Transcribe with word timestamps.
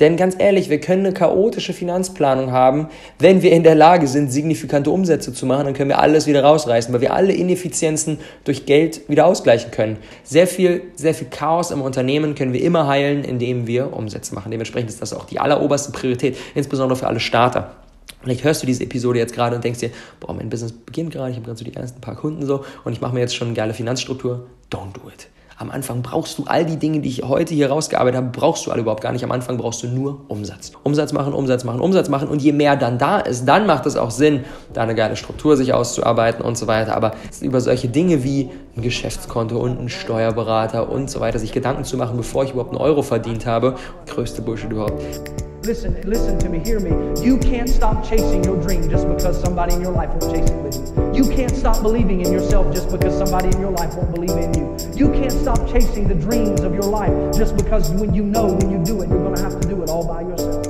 Denn 0.00 0.16
ganz 0.16 0.34
ehrlich, 0.38 0.70
wir 0.70 0.80
können 0.80 1.04
eine 1.04 1.14
chaotische 1.14 1.74
Finanzplanung 1.74 2.52
haben. 2.52 2.88
Wenn 3.18 3.42
wir 3.42 3.52
in 3.52 3.62
der 3.62 3.74
Lage 3.74 4.06
sind, 4.06 4.32
signifikante 4.32 4.90
Umsätze 4.90 5.34
zu 5.34 5.44
machen, 5.44 5.66
dann 5.66 5.74
können 5.74 5.90
wir 5.90 5.98
alles 5.98 6.26
wieder 6.26 6.42
rausreißen, 6.42 6.92
weil 6.92 7.02
wir 7.02 7.12
alle 7.12 7.34
Ineffizienzen 7.34 8.18
durch 8.44 8.64
Geld 8.64 9.08
wieder 9.10 9.26
ausgleichen 9.26 9.70
können. 9.70 9.98
Sehr 10.24 10.46
viel, 10.46 10.82
sehr 10.96 11.14
viel 11.14 11.28
Chaos 11.28 11.70
im 11.70 11.82
Unternehmen 11.82 12.34
können 12.34 12.54
wir 12.54 12.62
immer 12.62 12.86
heilen, 12.86 13.24
indem 13.24 13.66
wir 13.66 13.94
Umsätze 13.94 14.34
machen. 14.34 14.50
Dementsprechend 14.50 14.88
ist 14.88 15.02
das 15.02 15.12
auch 15.12 15.26
die 15.26 15.38
alleroberste 15.38 15.92
Priorität, 15.92 16.36
insbesondere 16.54 16.98
für 16.98 17.06
alle 17.06 17.20
Starter. 17.20 17.76
Vielleicht 18.22 18.44
hörst 18.44 18.62
du 18.62 18.66
diese 18.66 18.84
Episode 18.84 19.18
jetzt 19.18 19.34
gerade 19.34 19.56
und 19.56 19.64
denkst 19.64 19.80
dir, 19.80 19.90
boah, 20.18 20.34
mein 20.34 20.50
Business 20.50 20.72
beginnt 20.72 21.12
gerade, 21.12 21.30
ich 21.30 21.36
habe 21.36 21.46
gerade 21.46 21.58
so 21.58 21.64
die 21.64 21.74
ersten 21.74 22.00
paar 22.00 22.16
Kunden 22.16 22.44
so 22.44 22.64
und 22.84 22.92
ich 22.92 23.00
mache 23.00 23.14
mir 23.14 23.20
jetzt 23.20 23.34
schon 23.34 23.48
eine 23.48 23.56
geile 23.56 23.74
Finanzstruktur. 23.74 24.46
Don't 24.70 24.92
do 24.92 25.08
it. 25.08 25.28
Am 25.60 25.70
Anfang 25.70 26.00
brauchst 26.00 26.38
du 26.38 26.44
all 26.46 26.64
die 26.64 26.78
Dinge, 26.78 27.00
die 27.00 27.10
ich 27.10 27.22
heute 27.22 27.52
hier 27.52 27.68
rausgearbeitet 27.68 28.16
habe, 28.16 28.30
brauchst 28.32 28.64
du 28.64 28.70
alle 28.70 28.80
überhaupt 28.80 29.02
gar 29.02 29.12
nicht. 29.12 29.24
Am 29.24 29.30
Anfang 29.30 29.58
brauchst 29.58 29.82
du 29.82 29.88
nur 29.88 30.22
Umsatz. 30.28 30.72
Umsatz 30.84 31.12
machen, 31.12 31.34
Umsatz 31.34 31.64
machen, 31.64 31.80
Umsatz 31.80 32.08
machen. 32.08 32.28
Und 32.28 32.40
je 32.40 32.52
mehr 32.52 32.76
dann 32.76 32.96
da 32.96 33.18
ist, 33.18 33.44
dann 33.44 33.66
macht 33.66 33.84
es 33.84 33.94
auch 33.94 34.10
Sinn, 34.10 34.44
da 34.72 34.84
eine 34.84 34.94
geile 34.94 35.16
Struktur 35.16 35.58
sich 35.58 35.74
auszuarbeiten 35.74 36.42
und 36.42 36.56
so 36.56 36.66
weiter. 36.66 36.96
Aber 36.96 37.12
über 37.42 37.60
solche 37.60 37.88
Dinge 37.88 38.24
wie 38.24 38.48
ein 38.74 38.80
Geschäftskonto 38.80 39.58
und 39.58 39.78
ein 39.78 39.90
Steuerberater 39.90 40.90
und 40.90 41.10
so 41.10 41.20
weiter, 41.20 41.38
sich 41.38 41.52
Gedanken 41.52 41.84
zu 41.84 41.98
machen, 41.98 42.16
bevor 42.16 42.44
ich 42.44 42.52
überhaupt 42.52 42.70
einen 42.70 42.80
Euro 42.80 43.02
verdient 43.02 43.44
habe, 43.44 43.74
größte 44.06 44.40
Bullshit 44.40 44.70
überhaupt. 44.70 45.02
Listen, 45.62 46.00
listen 46.08 46.38
to 46.38 46.48
me, 46.48 46.58
hear 46.60 46.80
me. 46.80 46.90
You 47.22 47.36
can't 47.36 47.68
stop 47.68 48.02
chasing 48.02 48.42
your 48.44 48.58
dream 48.62 48.88
just 48.88 49.06
because 49.06 49.38
somebody 49.38 49.74
in 49.74 49.82
your 49.82 49.92
life 49.92 50.08
won't 50.08 50.34
chase 50.34 50.48
it 50.48 50.56
with 50.62 50.74
you. 50.74 51.12
You 51.12 51.36
can't 51.36 51.54
stop 51.54 51.82
believing 51.82 52.22
in 52.22 52.32
yourself 52.32 52.72
just 52.72 52.90
because 52.90 53.18
somebody 53.18 53.48
in 53.48 53.60
your 53.60 53.70
life 53.72 53.94
won't 53.94 54.14
believe 54.14 54.30
in 54.30 54.54
you. 54.54 54.74
You 54.96 55.12
can't 55.12 55.30
stop 55.30 55.58
chasing 55.68 56.08
the 56.08 56.14
dreams 56.14 56.62
of 56.62 56.72
your 56.72 56.84
life 56.84 57.12
just 57.36 57.58
because 57.58 57.90
when 57.90 58.14
you 58.14 58.22
know 58.22 58.46
when 58.46 58.70
you 58.70 58.82
do 58.82 59.02
it, 59.02 59.10
you're 59.10 59.22
going 59.22 59.36
to 59.36 59.42
have 59.42 59.60
to 59.60 59.68
do 59.68 59.82
it 59.82 59.90
all 59.90 60.06
by 60.06 60.22
yourself. 60.22 60.66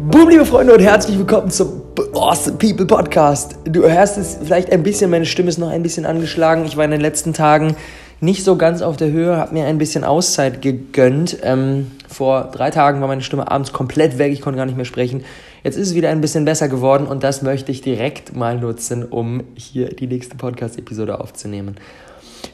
Boom, 0.00 0.30
liebe 0.30 0.46
Freunde 0.46 0.72
und 0.72 0.80
herzlich 0.80 1.18
willkommen 1.18 1.50
zum 1.50 1.82
Awesome 2.14 2.56
People 2.56 2.86
Podcast. 2.86 3.56
Du 3.64 3.82
hörst 3.82 4.16
es 4.16 4.38
vielleicht 4.42 4.72
ein 4.72 4.82
bisschen, 4.82 5.10
meine 5.10 5.26
Stimme 5.26 5.50
ist 5.50 5.58
noch 5.58 5.68
ein 5.68 5.82
bisschen 5.82 6.06
angeschlagen. 6.06 6.64
Ich 6.64 6.78
war 6.78 6.84
in 6.86 6.92
den 6.92 7.02
letzten 7.02 7.34
Tagen 7.34 7.76
nicht 8.20 8.44
so 8.44 8.56
ganz 8.56 8.82
auf 8.82 8.96
der 8.96 9.10
Höhe, 9.10 9.36
habe 9.36 9.54
mir 9.54 9.66
ein 9.66 9.78
bisschen 9.78 10.04
Auszeit 10.04 10.60
gegönnt. 10.60 11.38
Ähm, 11.42 11.92
vor 12.08 12.50
drei 12.52 12.70
Tagen 12.70 13.00
war 13.00 13.08
meine 13.08 13.22
Stimme 13.22 13.50
abends 13.50 13.72
komplett 13.72 14.18
weg, 14.18 14.32
ich 14.32 14.40
konnte 14.40 14.56
gar 14.56 14.66
nicht 14.66 14.76
mehr 14.76 14.84
sprechen. 14.84 15.24
Jetzt 15.62 15.76
ist 15.76 15.88
es 15.88 15.94
wieder 15.94 16.10
ein 16.10 16.20
bisschen 16.20 16.44
besser 16.44 16.68
geworden 16.68 17.06
und 17.06 17.22
das 17.22 17.42
möchte 17.42 17.70
ich 17.70 17.80
direkt 17.80 18.34
mal 18.34 18.58
nutzen, 18.58 19.04
um 19.04 19.42
hier 19.54 19.88
die 19.88 20.06
nächste 20.06 20.36
Podcast-Episode 20.36 21.20
aufzunehmen. 21.20 21.76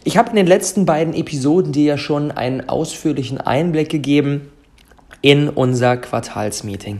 Ich 0.04 0.16
habe 0.16 0.30
in 0.30 0.36
den 0.36 0.46
letzten 0.46 0.86
beiden 0.86 1.14
Episoden 1.14 1.72
dir 1.72 1.84
ja 1.84 1.98
schon 1.98 2.30
einen 2.30 2.68
ausführlichen 2.68 3.38
Einblick 3.38 3.88
gegeben 3.88 4.50
in 5.22 5.48
unser 5.48 5.96
Quartalsmeeting. 5.96 6.98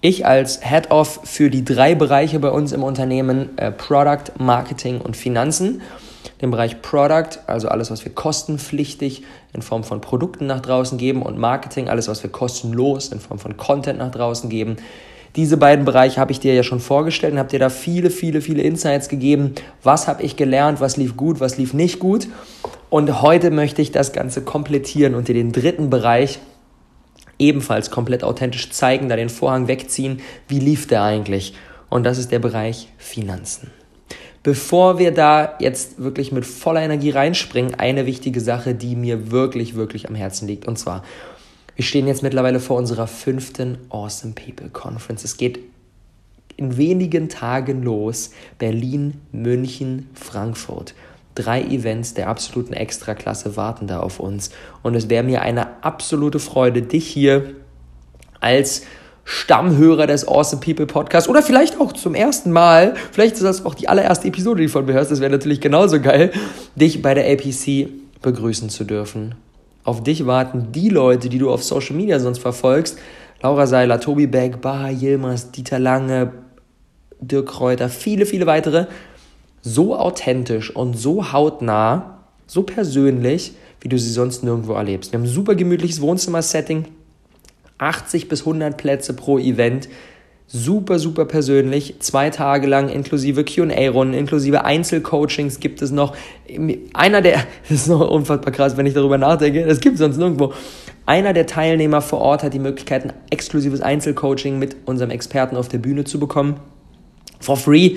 Ich 0.00 0.26
als 0.26 0.60
Head-Off 0.66 1.20
für 1.24 1.50
die 1.50 1.64
drei 1.64 1.94
Bereiche 1.94 2.40
bei 2.40 2.50
uns 2.50 2.72
im 2.72 2.82
Unternehmen, 2.82 3.56
äh, 3.58 3.70
Product, 3.70 4.32
Marketing 4.38 5.00
und 5.00 5.16
Finanzen, 5.16 5.82
den 6.40 6.50
Bereich 6.50 6.82
Product, 6.82 7.40
also 7.46 7.68
alles, 7.68 7.90
was 7.90 8.04
wir 8.04 8.12
kostenpflichtig 8.12 9.22
in 9.52 9.62
Form 9.62 9.84
von 9.84 10.00
Produkten 10.00 10.46
nach 10.46 10.60
draußen 10.60 10.98
geben 10.98 11.22
und 11.22 11.38
Marketing, 11.38 11.88
alles, 11.88 12.08
was 12.08 12.22
wir 12.22 12.30
kostenlos 12.30 13.08
in 13.08 13.20
Form 13.20 13.38
von 13.38 13.56
Content 13.56 13.98
nach 13.98 14.10
draußen 14.10 14.48
geben. 14.50 14.76
Diese 15.36 15.56
beiden 15.56 15.84
Bereiche 15.84 16.20
habe 16.20 16.32
ich 16.32 16.40
dir 16.40 16.54
ja 16.54 16.62
schon 16.62 16.80
vorgestellt 16.80 17.32
und 17.32 17.38
habe 17.38 17.48
dir 17.48 17.60
da 17.60 17.68
viele, 17.68 18.10
viele, 18.10 18.40
viele 18.40 18.62
Insights 18.62 19.08
gegeben. 19.08 19.54
Was 19.82 20.08
habe 20.08 20.22
ich 20.22 20.36
gelernt, 20.36 20.80
was 20.80 20.96
lief 20.96 21.16
gut, 21.16 21.38
was 21.38 21.56
lief 21.56 21.72
nicht 21.72 22.00
gut. 22.00 22.26
Und 22.88 23.22
heute 23.22 23.52
möchte 23.52 23.80
ich 23.80 23.92
das 23.92 24.12
Ganze 24.12 24.42
komplettieren 24.42 25.14
und 25.14 25.28
dir 25.28 25.34
den 25.34 25.52
dritten 25.52 25.88
Bereich 25.88 26.40
ebenfalls 27.38 27.92
komplett 27.92 28.24
authentisch 28.24 28.70
zeigen, 28.70 29.08
da 29.08 29.14
den 29.14 29.28
Vorhang 29.28 29.68
wegziehen. 29.68 30.20
Wie 30.48 30.58
lief 30.58 30.88
der 30.88 31.02
eigentlich? 31.04 31.54
Und 31.88 32.04
das 32.04 32.18
ist 32.18 32.32
der 32.32 32.40
Bereich 32.40 32.88
Finanzen. 32.98 33.70
Bevor 34.42 34.98
wir 34.98 35.12
da 35.12 35.54
jetzt 35.60 36.02
wirklich 36.02 36.32
mit 36.32 36.46
voller 36.46 36.80
Energie 36.80 37.10
reinspringen, 37.10 37.74
eine 37.74 38.06
wichtige 38.06 38.40
Sache, 38.40 38.74
die 38.74 38.96
mir 38.96 39.30
wirklich, 39.30 39.74
wirklich 39.74 40.08
am 40.08 40.14
Herzen 40.14 40.48
liegt. 40.48 40.66
Und 40.66 40.78
zwar, 40.78 41.04
wir 41.76 41.84
stehen 41.84 42.06
jetzt 42.06 42.22
mittlerweile 42.22 42.58
vor 42.58 42.78
unserer 42.78 43.06
fünften 43.06 43.78
Awesome 43.90 44.32
People 44.32 44.70
Conference. 44.70 45.24
Es 45.24 45.36
geht 45.36 45.60
in 46.56 46.76
wenigen 46.78 47.28
Tagen 47.28 47.82
los. 47.82 48.30
Berlin, 48.58 49.20
München, 49.32 50.08
Frankfurt. 50.14 50.94
Drei 51.34 51.62
Events 51.62 52.14
der 52.14 52.28
absoluten 52.28 52.72
Extraklasse 52.72 53.56
warten 53.56 53.86
da 53.86 54.00
auf 54.00 54.20
uns. 54.20 54.50
Und 54.82 54.94
es 54.94 55.08
wäre 55.10 55.22
mir 55.22 55.42
eine 55.42 55.82
absolute 55.82 56.38
Freude, 56.38 56.82
dich 56.82 57.06
hier 57.06 57.54
als 58.40 58.82
Stammhörer 59.24 60.06
des 60.06 60.26
Awesome 60.26 60.60
People 60.60 60.86
Podcasts 60.86 61.28
oder 61.28 61.42
vielleicht 61.42 61.80
auch 61.80 61.92
zum 61.92 62.14
ersten 62.14 62.50
Mal, 62.52 62.94
vielleicht 63.12 63.34
ist 63.34 63.44
das 63.44 63.64
auch 63.64 63.74
die 63.74 63.88
allererste 63.88 64.28
Episode, 64.28 64.60
die 64.60 64.66
du 64.66 64.72
von 64.72 64.86
mir 64.86 64.94
hörst, 64.94 65.10
das 65.10 65.20
wäre 65.20 65.30
natürlich 65.30 65.60
genauso 65.60 66.00
geil, 66.00 66.32
dich 66.74 67.02
bei 67.02 67.14
der 67.14 67.30
APC 67.32 67.88
begrüßen 68.22 68.70
zu 68.70 68.84
dürfen. 68.84 69.34
Auf 69.84 70.02
dich 70.02 70.26
warten 70.26 70.72
die 70.72 70.88
Leute, 70.88 71.28
die 71.28 71.38
du 71.38 71.50
auf 71.50 71.64
Social 71.64 71.96
Media 71.96 72.20
sonst 72.20 72.38
verfolgst. 72.38 72.98
Laura 73.42 73.66
Seiler, 73.66 74.00
Tobi 74.00 74.26
Beck, 74.26 74.60
Baha 74.60 74.90
Yilmaz, 74.90 75.50
Dieter 75.50 75.78
Lange, 75.78 76.32
Dirk 77.20 77.46
Kräuter, 77.46 77.88
viele, 77.88 78.26
viele 78.26 78.46
weitere. 78.46 78.86
So 79.62 79.96
authentisch 79.96 80.74
und 80.74 80.98
so 80.98 81.32
hautnah, 81.32 82.18
so 82.46 82.62
persönlich, 82.62 83.52
wie 83.80 83.88
du 83.88 83.98
sie 83.98 84.10
sonst 84.10 84.44
nirgendwo 84.44 84.74
erlebst. 84.74 85.12
Wir 85.12 85.18
haben 85.18 85.24
ein 85.24 85.30
super 85.30 85.54
gemütliches 85.54 86.00
Wohnzimmer-Setting 86.00 86.84
80 87.80 88.28
bis 88.28 88.40
100 88.40 88.76
Plätze 88.76 89.14
pro 89.14 89.38
Event. 89.38 89.88
Super, 90.46 90.98
super 90.98 91.26
persönlich. 91.26 91.94
Zwei 92.00 92.30
Tage 92.30 92.66
lang 92.66 92.88
inklusive 92.88 93.44
QA-Runden, 93.44 94.14
inklusive 94.14 94.64
Einzelcoachings 94.64 95.60
gibt 95.60 95.80
es 95.80 95.92
noch. 95.92 96.16
Einer 96.92 97.22
der, 97.22 97.44
das 97.68 97.82
ist 97.82 97.88
noch 97.88 98.10
unfassbar 98.10 98.52
krass, 98.52 98.76
wenn 98.76 98.86
ich 98.86 98.94
darüber 98.94 99.16
nachdenke, 99.16 99.64
das 99.64 99.80
gibt 99.80 99.94
es 99.94 100.00
sonst 100.00 100.16
nirgendwo. 100.16 100.52
Einer 101.06 101.32
der 101.32 101.46
Teilnehmer 101.46 102.02
vor 102.02 102.20
Ort 102.20 102.42
hat 102.42 102.52
die 102.52 102.58
Möglichkeit, 102.58 103.04
ein 103.04 103.12
exklusives 103.30 103.80
Einzelcoaching 103.80 104.58
mit 104.58 104.76
unserem 104.86 105.10
Experten 105.10 105.56
auf 105.56 105.68
der 105.68 105.78
Bühne 105.78 106.04
zu 106.04 106.18
bekommen. 106.18 106.60
For 107.40 107.56
free. 107.56 107.96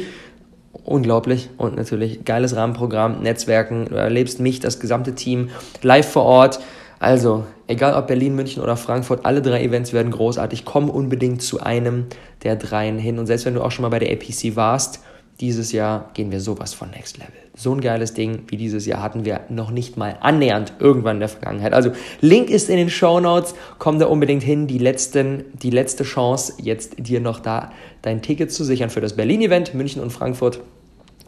Unglaublich. 0.83 1.49
Und 1.57 1.75
natürlich 1.75 2.23
geiles 2.25 2.55
Rahmenprogramm, 2.55 3.21
Netzwerken. 3.21 3.85
Du 3.85 3.95
erlebst 3.95 4.39
mich, 4.39 4.59
das 4.59 4.79
gesamte 4.79 5.15
Team 5.15 5.49
live 5.81 6.09
vor 6.09 6.23
Ort. 6.23 6.59
Also, 7.03 7.43
egal 7.67 7.95
ob 7.95 8.07
Berlin, 8.07 8.33
München 8.33 8.63
oder 8.63 8.77
Frankfurt, 8.77 9.25
alle 9.25 9.41
drei 9.41 9.61
Events 9.61 9.91
werden 9.91 10.09
großartig. 10.09 10.63
Komm 10.63 10.89
unbedingt 10.89 11.41
zu 11.41 11.59
einem 11.59 12.05
der 12.43 12.55
dreien 12.55 12.97
hin. 12.97 13.19
Und 13.19 13.25
selbst 13.25 13.45
wenn 13.45 13.55
du 13.55 13.61
auch 13.61 13.71
schon 13.71 13.83
mal 13.83 13.89
bei 13.89 13.99
der 13.99 14.09
APC 14.13 14.55
warst, 14.55 15.01
dieses 15.41 15.73
Jahr 15.73 16.11
gehen 16.13 16.31
wir 16.31 16.39
sowas 16.39 16.73
von 16.73 16.91
Next 16.91 17.17
Level. 17.17 17.33
So 17.57 17.73
ein 17.73 17.81
geiles 17.81 18.13
Ding 18.13 18.43
wie 18.47 18.55
dieses 18.55 18.85
Jahr 18.85 19.03
hatten 19.03 19.25
wir 19.25 19.41
noch 19.49 19.69
nicht 19.69 19.97
mal 19.97 20.15
annähernd 20.21 20.75
irgendwann 20.79 21.17
in 21.17 21.19
der 21.19 21.27
Vergangenheit. 21.27 21.73
Also 21.73 21.91
Link 22.21 22.49
ist 22.49 22.69
in 22.69 22.77
den 22.77 22.89
Show 22.89 23.19
Notes. 23.19 23.53
Komm 23.79 23.99
da 23.99 24.05
unbedingt 24.05 24.41
hin. 24.41 24.67
Die, 24.67 24.77
letzten, 24.77 25.43
die 25.61 25.71
letzte 25.71 26.05
Chance, 26.05 26.53
jetzt 26.59 26.95
dir 26.99 27.19
noch 27.19 27.41
da 27.41 27.73
dein 28.01 28.21
Ticket 28.21 28.49
zu 28.49 28.63
sichern 28.63 28.89
für 28.89 29.01
das 29.01 29.17
Berlin-Event, 29.17 29.73
München 29.73 30.01
und 30.01 30.11
Frankfurt. 30.11 30.61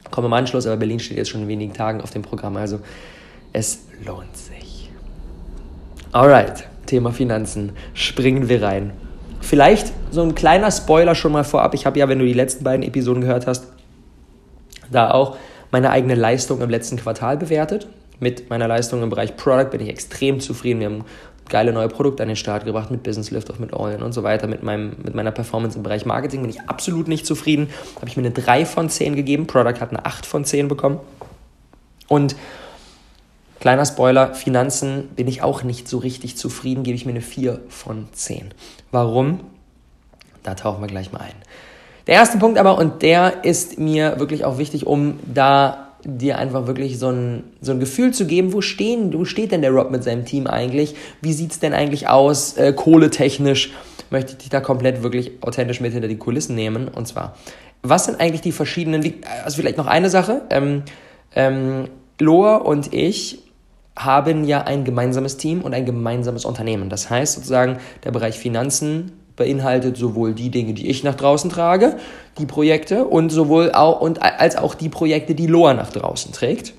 Komm 0.09 0.23
im 0.23 0.31
Anschluss, 0.31 0.67
aber 0.67 0.77
Berlin 0.77 0.99
steht 0.99 1.17
jetzt 1.17 1.31
schon 1.31 1.41
in 1.41 1.49
wenigen 1.49 1.73
Tagen 1.73 1.99
auf 1.99 2.11
dem 2.11 2.21
Programm. 2.21 2.55
Also 2.55 2.79
es 3.51 3.79
lohnt 4.05 4.37
sich. 4.37 4.44
Alright, 6.15 6.63
Thema 6.85 7.11
Finanzen. 7.11 7.73
Springen 7.93 8.47
wir 8.47 8.63
rein. 8.63 8.93
Vielleicht 9.41 9.91
so 10.11 10.21
ein 10.21 10.33
kleiner 10.33 10.71
Spoiler 10.71 11.13
schon 11.13 11.33
mal 11.33 11.43
vorab. 11.43 11.73
Ich 11.73 11.85
habe 11.85 11.99
ja, 11.99 12.07
wenn 12.07 12.19
du 12.19 12.25
die 12.25 12.31
letzten 12.31 12.63
beiden 12.63 12.83
Episoden 12.83 13.19
gehört 13.19 13.47
hast, 13.47 13.67
da 14.89 15.11
auch 15.11 15.35
meine 15.71 15.89
eigene 15.89 16.15
Leistung 16.15 16.61
im 16.61 16.69
letzten 16.69 16.95
Quartal 16.95 17.35
bewertet. 17.35 17.89
Mit 18.21 18.49
meiner 18.49 18.69
Leistung 18.69 19.03
im 19.03 19.09
Bereich 19.09 19.35
Product 19.35 19.71
bin 19.71 19.81
ich 19.81 19.89
extrem 19.89 20.39
zufrieden. 20.39 20.79
Wir 20.79 20.87
haben 20.87 21.05
geile 21.49 21.73
neue 21.73 21.89
Produkte 21.89 22.23
an 22.23 22.29
den 22.29 22.37
Start 22.37 22.63
gebracht 22.63 22.91
mit 22.91 23.03
Business 23.03 23.29
Lift, 23.29 23.59
mit 23.59 23.73
All 23.73 24.01
und 24.01 24.13
so 24.13 24.23
weiter. 24.23 24.47
Mit, 24.47 24.63
meinem, 24.63 24.95
mit 25.03 25.15
meiner 25.15 25.31
Performance 25.31 25.75
im 25.75 25.83
Bereich 25.83 26.05
Marketing 26.05 26.39
bin 26.39 26.49
ich 26.49 26.61
absolut 26.61 27.09
nicht 27.09 27.25
zufrieden. 27.25 27.69
Habe 27.97 28.07
ich 28.07 28.15
mir 28.15 28.23
eine 28.23 28.31
3 28.31 28.65
von 28.65 28.87
10 28.87 29.17
gegeben. 29.17 29.47
Product 29.47 29.81
hat 29.81 29.89
eine 29.89 30.05
8 30.05 30.25
von 30.25 30.45
10 30.45 30.69
bekommen. 30.69 31.01
Und 32.07 32.37
Kleiner 33.59 33.85
Spoiler, 33.85 34.33
Finanzen 34.33 35.09
bin 35.15 35.27
ich 35.27 35.41
auch 35.41 35.63
nicht 35.63 35.87
so 35.87 35.97
richtig 35.97 36.37
zufrieden, 36.37 36.83
gebe 36.83 36.95
ich 36.95 37.05
mir 37.05 37.11
eine 37.11 37.21
4 37.21 37.61
von 37.69 38.07
10. 38.11 38.53
Warum? 38.91 39.39
Da 40.43 40.53
tauchen 40.53 40.81
wir 40.81 40.87
gleich 40.87 41.11
mal 41.11 41.21
ein. 41.21 41.35
Der 42.07 42.15
erste 42.15 42.37
Punkt 42.37 42.59
aber, 42.59 42.77
und 42.77 43.01
der 43.01 43.43
ist 43.43 43.79
mir 43.79 44.19
wirklich 44.19 44.45
auch 44.45 44.57
wichtig, 44.57 44.85
um 44.85 45.19
da 45.25 45.85
dir 46.03 46.37
einfach 46.37 46.67
wirklich 46.67 46.99
so 46.99 47.09
ein, 47.09 47.43
so 47.61 47.71
ein 47.71 47.79
Gefühl 47.79 48.13
zu 48.13 48.27
geben, 48.27 48.53
wo, 48.53 48.61
stehen, 48.61 49.11
wo 49.13 49.25
steht 49.25 49.51
denn 49.51 49.61
der 49.61 49.71
Rob 49.71 49.89
mit 49.89 50.03
seinem 50.03 50.23
Team 50.23 50.45
eigentlich? 50.45 50.95
Wie 51.21 51.33
sieht 51.33 51.51
es 51.51 51.59
denn 51.59 51.73
eigentlich 51.73 52.07
aus, 52.07 52.57
äh, 52.57 52.73
kohletechnisch? 52.73 53.73
Möchte 54.11 54.33
ich 54.33 54.37
dich 54.37 54.49
da 54.49 54.61
komplett 54.61 55.01
wirklich 55.01 55.31
authentisch 55.41 55.81
mit 55.81 55.93
hinter 55.93 56.07
die 56.07 56.17
Kulissen 56.17 56.53
nehmen. 56.53 56.87
Und 56.87 57.07
zwar, 57.07 57.35
was 57.81 58.05
sind 58.05 58.21
eigentlich 58.21 58.41
die 58.41 58.51
verschiedenen, 58.51 59.01
also 59.43 59.57
vielleicht 59.57 59.77
noch 59.77 59.87
eine 59.87 60.11
Sache, 60.11 60.41
ähm, 60.51 60.83
ähm, 61.35 61.85
Loa 62.19 62.57
und 62.57 62.93
ich 62.93 63.39
haben 63.95 64.43
ja 64.43 64.63
ein 64.63 64.83
gemeinsames 64.83 65.37
Team 65.37 65.61
und 65.61 65.73
ein 65.73 65.85
gemeinsames 65.85 66.45
Unternehmen. 66.45 66.89
Das 66.89 67.09
heißt 67.09 67.33
sozusagen, 67.33 67.77
der 68.03 68.11
Bereich 68.11 68.37
Finanzen 68.37 69.13
beinhaltet 69.35 69.97
sowohl 69.97 70.33
die 70.33 70.49
Dinge, 70.49 70.73
die 70.73 70.89
ich 70.89 71.03
nach 71.03 71.15
draußen 71.15 71.49
trage, 71.49 71.97
die 72.37 72.45
Projekte 72.45 73.05
und 73.05 73.29
sowohl 73.29 73.71
auch 73.71 74.01
und 74.01 74.21
als 74.21 74.57
auch 74.57 74.75
die 74.75 74.89
Projekte, 74.89 75.35
die 75.35 75.47
Loa 75.47 75.73
nach 75.73 75.91
draußen 75.91 76.31
trägt. 76.31 76.73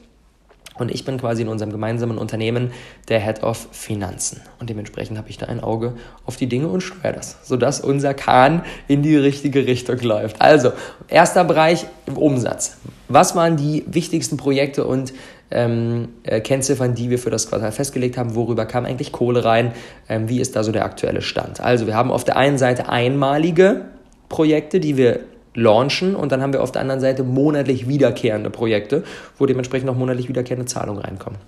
Und 0.79 0.91
ich 0.91 1.07
bin 1.07 1.19
quasi 1.19 1.43
in 1.43 1.49
unserem 1.49 1.73
gemeinsamen 1.73 2.19
Unternehmen 2.19 2.71
der 3.09 3.21
Head 3.21 3.43
of 3.43 3.69
Finanzen. 3.73 4.43
Und 4.61 4.69
dementsprechend 4.69 5.17
habe 5.17 5.31
ich 5.31 5.39
da 5.39 5.47
ein 5.47 5.61
Auge 5.61 5.95
auf 6.27 6.37
die 6.37 6.49
Dinge 6.49 6.69
und 6.69 6.83
steuere 6.83 7.15
das, 7.15 7.39
sodass 7.45 7.81
unser 7.81 8.13
Kahn 8.13 8.63
in 8.87 9.03
die 9.03 9.17
richtige 9.17 9.67
Richtung 9.67 9.99
läuft. 10.01 10.41
Also, 10.43 10.73
erster 11.09 11.45
Bereich, 11.45 11.87
Umsatz. 12.15 12.77
Was 13.09 13.35
waren 13.35 13.57
die 13.57 13.85
wichtigsten 13.87 14.37
Projekte 14.37 14.85
und 14.85 15.15
ähm, 15.51 16.09
äh, 16.23 16.41
Kennziffern, 16.41 16.95
die 16.95 17.11
wir 17.11 17.19
für 17.19 17.31
das 17.31 17.49
Quartal 17.49 17.73
festgelegt 17.73 18.17
haben? 18.17 18.35
Worüber 18.35 18.67
kam 18.67 18.85
eigentlich 18.85 19.13
Kohle 19.13 19.45
rein? 19.45 19.73
Ähm, 20.09 20.29
wie 20.29 20.41
ist 20.41 20.57
da 20.57 20.65
so 20.65 20.73
der 20.73 20.85
aktuelle 20.85 21.23
Stand? 21.23 21.61
Also, 21.61 21.87
wir 21.87 21.95
haben 21.95 22.11
auf 22.11 22.25
der 22.25 22.37
einen 22.37 22.59
Seite 22.59 22.89
einmalige 22.89 23.87
Projekte, 24.29 24.81
die 24.81 24.97
wir 24.97 25.21
launchen 25.55 26.15
und 26.15 26.33
dann 26.33 26.43
haben 26.43 26.53
wir 26.53 26.63
auf 26.63 26.71
der 26.71 26.83
anderen 26.83 27.01
Seite 27.01 27.25
monatlich 27.25 27.89
wiederkehrende 27.89 28.51
Projekte, 28.51 29.05
wo 29.39 29.47
dementsprechend 29.47 29.89
auch 29.89 29.97
monatlich 29.97 30.29
wiederkehrende 30.29 30.67
Zahlungen 30.67 31.01
reinkommen. 31.01 31.39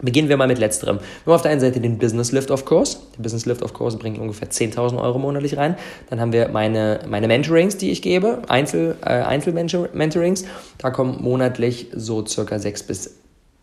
Beginnen 0.00 0.28
wir 0.28 0.36
mal 0.36 0.46
mit 0.46 0.58
letzterem. 0.58 0.98
Wir 0.98 1.32
haben 1.32 1.34
auf 1.34 1.42
der 1.42 1.50
einen 1.50 1.60
Seite 1.60 1.80
den 1.80 1.98
Business 1.98 2.30
Lift 2.30 2.52
of 2.52 2.64
Course. 2.64 2.98
Der 3.16 3.22
Business 3.24 3.46
Lift 3.46 3.62
of 3.62 3.74
Course 3.74 3.98
bringt 3.98 4.16
ungefähr 4.18 4.48
10.000 4.48 5.02
Euro 5.02 5.18
monatlich 5.18 5.56
rein. 5.56 5.76
Dann 6.08 6.20
haben 6.20 6.32
wir 6.32 6.50
meine, 6.50 7.00
meine 7.08 7.26
Mentorings, 7.26 7.78
die 7.78 7.90
ich 7.90 8.00
gebe, 8.00 8.42
Einzel, 8.46 8.94
äh, 9.04 9.22
Einzel-Mentorings. 9.22 10.44
Da 10.78 10.90
kommen 10.90 11.20
monatlich 11.20 11.88
so 11.92 12.24
circa 12.24 12.56
6.000 12.56 12.86
bis 12.86 13.17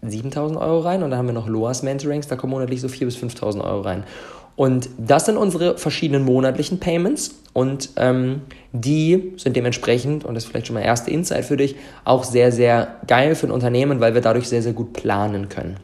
7.000 0.09 0.59
Euro 0.59 0.79
rein. 0.79 1.03
Und 1.03 1.11
dann 1.11 1.19
haben 1.19 1.27
wir 1.27 1.33
noch 1.33 1.47
Loas 1.47 1.83
Mentorings, 1.83 2.27
da 2.27 2.35
kommen 2.35 2.51
monatlich 2.51 2.81
so 2.81 2.87
4.000 2.87 3.05
bis 3.05 3.17
5.000 3.17 3.63
Euro 3.63 3.81
rein. 3.81 4.03
Und 4.55 4.89
das 4.97 5.25
sind 5.25 5.37
unsere 5.37 5.77
verschiedenen 5.77 6.23
monatlichen 6.23 6.79
Payments 6.79 7.35
und 7.51 7.89
ähm, 7.97 8.41
die 8.71 9.33
sind 9.35 9.55
dementsprechend, 9.55 10.23
und 10.23 10.33
das 10.33 10.45
ist 10.45 10.49
vielleicht 10.49 10.67
schon 10.67 10.75
mal 10.75 10.81
erste 10.81 11.11
Insight 11.11 11.43
für 11.43 11.57
dich, 11.57 11.75
auch 12.05 12.23
sehr, 12.23 12.53
sehr 12.53 12.95
geil 13.05 13.35
für 13.35 13.47
ein 13.47 13.51
Unternehmen, 13.51 13.99
weil 13.99 14.13
wir 14.13 14.21
dadurch 14.21 14.47
sehr, 14.47 14.61
sehr 14.61 14.73
gut 14.73 14.93
planen 14.93 15.49
können. 15.49 15.77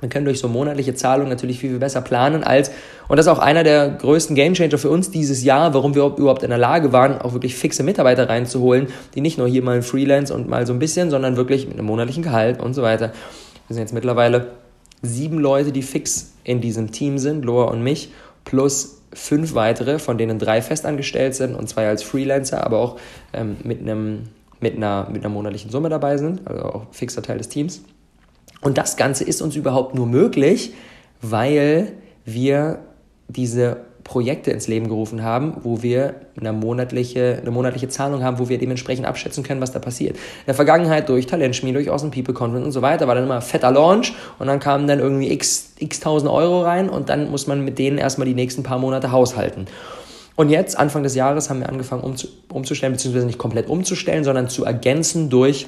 Wir 0.00 0.08
können 0.08 0.24
durch 0.24 0.38
so 0.38 0.48
monatliche 0.48 0.94
Zahlungen 0.94 1.28
natürlich 1.30 1.58
viel, 1.58 1.70
viel 1.70 1.78
besser 1.78 2.00
planen 2.00 2.44
als, 2.44 2.70
und 3.08 3.16
das 3.16 3.26
ist 3.26 3.32
auch 3.32 3.38
einer 3.38 3.64
der 3.64 3.88
größten 3.90 4.36
Gamechanger 4.36 4.78
für 4.78 4.90
uns 4.90 5.10
dieses 5.10 5.42
Jahr, 5.42 5.74
warum 5.74 5.94
wir 5.94 6.04
überhaupt 6.04 6.42
in 6.42 6.50
der 6.50 6.58
Lage 6.58 6.92
waren, 6.92 7.20
auch 7.20 7.32
wirklich 7.32 7.56
fixe 7.56 7.82
Mitarbeiter 7.82 8.28
reinzuholen, 8.28 8.88
die 9.14 9.20
nicht 9.20 9.38
nur 9.38 9.48
hier 9.48 9.62
mal 9.62 9.82
Freelance 9.82 10.32
und 10.32 10.48
mal 10.48 10.66
so 10.66 10.72
ein 10.72 10.78
bisschen, 10.78 11.10
sondern 11.10 11.36
wirklich 11.36 11.66
mit 11.66 11.78
einem 11.78 11.86
monatlichen 11.86 12.22
Gehalt 12.22 12.60
und 12.60 12.74
so 12.74 12.82
weiter. 12.82 13.12
Wir 13.66 13.74
sind 13.74 13.82
jetzt 13.82 13.94
mittlerweile 13.94 14.48
sieben 15.02 15.38
Leute, 15.38 15.72
die 15.72 15.82
fix 15.82 16.32
in 16.44 16.60
diesem 16.60 16.92
Team 16.92 17.18
sind, 17.18 17.44
Loa 17.44 17.64
und 17.64 17.82
mich, 17.82 18.10
plus 18.44 19.02
fünf 19.12 19.54
weitere, 19.54 19.98
von 19.98 20.18
denen 20.18 20.38
drei 20.38 20.62
festangestellt 20.62 21.34
sind 21.34 21.54
und 21.54 21.68
zwei 21.68 21.88
als 21.88 22.02
Freelancer, 22.02 22.64
aber 22.64 22.78
auch 22.78 22.98
ähm, 23.32 23.56
mit, 23.64 23.80
einem, 23.80 24.24
mit, 24.60 24.76
einer, 24.76 25.08
mit 25.10 25.24
einer 25.24 25.32
monatlichen 25.32 25.70
Summe 25.70 25.88
dabei 25.88 26.18
sind, 26.18 26.46
also 26.46 26.62
auch 26.62 26.86
fixer 26.92 27.22
Teil 27.22 27.38
des 27.38 27.48
Teams. 27.48 27.82
Und 28.60 28.78
das 28.78 28.96
Ganze 28.96 29.24
ist 29.24 29.40
uns 29.40 29.56
überhaupt 29.56 29.94
nur 29.94 30.06
möglich, 30.06 30.72
weil 31.20 31.92
wir 32.24 32.80
diese 33.28 33.78
Projekte 34.08 34.50
ins 34.50 34.68
Leben 34.68 34.88
gerufen 34.88 35.22
haben, 35.22 35.58
wo 35.64 35.82
wir 35.82 36.14
eine 36.40 36.54
monatliche, 36.54 37.38
eine 37.42 37.50
monatliche 37.50 37.88
Zahlung 37.88 38.22
haben, 38.22 38.38
wo 38.38 38.48
wir 38.48 38.56
dementsprechend 38.56 39.04
abschätzen 39.04 39.44
können, 39.44 39.60
was 39.60 39.72
da 39.72 39.80
passiert. 39.80 40.16
In 40.16 40.46
der 40.46 40.54
Vergangenheit 40.54 41.10
durch 41.10 41.26
Talentschmiede, 41.26 41.74
durch 41.74 41.90
Awesome 41.90 42.10
People 42.10 42.32
Conference 42.32 42.64
und 42.64 42.72
so 42.72 42.80
weiter 42.80 43.06
war 43.06 43.14
dann 43.14 43.24
immer 43.24 43.42
fetter 43.42 43.70
Launch 43.70 44.14
und 44.38 44.46
dann 44.46 44.60
kamen 44.60 44.86
dann 44.86 44.98
irgendwie 44.98 45.30
x, 45.30 45.72
x 45.78 46.00
tausend 46.00 46.30
Euro 46.30 46.62
rein 46.62 46.88
und 46.88 47.10
dann 47.10 47.30
muss 47.30 47.46
man 47.46 47.62
mit 47.62 47.78
denen 47.78 47.98
erstmal 47.98 48.26
die 48.26 48.34
nächsten 48.34 48.62
paar 48.62 48.78
Monate 48.78 49.12
haushalten. 49.12 49.66
Und 50.36 50.48
jetzt, 50.48 50.78
Anfang 50.78 51.02
des 51.02 51.14
Jahres, 51.14 51.50
haben 51.50 51.60
wir 51.60 51.68
angefangen 51.68 52.02
umzu, 52.02 52.28
umzustellen, 52.50 52.94
beziehungsweise 52.94 53.26
nicht 53.26 53.38
komplett 53.38 53.68
umzustellen, 53.68 54.24
sondern 54.24 54.48
zu 54.48 54.64
ergänzen 54.64 55.28
durch 55.28 55.66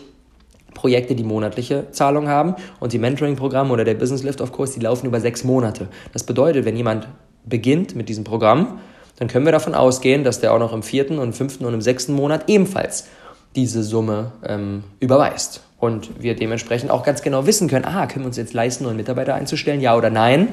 Projekte, 0.81 1.15
die 1.15 1.25
monatliche 1.25 1.91
Zahlung 1.91 2.27
haben 2.27 2.55
und 2.81 2.95
die 2.95 2.99
Mentoring-Programme 2.99 3.71
oder 3.71 3.85
der 3.85 3.93
Business 3.93 4.23
Lift 4.23 4.41
of 4.41 4.51
Course, 4.51 4.73
die 4.73 4.81
laufen 4.81 5.07
über 5.07 5.21
sechs 5.21 5.45
Monate. 5.45 5.89
Das 6.15 6.25
bedeutet, 6.25 6.65
wenn 6.65 6.75
jemand 6.75 7.07
beginnt 7.45 7.95
mit 7.95 8.09
diesem 8.09 8.25
Programm, 8.25 8.79
dann 9.19 9.29
können 9.29 9.45
wir 9.45 9.53
davon 9.53 9.75
ausgehen, 9.75 10.25
dass 10.25 10.41
der 10.41 10.55
auch 10.55 10.59
noch 10.59 10.73
im 10.73 10.83
vierten 10.83 11.19
und 11.19 11.35
fünften 11.35 11.67
und 11.67 11.75
im 11.75 11.83
sechsten 11.83 12.15
Monat 12.15 12.49
ebenfalls 12.49 13.09
diese 13.55 13.83
Summe 13.83 14.33
ähm, 14.43 14.85
überweist. 15.01 15.63
Und 15.79 16.23
wir 16.23 16.35
dementsprechend 16.35 16.91
auch 16.91 17.03
ganz 17.03 17.21
genau 17.21 17.45
wissen 17.45 17.69
können, 17.69 17.85
ah, 17.85 18.07
können 18.07 18.25
wir 18.25 18.29
uns 18.29 18.39
jetzt 18.39 18.55
leisten, 18.55 18.85
neuen 18.85 18.97
Mitarbeiter 18.97 19.35
einzustellen, 19.35 19.83
ja 19.83 19.95
oder 19.95 20.09
nein. 20.09 20.49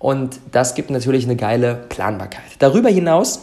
Und 0.00 0.40
das 0.50 0.74
gibt 0.74 0.90
natürlich 0.90 1.26
eine 1.26 1.36
geile 1.36 1.76
Planbarkeit. 1.88 2.56
Darüber 2.58 2.88
hinaus 2.88 3.42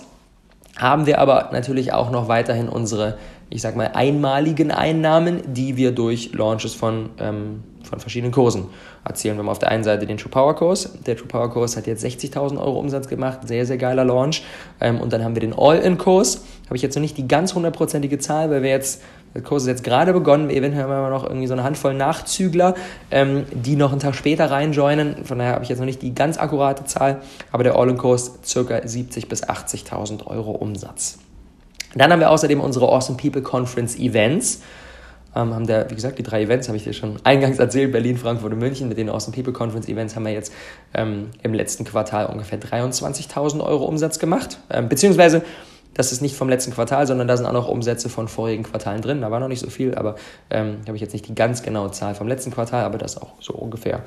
haben 0.78 1.06
wir 1.06 1.20
aber 1.20 1.52
natürlich 1.54 1.94
auch 1.94 2.12
noch 2.12 2.28
weiterhin 2.28 2.68
unsere, 2.68 3.18
ich 3.50 3.62
sag 3.62 3.76
mal, 3.76 3.92
einmaligen 3.94 4.72
Einnahmen, 4.72 5.42
die 5.54 5.78
wir 5.78 5.92
durch 5.92 6.34
Launches 6.34 6.74
von 6.74 7.10
ähm, 7.20 7.64
von 7.86 8.00
verschiedenen 8.00 8.32
Kursen 8.32 8.66
erzählen. 9.04 9.36
Wir 9.36 9.40
haben 9.40 9.50
auf 9.50 9.60
der 9.60 9.70
einen 9.70 9.84
Seite 9.84 10.06
den 10.06 10.18
True 10.18 10.30
Power 10.30 10.56
Kurs. 10.56 10.92
Der 11.06 11.16
True 11.16 11.28
Power 11.28 11.50
Kurs 11.50 11.78
hat 11.78 11.88
jetzt 11.88 12.04
60.000 12.04 12.58
Euro 12.58 12.80
Umsatz 12.80 13.08
gemacht, 13.08 13.48
sehr, 13.48 13.66
sehr 13.66 13.78
geiler 13.78 14.04
Launch. 14.04 14.44
Ähm, 14.82 15.00
und 15.00 15.14
dann 15.14 15.24
haben 15.24 15.36
wir 15.36 15.42
den 15.42 15.54
All-In-Kurs. 15.58 16.44
Habe 16.66 16.76
ich 16.76 16.82
jetzt 16.82 16.96
noch 16.96 17.02
nicht 17.02 17.18
die 17.18 17.28
ganz 17.28 17.54
hundertprozentige 17.54 18.20
Zahl, 18.20 18.50
weil 18.50 18.64
wir 18.64 18.72
jetzt, 18.72 19.02
der 19.34 19.44
Kurs 19.44 19.64
ist 19.64 19.70
jetzt 19.70 19.84
gerade 19.84 20.14
begonnen. 20.14 20.50
Eventuell 20.50 20.84
haben 20.84 20.90
wir 20.90 21.10
noch 21.10 21.24
irgendwie 21.24 21.48
so 21.48 21.54
eine 21.54 21.64
Handvoll 21.64 21.94
Nachzügler, 21.94 22.76
ähm, 23.12 23.46
die 23.52 23.76
noch 23.76 23.92
einen 23.92 24.02
Tag 24.02 24.16
später 24.16 24.50
reinjoinen. 24.50 25.24
Von 25.24 25.40
daher 25.40 25.54
habe 25.54 25.64
ich 25.64 25.70
jetzt 25.70 25.80
noch 25.80 25.86
nicht 25.86 26.02
die 26.02 26.16
ganz 26.16 26.38
akkurate 26.38 26.86
Zahl, 26.86 27.22
aber 27.52 27.64
der 27.64 27.76
All-In-Kurs 27.76 28.40
circa 28.44 28.76
70.000 28.76 29.28
bis 29.28 29.44
80.000 29.44 30.28
Euro 30.28 30.52
Umsatz. 30.52 31.20
Dann 31.96 32.12
haben 32.12 32.20
wir 32.20 32.30
außerdem 32.30 32.60
unsere 32.60 32.88
Awesome 32.88 33.18
People 33.18 33.42
Conference 33.42 33.98
Events 33.98 34.62
ähm, 35.36 35.54
haben 35.54 35.68
da, 35.68 35.90
wie 35.90 35.96
gesagt, 35.96 36.18
die 36.18 36.24
drei 36.24 36.44
Events, 36.44 36.68
habe 36.68 36.78
ich 36.78 36.86
dir 36.86 36.94
schon 36.94 37.18
eingangs 37.24 37.60
erzählt, 37.60 37.92
Berlin, 37.92 38.18
Frankfurt 38.18 38.54
und 38.54 38.60
München. 38.60 38.88
Mit 38.88 38.98
den 38.98 39.10
Awesome 39.10 39.36
People 39.36 39.54
Conference 39.54 39.88
Events 39.88 40.16
haben 40.16 40.26
wir 40.26 40.32
jetzt 40.32 40.54
ähm, 40.94 41.32
im 41.44 41.54
letzten 41.54 41.84
Quartal 41.84 42.28
ungefähr 42.28 42.60
23.000 42.60 43.62
Euro 43.64 43.86
Umsatz 43.86 44.18
gemacht. 44.18 44.60
Ähm, 44.70 44.88
beziehungsweise, 44.88 45.44
das 45.94 46.12
ist 46.12 46.22
nicht 46.22 46.36
vom 46.36 46.50
letzten 46.50 46.72
Quartal, 46.74 47.06
sondern 47.06 47.28
da 47.28 47.36
sind 47.36 47.46
auch 47.46 47.54
noch 47.54 47.68
Umsätze 47.68 48.10
von 48.10 48.28
vorigen 48.28 48.64
Quartalen 48.64 49.02
drin. 49.02 49.22
Da 49.22 49.32
war 49.32 49.40
noch 49.40 49.48
nicht 49.48 49.62
so 49.62 49.70
viel, 49.70 49.96
aber 49.96 50.16
ähm, 50.50 50.78
habe 50.88 50.96
ich 50.96 51.02
jetzt 51.02 51.14
nicht 51.14 51.28
die 51.28 51.36
ganz 51.36 51.64
genaue 51.64 51.92
Zahl 51.92 52.16
vom 52.16 52.28
letzten 52.28 52.52
Quartal, 52.52 52.86
aber 52.86 52.98
das 52.98 53.22
auch 53.22 53.34
so 53.42 53.54
ungefähr, 53.54 54.04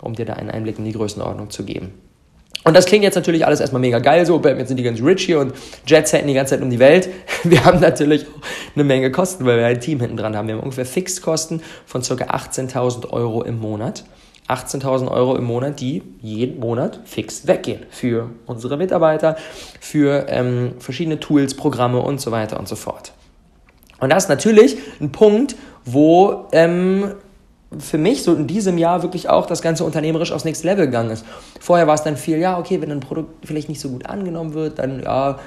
um 0.00 0.14
dir 0.14 0.24
da 0.24 0.34
einen 0.34 0.50
Einblick 0.50 0.78
in 0.78 0.84
die 0.84 0.92
Größenordnung 0.92 1.50
zu 1.50 1.64
geben. 1.64 1.94
Und 2.64 2.74
das 2.74 2.86
klingt 2.86 3.02
jetzt 3.02 3.16
natürlich 3.16 3.44
alles 3.44 3.60
erstmal 3.60 3.80
mega 3.80 3.98
geil, 3.98 4.24
so, 4.24 4.40
jetzt 4.44 4.68
sind 4.68 4.76
die 4.76 4.84
ganz 4.84 5.02
rich 5.02 5.24
hier 5.24 5.40
und 5.40 5.52
Jets 5.86 6.12
hätten 6.12 6.28
die 6.28 6.34
ganze 6.34 6.54
Zeit 6.54 6.62
um 6.62 6.70
die 6.70 6.78
Welt. 6.78 7.08
Wir 7.42 7.64
haben 7.64 7.80
natürlich 7.80 8.26
eine 8.74 8.84
Menge 8.84 9.10
Kosten, 9.10 9.44
weil 9.44 9.58
wir 9.58 9.66
ein 9.66 9.80
Team 9.80 10.00
hinten 10.00 10.16
dran 10.16 10.36
haben. 10.36 10.46
Wir 10.46 10.54
haben 10.54 10.62
ungefähr 10.62 10.86
Fixkosten 10.86 11.60
von 11.86 12.02
ca. 12.02 12.14
18.000 12.14 13.10
Euro 13.10 13.42
im 13.42 13.58
Monat. 13.58 14.04
18.000 14.48 15.10
Euro 15.10 15.36
im 15.36 15.44
Monat, 15.44 15.80
die 15.80 16.02
jeden 16.20 16.60
Monat 16.60 17.00
fix 17.04 17.46
weggehen 17.46 17.86
für 17.90 18.30
unsere 18.46 18.76
Mitarbeiter, 18.76 19.36
für 19.80 20.26
ähm, 20.28 20.74
verschiedene 20.78 21.20
Tools, 21.20 21.54
Programme 21.54 22.00
und 22.00 22.20
so 22.20 22.32
weiter 22.32 22.58
und 22.58 22.68
so 22.68 22.76
fort. 22.76 23.12
Und 24.00 24.10
das 24.10 24.24
ist 24.24 24.28
natürlich 24.28 24.76
ein 25.00 25.12
Punkt, 25.12 25.54
wo 25.84 26.48
ähm, 26.52 27.12
für 27.78 27.98
mich 27.98 28.22
so 28.22 28.34
in 28.34 28.46
diesem 28.46 28.78
Jahr 28.78 29.02
wirklich 29.02 29.28
auch 29.28 29.46
das 29.46 29.62
ganze 29.62 29.84
unternehmerisch 29.84 30.32
aufs 30.32 30.44
nächste 30.44 30.66
Level 30.66 30.86
gegangen 30.86 31.10
ist. 31.10 31.24
Vorher 31.60 31.86
war 31.86 31.94
es 31.94 32.02
dann 32.02 32.16
viel, 32.16 32.38
ja, 32.38 32.58
okay, 32.58 32.80
wenn 32.80 32.90
ein 32.90 33.00
Produkt 33.00 33.46
vielleicht 33.46 33.68
nicht 33.68 33.80
so 33.80 33.88
gut 33.88 34.06
angenommen 34.06 34.54
wird, 34.54 34.78
dann 34.78 35.02
ja, 35.02 35.38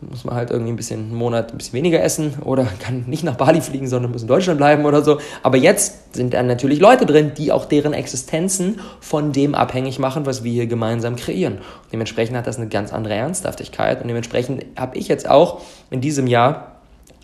muss 0.00 0.24
man 0.24 0.34
halt 0.34 0.50
irgendwie 0.50 0.72
ein 0.72 0.76
bisschen 0.76 1.00
einen 1.00 1.14
Monat 1.14 1.52
ein 1.52 1.58
bisschen 1.58 1.74
weniger 1.74 2.02
essen 2.02 2.34
oder 2.44 2.66
kann 2.80 3.04
nicht 3.06 3.24
nach 3.24 3.36
Bali 3.36 3.60
fliegen, 3.60 3.86
sondern 3.86 4.12
muss 4.12 4.22
in 4.22 4.28
Deutschland 4.28 4.58
bleiben 4.58 4.84
oder 4.84 5.02
so. 5.02 5.18
Aber 5.42 5.56
jetzt 5.56 6.14
sind 6.14 6.34
dann 6.34 6.46
natürlich 6.46 6.80
Leute 6.80 7.06
drin, 7.06 7.32
die 7.36 7.52
auch 7.52 7.64
deren 7.64 7.92
Existenzen 7.92 8.80
von 9.00 9.32
dem 9.32 9.54
abhängig 9.54 9.98
machen, 9.98 10.26
was 10.26 10.44
wir 10.44 10.52
hier 10.52 10.66
gemeinsam 10.66 11.16
kreieren. 11.16 11.54
Und 11.54 11.92
dementsprechend 11.92 12.36
hat 12.36 12.46
das 12.46 12.58
eine 12.58 12.68
ganz 12.68 12.92
andere 12.92 13.14
Ernsthaftigkeit 13.14 14.00
und 14.00 14.08
dementsprechend 14.08 14.64
habe 14.76 14.96
ich 14.96 15.08
jetzt 15.08 15.28
auch 15.28 15.60
in 15.90 16.00
diesem 16.00 16.26
Jahr 16.26 16.71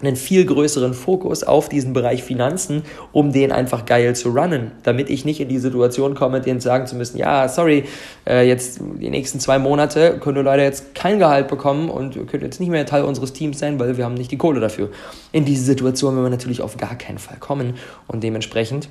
einen 0.00 0.16
viel 0.16 0.44
größeren 0.44 0.94
Fokus 0.94 1.42
auf 1.42 1.68
diesen 1.68 1.92
Bereich 1.92 2.22
Finanzen, 2.22 2.82
um 3.12 3.32
den 3.32 3.50
einfach 3.50 3.84
geil 3.84 4.14
zu 4.14 4.30
runnen, 4.30 4.72
damit 4.84 5.10
ich 5.10 5.24
nicht 5.24 5.40
in 5.40 5.48
die 5.48 5.58
Situation 5.58 6.14
komme, 6.14 6.40
denen 6.40 6.60
sagen 6.60 6.86
zu 6.86 6.94
müssen, 6.94 7.18
ja, 7.18 7.48
sorry, 7.48 7.84
äh, 8.26 8.46
jetzt 8.46 8.80
die 9.00 9.10
nächsten 9.10 9.40
zwei 9.40 9.58
Monate 9.58 10.18
könnt 10.20 10.38
ihr 10.38 10.44
leider 10.44 10.62
jetzt 10.62 10.94
kein 10.94 11.18
Gehalt 11.18 11.48
bekommen 11.48 11.90
und 11.90 12.14
könnt 12.28 12.42
jetzt 12.42 12.60
nicht 12.60 12.70
mehr 12.70 12.86
Teil 12.86 13.02
unseres 13.02 13.32
Teams 13.32 13.58
sein, 13.58 13.80
weil 13.80 13.96
wir 13.96 14.04
haben 14.04 14.14
nicht 14.14 14.30
die 14.30 14.38
Kohle 14.38 14.60
dafür. 14.60 14.90
In 15.32 15.44
diese 15.44 15.64
Situation 15.64 16.14
will 16.14 16.22
man 16.22 16.32
natürlich 16.32 16.62
auf 16.62 16.76
gar 16.76 16.94
keinen 16.96 17.18
Fall 17.18 17.38
kommen 17.38 17.74
und 18.06 18.22
dementsprechend 18.22 18.88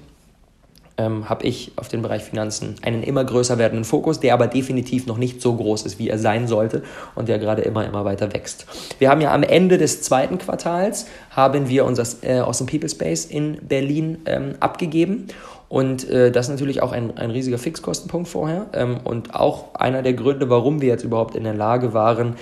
ähm, 0.98 1.30
habe 1.30 1.46
ich 1.46 1.72
auf 1.75 1.88
den 1.88 2.01
Bereich 2.01 2.24
Finanzen 2.24 2.75
einen 2.82 3.04
immer 3.04 3.24
größer 3.24 3.58
werdenden 3.58 3.86
Fokus, 3.86 4.20
der 4.20 4.34
aber 4.34 4.48
definitiv 4.48 5.06
noch 5.06 5.18
nicht 5.18 5.42
so 5.42 5.56
groß 5.56 5.84
ist, 5.84 6.00
wie 6.00 6.10
er 6.10 6.18
sein 6.18 6.48
sollte 6.48 6.84
und 7.16 7.27
der 7.30 7.39
gerade 7.39 7.62
immer, 7.62 7.86
immer 7.86 8.06
weiter 8.06 8.34
wächst. 8.34 8.66
Wir 9.00 9.10
haben 9.10 9.22
ja 9.22 9.34
am 9.34 9.44
Ende 9.44 9.77
des 9.77 10.01
zweiten 10.01 10.38
Quartals 10.38 11.08
haben 11.30 11.70
wir 11.70 11.86
unser 11.86 12.06
äh, 12.24 12.39
Awesome 12.39 12.70
People 12.70 12.89
Space 12.89 13.25
in 13.25 13.60
Berlin 13.68 14.20
ähm, 14.25 14.56
abgegeben 14.60 15.27
Und 15.70 16.10
äh, 16.10 16.32
das 16.32 16.48
ist 16.48 16.51
natürlich 16.51 16.82
auch 16.82 16.92
ein, 16.92 17.18
ein 17.18 17.32
riesiger 17.32 17.58
Fixkostenpunkt 17.58 18.27
vorher 18.27 18.68
ähm, 18.74 18.98
und 19.04 19.36
auch 19.36 19.75
einer 19.75 20.01
der 20.01 20.13
Gründe, 20.13 20.50
warum 20.50 20.82
wir 20.82 20.89
jetzt 20.89 21.04
überhaupt 21.04 21.36
in 21.36 21.44
der 21.44 21.54
Lage 21.54 21.94
waren, 21.94 22.36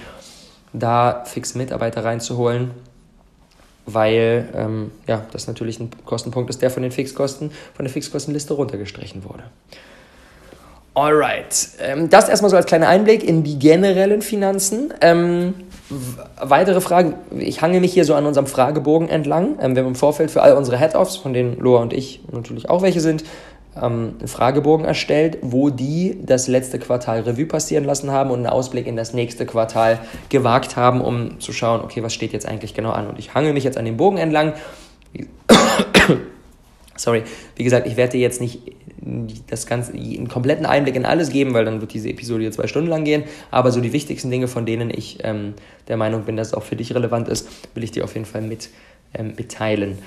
da 0.74 1.24
fixe 1.25 1.57
Mitarbeiter 1.57 2.03
reinzuholen, 2.03 2.71
weil 3.85 4.49
ähm, 4.55 4.91
ja, 5.07 5.25
das 5.31 5.47
natürlich 5.47 5.79
ein 5.79 5.89
Kostenpunkt 6.05 6.49
ist, 6.49 6.61
der 6.61 6.69
von 6.69 6.83
den 6.83 6.91
Fixkosten, 6.91 7.51
von 7.73 7.85
der 7.85 7.93
Fixkostenliste 7.93 8.53
runtergestrichen 8.53 9.23
wurde. 9.23 9.43
Alright, 10.95 11.69
ähm, 11.81 12.09
das 12.09 12.29
erstmal 12.29 12.49
so 12.49 12.55
als 12.55 12.65
kleiner 12.65 12.87
Einblick 12.87 13.21
in 13.23 13.43
die 13.43 13.59
generellen 13.59 14.21
Finanzen. 14.21 14.93
Ähm, 15.01 15.53
weitere 16.41 16.79
Fragen, 16.79 17.15
ich 17.37 17.61
hange 17.61 17.81
mich 17.81 17.93
hier 17.93 18.05
so 18.05 18.15
an 18.15 18.25
unserem 18.25 18.47
Fragebogen 18.47 19.09
entlang. 19.09 19.57
Ähm, 19.61 19.75
wir 19.75 19.83
haben 19.83 19.89
im 19.89 19.95
Vorfeld 19.95 20.31
für 20.31 20.41
all 20.41 20.53
unsere 20.53 20.79
Head-Offs, 20.79 21.17
von 21.17 21.33
denen 21.33 21.59
Loa 21.59 21.81
und 21.81 21.91
ich 21.91 22.21
natürlich 22.31 22.69
auch 22.69 22.81
welche 22.81 23.01
sind, 23.01 23.25
ähm, 23.82 24.15
Fragebogen 24.25 24.86
erstellt, 24.86 25.38
wo 25.41 25.70
die 25.70 26.17
das 26.24 26.48
letzte 26.48 26.79
Quartal 26.79 27.22
Revue 27.22 27.46
passieren 27.46 27.84
lassen 27.84 28.12
haben 28.12 28.32
und 28.32 28.39
einen 28.39 28.48
Ausblick 28.48 28.88
in 28.88 28.96
das 28.96 29.13
nächste 29.13 29.46
Quartal 29.46 30.00
gewagt 30.29 30.75
haben, 30.75 31.01
um 31.01 31.39
zu 31.39 31.53
schauen, 31.53 31.82
okay, 31.82 32.03
was 32.03 32.13
steht 32.13 32.34
jetzt 32.34 32.48
eigentlich 32.48 32.74
genau 32.74 32.91
an. 32.91 33.08
Und 33.08 33.20
ich 33.20 33.34
hange 33.34 33.53
mich 33.53 33.63
jetzt 33.63 33.77
an 33.77 33.86
dem 33.86 33.98
Bogen 33.98 34.17
entlang. 34.17 34.53
Sorry, 36.98 37.24
wie 37.55 37.63
gesagt, 37.63 37.88
ich 37.88 37.98
werde 37.98 38.17
jetzt 38.17 38.39
nicht 38.39 38.62
das 39.48 39.67
Ganze, 39.67 39.94
einen 39.94 40.29
kompletten 40.29 40.65
Einblick 40.65 40.96
in 40.96 41.05
alles 41.05 41.29
geben, 41.29 41.53
weil 41.53 41.65
dann 41.65 41.82
wird 41.82 41.94
diese 41.94 42.10
Episode 42.10 42.41
hier 42.41 42.51
zwei 42.51 42.67
Stunden 42.67 42.89
lang 42.89 43.03
gehen. 43.03 43.24
Aber 43.51 43.72
so 43.72 43.82
die 43.82 43.94
wichtigsten 43.94 44.32
Dinge, 44.32 44.48
von 44.48 44.65
denen 44.65 44.89
ich 44.89 45.20
ähm, 45.24 45.53
der 45.88 45.98
Meinung 45.98 46.24
bin, 46.24 46.38
dass 46.38 46.48
es 46.48 46.53
auch 46.53 46.63
für 46.63 46.75
dich 46.75 46.96
relevant 46.96 47.27
ist, 47.27 47.48
will 47.75 47.84
ich 47.84 47.91
dir 47.91 48.03
auf 48.03 48.13
jeden 48.13 48.25
Fall 48.25 48.41
mit, 48.41 48.70
ähm, 49.13 49.34
mitteilen. 49.36 50.00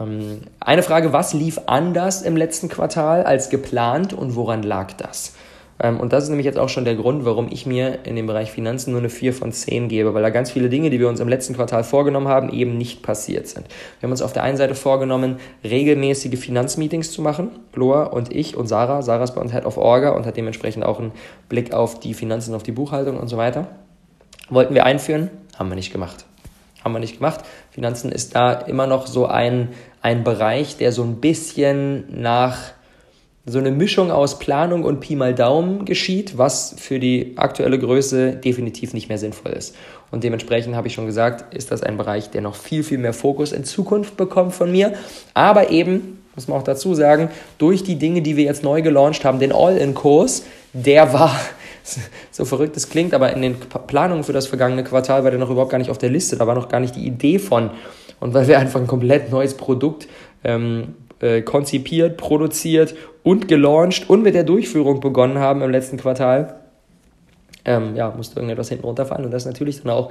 Ähm, 0.00 0.40
eine 0.60 0.82
Frage, 0.82 1.12
was 1.12 1.34
lief 1.34 1.60
anders 1.66 2.22
im 2.22 2.36
letzten 2.36 2.68
Quartal 2.68 3.24
als 3.24 3.50
geplant 3.50 4.12
und 4.12 4.34
woran 4.34 4.62
lag 4.62 4.92
das? 4.94 5.34
Ähm, 5.82 5.98
und 5.98 6.12
das 6.12 6.24
ist 6.24 6.30
nämlich 6.30 6.44
jetzt 6.44 6.58
auch 6.58 6.68
schon 6.68 6.84
der 6.84 6.94
Grund, 6.94 7.24
warum 7.24 7.48
ich 7.50 7.66
mir 7.66 8.00
in 8.04 8.16
dem 8.16 8.26
Bereich 8.26 8.50
Finanzen 8.50 8.90
nur 8.92 9.00
eine 9.00 9.08
4 9.08 9.32
von 9.32 9.50
10 9.50 9.88
gebe, 9.88 10.12
weil 10.12 10.22
da 10.22 10.30
ganz 10.30 10.50
viele 10.50 10.68
Dinge, 10.68 10.90
die 10.90 11.00
wir 11.00 11.08
uns 11.08 11.20
im 11.20 11.28
letzten 11.28 11.54
Quartal 11.54 11.84
vorgenommen 11.84 12.28
haben, 12.28 12.52
eben 12.52 12.76
nicht 12.76 13.02
passiert 13.02 13.48
sind. 13.48 13.66
Wir 13.98 14.06
haben 14.06 14.12
uns 14.12 14.22
auf 14.22 14.32
der 14.32 14.42
einen 14.42 14.56
Seite 14.56 14.74
vorgenommen, 14.74 15.36
regelmäßige 15.64 16.38
Finanzmeetings 16.38 17.12
zu 17.12 17.22
machen. 17.22 17.50
Loa 17.74 18.04
und 18.04 18.32
ich 18.32 18.56
und 18.56 18.66
Sarah. 18.66 19.02
Sarah 19.02 19.24
ist 19.24 19.34
bei 19.34 19.40
uns 19.40 19.52
Head 19.52 19.64
of 19.64 19.78
Orga 19.78 20.10
und 20.10 20.26
hat 20.26 20.36
dementsprechend 20.36 20.84
auch 20.84 20.98
einen 20.98 21.12
Blick 21.48 21.72
auf 21.72 21.98
die 21.98 22.14
Finanzen, 22.14 22.54
auf 22.54 22.62
die 22.62 22.72
Buchhaltung 22.72 23.18
und 23.18 23.28
so 23.28 23.36
weiter. 23.36 23.68
Wollten 24.50 24.74
wir 24.74 24.84
einführen, 24.84 25.30
haben 25.56 25.68
wir 25.68 25.76
nicht 25.76 25.92
gemacht. 25.92 26.26
Haben 26.84 26.92
wir 26.92 27.00
nicht 27.00 27.18
gemacht. 27.18 27.40
Finanzen 27.70 28.10
ist 28.10 28.34
da 28.34 28.52
immer 28.52 28.86
noch 28.86 29.06
so 29.06 29.26
ein, 29.26 29.68
ein 30.02 30.24
Bereich, 30.24 30.76
der 30.76 30.92
so 30.92 31.02
ein 31.02 31.16
bisschen 31.16 32.20
nach 32.20 32.58
so 33.46 33.58
eine 33.58 33.70
Mischung 33.70 34.10
aus 34.10 34.38
Planung 34.38 34.84
und 34.84 35.00
Pi 35.00 35.16
mal 35.16 35.34
Daumen 35.34 35.84
geschieht, 35.84 36.38
was 36.38 36.74
für 36.78 36.98
die 36.98 37.32
aktuelle 37.36 37.78
Größe 37.78 38.32
definitiv 38.32 38.92
nicht 38.92 39.08
mehr 39.08 39.18
sinnvoll 39.18 39.52
ist. 39.52 39.74
Und 40.10 40.24
dementsprechend 40.24 40.74
habe 40.74 40.88
ich 40.88 40.94
schon 40.94 41.06
gesagt, 41.06 41.54
ist 41.54 41.70
das 41.70 41.82
ein 41.82 41.96
Bereich, 41.96 42.30
der 42.30 42.42
noch 42.42 42.54
viel, 42.54 42.82
viel 42.82 42.98
mehr 42.98 43.12
Fokus 43.12 43.52
in 43.52 43.64
Zukunft 43.64 44.16
bekommt 44.16 44.54
von 44.54 44.70
mir. 44.70 44.94
Aber 45.34 45.70
eben, 45.70 46.18
muss 46.34 46.48
man 46.48 46.58
auch 46.58 46.64
dazu 46.64 46.94
sagen, 46.94 47.30
durch 47.58 47.82
die 47.82 47.96
Dinge, 47.96 48.22
die 48.22 48.36
wir 48.36 48.44
jetzt 48.44 48.62
neu 48.62 48.82
gelauncht 48.82 49.24
haben, 49.24 49.38
den 49.38 49.52
All-In-Kurs, 49.52 50.44
der 50.72 51.12
war, 51.12 51.38
so 52.30 52.44
verrückt 52.44 52.76
es 52.76 52.88
klingt, 52.88 53.14
aber 53.14 53.32
in 53.32 53.42
den 53.42 53.56
Planungen 53.58 54.24
für 54.24 54.32
das 54.32 54.46
vergangene 54.46 54.84
Quartal 54.84 55.24
war 55.24 55.30
der 55.30 55.40
noch 55.40 55.50
überhaupt 55.50 55.70
gar 55.70 55.78
nicht 55.78 55.90
auf 55.90 55.98
der 55.98 56.10
Liste. 56.10 56.36
Da 56.36 56.46
war 56.46 56.54
noch 56.54 56.68
gar 56.68 56.80
nicht 56.80 56.96
die 56.96 57.06
Idee 57.06 57.38
von. 57.38 57.70
Und 58.20 58.34
weil 58.34 58.46
wir 58.46 58.58
einfach 58.58 58.80
ein 58.80 58.86
komplett 58.86 59.30
neues 59.30 59.54
Produkt 59.54 60.06
ähm, 60.44 60.94
äh, 61.20 61.42
konzipiert, 61.42 62.16
produziert 62.16 62.94
und 63.22 63.48
gelauncht 63.48 64.08
und 64.08 64.22
mit 64.22 64.34
der 64.34 64.44
Durchführung 64.44 65.00
begonnen 65.00 65.38
haben 65.38 65.62
im 65.62 65.70
letzten 65.70 65.96
Quartal, 65.96 66.60
ähm, 67.64 67.94
ja, 67.96 68.10
musste 68.16 68.36
irgendetwas 68.36 68.68
hinten 68.68 68.84
runterfallen. 68.84 69.24
Und 69.24 69.30
das 69.30 69.42
ist 69.42 69.46
natürlich 69.46 69.82
dann 69.82 69.92
auch 69.92 70.10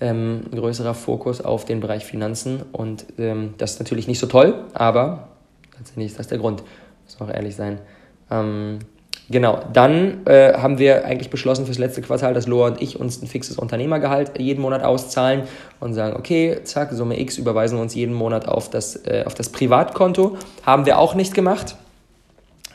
ähm, 0.00 0.42
ein 0.50 0.58
größerer 0.58 0.94
Fokus 0.94 1.40
auf 1.40 1.64
den 1.64 1.80
Bereich 1.80 2.04
Finanzen. 2.04 2.62
Und 2.72 3.06
ähm, 3.18 3.54
das 3.58 3.72
ist 3.72 3.78
natürlich 3.78 4.08
nicht 4.08 4.18
so 4.18 4.26
toll, 4.26 4.64
aber 4.74 5.28
tatsächlich 5.76 6.06
ist 6.06 6.18
das 6.18 6.28
der 6.28 6.38
Grund, 6.38 6.62
muss 7.04 7.18
man 7.18 7.30
auch 7.30 7.34
ehrlich 7.34 7.56
sein. 7.56 7.78
Ähm, 8.30 8.80
Genau, 9.28 9.58
dann 9.72 10.24
äh, 10.26 10.52
haben 10.54 10.78
wir 10.78 11.04
eigentlich 11.04 11.30
beschlossen 11.30 11.66
fürs 11.66 11.78
letzte 11.78 12.00
Quartal, 12.00 12.32
dass 12.32 12.46
Loa 12.46 12.68
und 12.68 12.80
ich 12.80 13.00
uns 13.00 13.20
ein 13.20 13.26
fixes 13.26 13.58
Unternehmergehalt 13.58 14.38
jeden 14.38 14.62
Monat 14.62 14.84
auszahlen 14.84 15.42
und 15.80 15.94
sagen, 15.94 16.14
okay, 16.16 16.60
zack, 16.62 16.92
Summe 16.92 17.18
X 17.18 17.36
überweisen 17.36 17.76
wir 17.76 17.82
uns 17.82 17.94
jeden 17.96 18.14
Monat 18.14 18.46
auf 18.46 18.70
das, 18.70 18.94
äh, 19.04 19.24
auf 19.26 19.34
das 19.34 19.48
Privatkonto. 19.48 20.36
Haben 20.64 20.86
wir 20.86 21.00
auch 21.00 21.16
nicht 21.16 21.34
gemacht. 21.34 21.74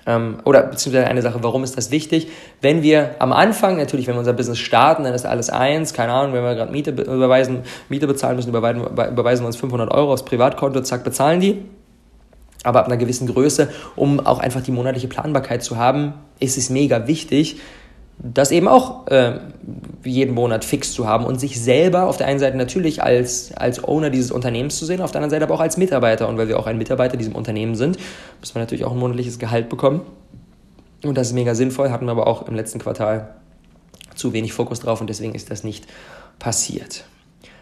Ähm, 0.05 0.39
oder 0.43 0.63
beziehungsweise 0.63 1.07
eine 1.07 1.21
Sache, 1.21 1.41
warum 1.41 1.63
ist 1.63 1.77
das 1.77 1.89
wichtig? 1.89 2.27
Wenn 2.59 2.83
wir 2.83 3.15
am 3.19 3.31
Anfang, 3.31 3.77
natürlich, 3.77 4.07
wenn 4.07 4.15
wir 4.15 4.19
unser 4.19 4.33
Business 4.33 4.59
starten, 4.59 5.05
dann 5.05 5.13
ist 5.13 5.25
alles 5.25 5.49
eins, 5.49 5.93
keine 5.93 6.11
Ahnung, 6.11 6.33
wenn 6.33 6.43
wir 6.43 6.55
gerade 6.55 6.71
Miete 6.71 6.91
überweisen, 6.91 7.59
Miete 7.87 8.07
bezahlen 8.07 8.35
müssen, 8.35 8.49
überweisen, 8.49 8.81
überweisen 8.81 9.43
wir 9.43 9.47
uns 9.47 9.55
500 9.55 9.89
Euro 9.89 10.11
aufs 10.11 10.25
Privatkonto, 10.25 10.81
zack, 10.81 11.05
bezahlen 11.05 11.39
die 11.39 11.63
aber 12.63 12.79
ab 12.79 12.85
einer 12.85 12.97
gewissen 12.97 13.27
Größe, 13.27 13.69
um 13.95 14.19
auch 14.19 14.39
einfach 14.39 14.61
die 14.61 14.71
monatliche 14.71 15.07
Planbarkeit 15.07 15.63
zu 15.63 15.77
haben, 15.77 16.13
ist 16.39 16.57
es 16.57 16.69
mega 16.69 17.07
wichtig, 17.07 17.57
das 18.23 18.51
eben 18.51 18.67
auch 18.67 19.07
äh, 19.07 19.39
jeden 20.03 20.35
Monat 20.35 20.63
fix 20.63 20.93
zu 20.93 21.07
haben 21.07 21.25
und 21.25 21.39
sich 21.39 21.59
selber 21.59 22.03
auf 22.03 22.17
der 22.17 22.27
einen 22.27 22.39
Seite 22.39 22.55
natürlich 22.55 23.01
als, 23.01 23.51
als 23.55 23.83
Owner 23.83 24.11
dieses 24.11 24.31
Unternehmens 24.31 24.77
zu 24.77 24.85
sehen, 24.85 25.01
auf 25.01 25.11
der 25.11 25.19
anderen 25.19 25.31
Seite 25.31 25.45
aber 25.45 25.55
auch 25.55 25.61
als 25.61 25.77
Mitarbeiter. 25.77 26.27
Und 26.27 26.37
weil 26.37 26.47
wir 26.47 26.59
auch 26.59 26.67
ein 26.67 26.77
Mitarbeiter 26.77 27.17
diesem 27.17 27.33
Unternehmen 27.33 27.73
sind, 27.73 27.97
müssen 28.39 28.55
wir 28.55 28.59
natürlich 28.59 28.85
auch 28.85 28.91
ein 28.91 28.99
monatliches 28.99 29.39
Gehalt 29.39 29.69
bekommen. 29.69 30.01
Und 31.03 31.17
das 31.17 31.27
ist 31.27 31.33
mega 31.33 31.55
sinnvoll, 31.55 31.89
hatten 31.89 32.05
wir 32.05 32.11
aber 32.11 32.27
auch 32.27 32.47
im 32.47 32.53
letzten 32.53 32.77
Quartal 32.77 33.35
zu 34.13 34.33
wenig 34.33 34.53
Fokus 34.53 34.81
drauf 34.81 35.01
und 35.01 35.09
deswegen 35.09 35.33
ist 35.33 35.49
das 35.49 35.63
nicht 35.63 35.87
passiert. 36.37 37.05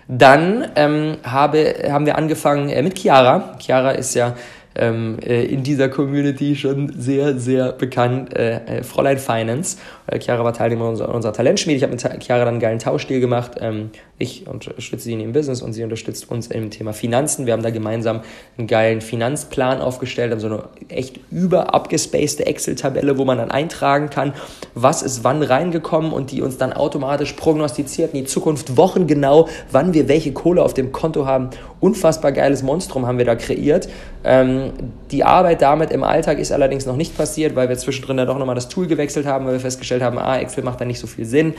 Dann 0.10 0.68
ähm, 0.76 1.18
habe, 1.24 1.76
haben 1.90 2.06
wir 2.06 2.18
angefangen 2.18 2.70
äh, 2.70 2.82
mit 2.82 2.98
Chiara. 2.98 3.56
Chiara 3.60 3.92
ist 3.92 4.16
ja 4.16 4.36
ähm, 4.76 5.18
äh, 5.26 5.46
in 5.46 5.64
dieser 5.64 5.90
Community 5.90 6.56
schon 6.56 6.94
sehr, 6.98 7.38
sehr 7.38 7.72
bekannt. 7.72 8.36
Äh, 8.36 8.80
äh 8.80 8.84
Fräulein 8.84 9.18
Finance. 9.18 9.78
Äh, 10.08 10.20
Chiara 10.20 10.44
war 10.44 10.54
Teilnehmer 10.54 10.88
unserer, 10.88 11.14
unserer 11.14 11.34
Talentschmiede. 11.34 11.78
Ich 11.78 11.84
habe 11.84 11.92
mit 11.92 12.24
Chiara 12.24 12.46
dann 12.46 12.56
einen 12.56 12.60
geilen 12.60 12.80
Tauschstil 12.80 13.20
gemacht. 13.20 13.54
Ähm, 13.60 13.92
ich 14.18 14.48
unterstütze 14.48 15.06
sie 15.06 15.14
in 15.14 15.22
ihrem 15.22 15.32
Business 15.32 15.62
und 15.62 15.72
sie 15.72 15.84
unterstützt 15.84 16.30
uns 16.30 16.48
im 16.48 16.70
Thema 16.72 16.92
Finanzen. 16.92 17.46
Wir 17.46 17.54
haben 17.54 17.64
da 17.64 17.70
gemeinsam 17.70 18.22
einen 18.58 18.68
geilen 18.68 19.00
Finanzplan 19.00 19.80
aufgestellt, 19.80 20.32
haben 20.32 20.42
so 20.42 20.48
eine 20.48 20.64
echt 20.90 21.20
überabgespacede 21.32 22.46
Excel-Tabelle, 22.46 23.18
wo 23.18 23.24
man 23.24 23.38
dann 23.38 23.50
eintragen 23.50 24.10
kann, 24.10 24.34
was 24.76 25.04
ist 25.04 25.24
wann 25.24 25.42
reingekommen 25.42 26.12
und 26.12 26.32
die 26.32 26.42
uns 26.42 26.58
dann 26.58 26.74
automatisch 26.74 27.34
prognostiziert 27.34 28.14
in 28.14 28.22
die 28.22 28.26
Zukunft 28.26 28.76
wochengenau, 28.76 29.48
wann 29.72 29.94
wir 29.94 30.10
welche 30.10 30.34
Kohle 30.34 30.64
auf 30.64 30.74
dem 30.74 30.92
Konto 30.92 31.26
haben. 31.26 31.50
Unfassbar 31.80 32.32
geiles 32.32 32.62
Monstrum 32.62 33.06
haben 33.08 33.18
wir 33.18 33.26
da 33.26 33.36
kreiert. 33.36 33.90
Ähm, 34.24 34.72
die 35.12 35.24
Arbeit 35.24 35.62
damit 35.62 35.92
im 35.92 36.04
Alltag 36.04 36.40
ist 36.40 36.52
allerdings 36.52 36.86
noch 36.86 36.98
nicht 36.98 37.18
passiert, 37.18 37.56
weil 37.56 37.70
wir 37.70 37.78
zwischendrin 37.78 38.18
dann 38.18 38.28
doch 38.28 38.38
nochmal 38.38 38.56
das 38.56 38.70
Tool 38.70 38.88
gewechselt 38.88 39.26
haben, 39.26 39.46
weil 39.46 39.54
wir 39.54 39.60
festgestellt 39.60 40.02
haben, 40.02 40.18
ah, 40.18 40.38
Excel 40.38 40.64
macht 40.64 40.82
da 40.82 40.86
nicht 40.86 41.00
so 41.00 41.08
viel 41.08 41.26
Sinn 41.26 41.54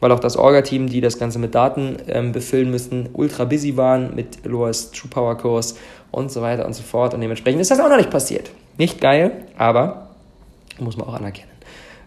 weil 0.00 0.12
auch 0.12 0.20
das 0.20 0.36
Orga-Team, 0.36 0.88
die 0.88 1.00
das 1.00 1.18
Ganze 1.18 1.38
mit 1.38 1.54
Daten 1.54 1.96
ähm, 2.08 2.32
befüllen 2.32 2.70
müssten, 2.70 3.08
ultra 3.12 3.44
busy 3.44 3.76
waren 3.76 4.14
mit 4.14 4.44
Loas 4.44 4.90
True 4.90 5.10
Power 5.10 5.36
Kurs 5.38 5.76
und 6.10 6.30
so 6.30 6.42
weiter 6.42 6.66
und 6.66 6.74
so 6.74 6.82
fort. 6.82 7.14
Und 7.14 7.20
dementsprechend 7.20 7.60
ist 7.60 7.70
das 7.70 7.80
auch 7.80 7.88
noch 7.88 7.96
nicht 7.96 8.10
passiert. 8.10 8.50
Nicht 8.78 9.00
geil, 9.00 9.44
aber 9.56 10.10
muss 10.78 10.96
man 10.96 11.08
auch 11.08 11.14
anerkennen. 11.14 11.50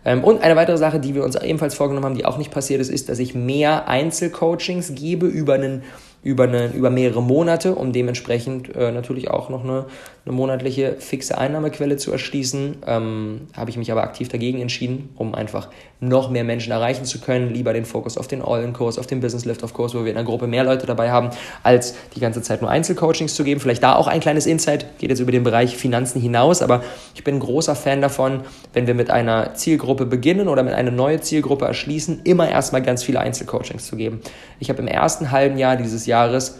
Ähm, 0.05 0.23
und 0.23 0.41
eine 0.41 0.55
weitere 0.55 0.77
Sache, 0.77 0.99
die 0.99 1.15
wir 1.15 1.23
uns 1.23 1.35
ebenfalls 1.35 1.75
vorgenommen 1.75 2.05
haben, 2.05 2.15
die 2.15 2.25
auch 2.25 2.37
nicht 2.37 2.51
passiert 2.51 2.79
ist, 2.79 2.89
ist, 2.89 3.09
dass 3.09 3.19
ich 3.19 3.33
mehr 3.35 3.87
Einzelcoachings 3.87 4.93
gebe 4.95 5.25
über 5.25 5.55
einen 5.55 5.83
über, 6.23 6.43
eine, 6.43 6.73
über 6.73 6.89
mehrere 6.89 7.21
Monate, 7.21 7.75
um 7.75 7.93
dementsprechend 7.93 8.75
äh, 8.75 8.91
natürlich 8.91 9.29
auch 9.29 9.49
noch 9.49 9.63
eine, 9.63 9.85
eine 10.29 10.37
monatliche 10.37 10.95
fixe 10.99 11.37
Einnahmequelle 11.37 11.97
zu 11.97 12.11
erschließen. 12.11 12.77
Ähm, 12.85 13.47
Habe 13.57 13.71
ich 13.71 13.77
mich 13.77 13.91
aber 13.91 14.03
aktiv 14.03 14.29
dagegen 14.29 14.61
entschieden, 14.61 15.09
um 15.15 15.33
einfach 15.33 15.69
noch 15.99 16.29
mehr 16.29 16.43
Menschen 16.43 16.71
erreichen 16.71 17.03
zu 17.05 17.19
können. 17.19 17.51
Lieber 17.51 17.73
den 17.73 17.83
Fokus 17.83 18.15
auf 18.15 18.27
den 18.27 18.43
All-In-Kurs, 18.43 18.99
auf 18.99 19.07
den 19.07 19.21
Business 19.21 19.45
Lift-Off-Kurs, 19.45 19.95
wo 19.95 20.05
wir 20.05 20.11
in 20.11 20.17
einer 20.17 20.25
Gruppe 20.25 20.45
mehr 20.45 20.63
Leute 20.63 20.85
dabei 20.85 21.09
haben, 21.09 21.31
als 21.63 21.95
die 22.15 22.19
ganze 22.19 22.43
Zeit 22.43 22.61
nur 22.61 22.69
Einzelcoachings 22.69 23.33
zu 23.33 23.43
geben. 23.43 23.59
Vielleicht 23.59 23.81
da 23.81 23.95
auch 23.95 24.07
ein 24.07 24.19
kleines 24.19 24.45
Insight, 24.45 24.99
geht 24.99 25.09
jetzt 25.09 25.19
über 25.19 25.31
den 25.31 25.43
Bereich 25.43 25.75
Finanzen 25.75 26.21
hinaus, 26.21 26.61
aber 26.61 26.83
ich 27.15 27.23
bin 27.23 27.35
ein 27.35 27.39
großer 27.39 27.75
Fan 27.75 27.99
davon, 28.01 28.41
wenn 28.73 28.85
wir 28.85 28.93
mit 28.93 29.09
einer 29.09 29.55
Zielgruppe 29.55 30.05
beginnen 30.05 30.47
oder 30.47 30.61
mit 30.61 30.73
einer 30.73 30.91
neuen 30.91 31.23
Zielgruppe 31.23 31.65
erschließen, 31.65 32.21
immer 32.23 32.47
erstmal 32.47 32.83
ganz 32.83 33.03
viele 33.03 33.19
Einzelcoachings 33.19 33.87
zu 33.87 33.95
geben. 33.95 34.21
Ich 34.59 34.69
habe 34.69 34.79
im 34.79 34.87
ersten 34.87 35.31
halben 35.31 35.57
Jahr 35.57 35.75
dieses 35.75 36.05
Jahres 36.05 36.59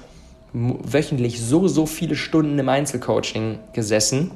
wöchentlich 0.54 1.42
so, 1.42 1.68
so 1.68 1.86
viele 1.86 2.16
Stunden 2.16 2.58
im 2.58 2.70
Einzelcoaching 2.70 3.60
gesessen, 3.74 4.32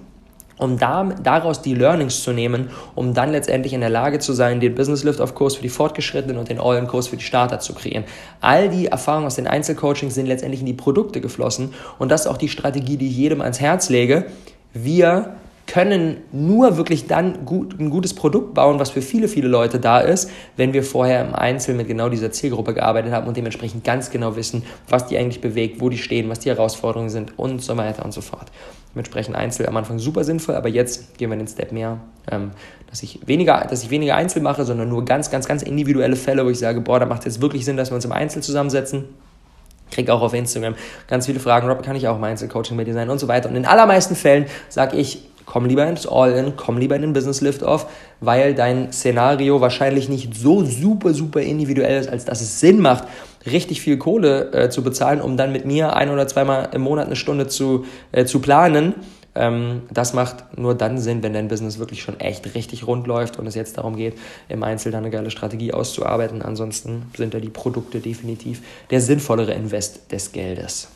um 0.58 0.78
da, 0.78 1.04
daraus 1.04 1.62
die 1.62 1.74
Learnings 1.74 2.24
zu 2.24 2.32
nehmen, 2.32 2.70
um 2.96 3.14
dann 3.14 3.32
letztendlich 3.32 3.74
in 3.74 3.82
der 3.82 3.90
Lage 3.90 4.20
zu 4.20 4.34
sein, 4.34 4.60
den 4.60 4.76
Business 4.76 5.04
Lift 5.04 5.20
of 5.20 5.34
Kurs 5.34 5.56
für 5.56 5.64
die 5.64 5.70
Fortgeschrittenen 5.70 6.38
und 6.38 6.50
den 6.50 6.60
All-in-Kurs 6.60 7.08
für 7.08 7.18
die 7.18 7.24
Starter 7.24 7.60
zu 7.60 7.74
kreieren. 7.74 8.04
All 8.40 8.70
die 8.70 8.88
Erfahrungen 8.88 9.26
aus 9.26 9.36
den 9.36 9.48
Einzelcoachings 9.48 10.14
sind 10.14 10.28
letztendlich 10.28 10.62
in 10.62 10.68
die 10.68 10.74
Produkte 10.74 11.22
geflossen 11.22 11.74
und 11.98 12.10
das 12.10 12.22
ist 12.22 12.28
auch 12.28 12.38
die 12.38 12.50
Strategie, 12.50 12.98
die 12.98 13.10
ich 13.10 13.18
jedem 13.18 13.42
ans 13.42 13.60
Herz 13.60 13.90
lege. 13.90 14.26
Wir 14.74 15.36
können 15.74 16.18
nur 16.32 16.78
wirklich 16.78 17.08
dann 17.08 17.46
gut, 17.46 17.80
ein 17.80 17.90
gutes 17.90 18.14
Produkt 18.14 18.54
bauen, 18.54 18.78
was 18.78 18.92
für 18.92 19.02
viele, 19.02 19.28
viele 19.28 19.48
Leute 19.48 19.80
da 19.80 20.02
ist, 20.02 20.30
wenn 20.56 20.72
wir 20.72 20.84
vorher 20.84 21.26
im 21.26 21.34
Einzel 21.34 21.74
mit 21.74 21.88
genau 21.88 22.10
dieser 22.10 22.32
Zielgruppe 22.32 22.76
gearbeitet 22.76 23.12
haben 23.12 23.26
und 23.26 23.36
dementsprechend 23.38 23.84
ganz 23.84 24.12
genau 24.12 24.36
wissen, 24.36 24.62
was 24.88 25.08
die 25.08 25.18
eigentlich 25.18 25.42
bewegt, 25.42 25.82
wo 25.82 25.90
die 25.90 25.98
stehen, 25.98 26.30
was 26.30 26.38
die 26.38 26.50
Herausforderungen 26.50 27.10
sind 27.10 27.40
und 27.40 27.64
so 27.64 27.76
weiter 27.76 28.06
und 28.06 28.12
so 28.12 28.22
fort. 28.22 28.52
Dementsprechend 28.94 29.36
Einzel 29.36 29.66
am 29.66 29.76
Anfang 29.76 29.98
super 29.98 30.24
sinnvoll, 30.24 30.54
aber 30.54 30.70
jetzt 30.70 31.18
gehen 31.18 31.32
wir 31.32 31.38
den 31.38 31.48
Step 31.48 31.72
mehr, 31.72 31.98
ähm, 32.30 32.52
dass, 32.92 33.02
ich 33.02 33.22
weniger, 33.26 33.66
dass 33.68 33.82
ich 33.82 33.90
weniger 33.90 34.16
Einzel 34.16 34.44
mache, 34.44 34.66
sondern 34.66 34.90
nur 34.90 35.04
ganz, 35.06 35.32
ganz, 35.32 35.48
ganz 35.48 35.64
individuelle 35.64 36.16
Fälle, 36.16 36.46
wo 36.46 36.52
ich 36.52 36.60
sage, 36.60 36.82
boah, 36.82 37.00
da 37.00 37.08
macht 37.08 37.22
es 37.22 37.34
jetzt 37.34 37.42
wirklich 37.42 37.66
Sinn, 37.66 37.78
dass 37.78 37.90
wir 37.90 37.96
uns 37.96 38.06
im 38.06 38.12
Einzel 38.12 38.44
zusammensetzen 38.44 39.06
kriege 39.94 40.12
auch 40.12 40.22
auf 40.22 40.34
Instagram 40.34 40.74
ganz 41.08 41.28
viele 41.28 41.40
Fragen, 41.40 41.68
Rob, 41.68 41.84
kann 41.84 41.96
ich 41.96 42.08
auch 42.08 42.18
im 42.18 42.24
Einzelcoaching 42.24 42.76
bei 42.78 42.84
dir 42.84 42.94
sein 42.94 43.12
und 43.12 43.20
so 43.20 43.28
weiter. 43.28 43.48
Und 43.48 43.56
in 43.56 43.66
allermeisten 43.66 44.16
Fällen 44.16 44.48
sage 44.70 44.98
ich, 44.98 45.30
komm 45.46 45.66
lieber 45.66 45.86
ins 45.88 46.08
All-In, 46.08 46.54
komm 46.56 46.78
lieber 46.78 46.96
in 46.96 47.02
den 47.02 47.14
Business 47.14 47.42
Lift-Off, 47.42 47.88
weil 48.20 48.56
dein 48.56 48.92
Szenario 48.92 49.62
wahrscheinlich 49.62 50.10
nicht 50.10 50.36
so 50.36 50.64
super, 50.64 51.14
super 51.14 51.42
individuell 51.42 52.00
ist, 52.00 52.10
als 52.10 52.26
dass 52.26 52.42
es 52.42 52.60
Sinn 52.60 52.80
macht, 52.80 53.06
richtig 53.46 53.82
viel 53.82 53.98
Kohle 53.98 54.52
äh, 54.54 54.70
zu 54.70 54.84
bezahlen, 54.84 55.22
um 55.22 55.38
dann 55.38 55.52
mit 55.52 55.66
mir 55.66 55.96
ein 55.96 56.10
oder 56.10 56.28
zweimal 56.28 56.70
im 56.74 56.82
Monat 56.82 57.08
eine 57.08 57.16
Stunde 57.16 57.48
zu, 57.48 57.86
äh, 58.12 58.26
zu 58.26 58.40
planen. 58.40 58.94
Ähm, 59.36 59.84
das 59.92 60.14
macht 60.14 60.58
nur 60.58 60.76
dann 60.76 60.98
Sinn, 60.98 61.24
wenn 61.24 61.34
dein 61.34 61.48
Business 61.48 61.80
wirklich 61.80 62.02
schon 62.02 62.20
echt 62.20 62.54
richtig 62.56 62.86
rund 62.88 63.08
läuft 63.08 63.40
und 63.40 63.48
es 63.48 63.56
jetzt 63.56 63.78
darum 63.78 63.96
geht, 63.96 64.16
im 64.48 64.64
Einzel 64.64 64.94
eine 64.96 65.10
geile 65.10 65.32
Strategie 65.32 65.74
auszuarbeiten. 65.74 66.42
Ansonsten 66.42 67.04
sind 67.18 67.34
da 67.34 67.40
die 67.40 67.50
Produkte 67.50 68.00
definitiv 68.00 68.62
der 68.92 69.02
sinnvollere 69.02 69.54
Invest 69.54 70.12
des 70.12 70.32
Geldes. 70.32 70.88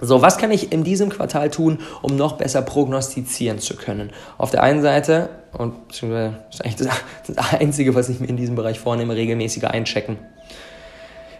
So, 0.00 0.22
was 0.22 0.38
kann 0.38 0.50
ich 0.50 0.72
in 0.72 0.84
diesem 0.84 1.08
Quartal 1.08 1.50
tun, 1.50 1.78
um 2.02 2.16
noch 2.16 2.36
besser 2.36 2.62
prognostizieren 2.62 3.58
zu 3.58 3.76
können? 3.76 4.10
Auf 4.36 4.50
der 4.50 4.62
einen 4.62 4.82
Seite, 4.82 5.28
und 5.56 5.74
das 5.88 6.02
ist 6.02 6.64
eigentlich 6.64 6.88
das 7.26 7.52
Einzige, 7.52 7.94
was 7.94 8.08
ich 8.08 8.20
mir 8.20 8.28
in 8.28 8.36
diesem 8.36 8.54
Bereich 8.54 8.78
vornehme, 8.78 9.16
regelmäßiger 9.16 9.70
einchecken. 9.70 10.18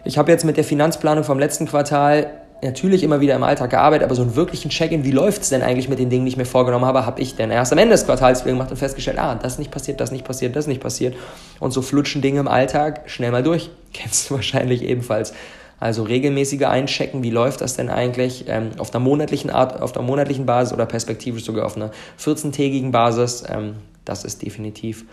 Ich 0.03 0.17
habe 0.17 0.31
jetzt 0.31 0.45
mit 0.45 0.57
der 0.57 0.63
Finanzplanung 0.63 1.23
vom 1.23 1.39
letzten 1.39 1.67
Quartal 1.67 2.31
natürlich 2.61 3.03
immer 3.03 3.21
wieder 3.21 3.35
im 3.35 3.43
Alltag 3.43 3.69
gearbeitet, 3.69 4.05
aber 4.05 4.15
so 4.15 4.21
einen 4.21 4.35
wirklichen 4.35 4.69
Check-in, 4.69 5.03
wie 5.03 5.11
läuft 5.11 5.43
es 5.43 5.49
denn 5.49 5.61
eigentlich 5.61 5.87
mit 5.87 5.99
den 5.99 6.09
Dingen, 6.09 6.25
die 6.25 6.31
ich 6.31 6.37
mir 6.37 6.45
vorgenommen 6.45 6.85
habe, 6.85 7.05
habe 7.05 7.21
ich 7.21 7.35
denn 7.35 7.51
erst 7.51 7.71
am 7.71 7.77
Ende 7.77 7.93
des 7.93 8.05
Quartals 8.05 8.43
gemacht 8.43 8.69
und 8.71 8.77
festgestellt, 8.77 9.19
ah, 9.19 9.35
das 9.35 9.59
nicht 9.59 9.71
passiert, 9.71 10.01
das 10.01 10.11
nicht 10.11 10.25
passiert, 10.25 10.55
das 10.55 10.67
nicht 10.67 10.81
passiert. 10.81 11.15
Und 11.59 11.71
so 11.71 11.81
flutschen 11.81 12.21
Dinge 12.21 12.39
im 12.41 12.47
Alltag 12.47 13.03
schnell 13.05 13.31
mal 13.31 13.43
durch. 13.43 13.69
Kennst 13.93 14.29
du 14.29 14.35
wahrscheinlich 14.35 14.83
ebenfalls. 14.83 15.33
Also 15.79 16.03
regelmäßige 16.03 16.63
einchecken, 16.63 17.23
wie 17.23 17.29
läuft 17.29 17.61
das 17.61 17.75
denn 17.75 17.89
eigentlich 17.89 18.45
ähm, 18.47 18.71
auf 18.77 18.93
einer 18.93 19.03
monatlichen 19.03 19.49
Art, 19.49 19.81
auf 19.81 19.95
einer 19.95 20.05
monatlichen 20.05 20.45
Basis 20.45 20.73
oder 20.73 20.85
perspektivisch 20.85 21.45
sogar 21.45 21.65
auf 21.65 21.75
einer 21.75 21.91
14-tägigen 22.19 22.91
Basis. 22.91 23.43
Ähm, 23.49 23.75
das 24.05 24.25
ist 24.25 24.41
definitiv 24.41 25.05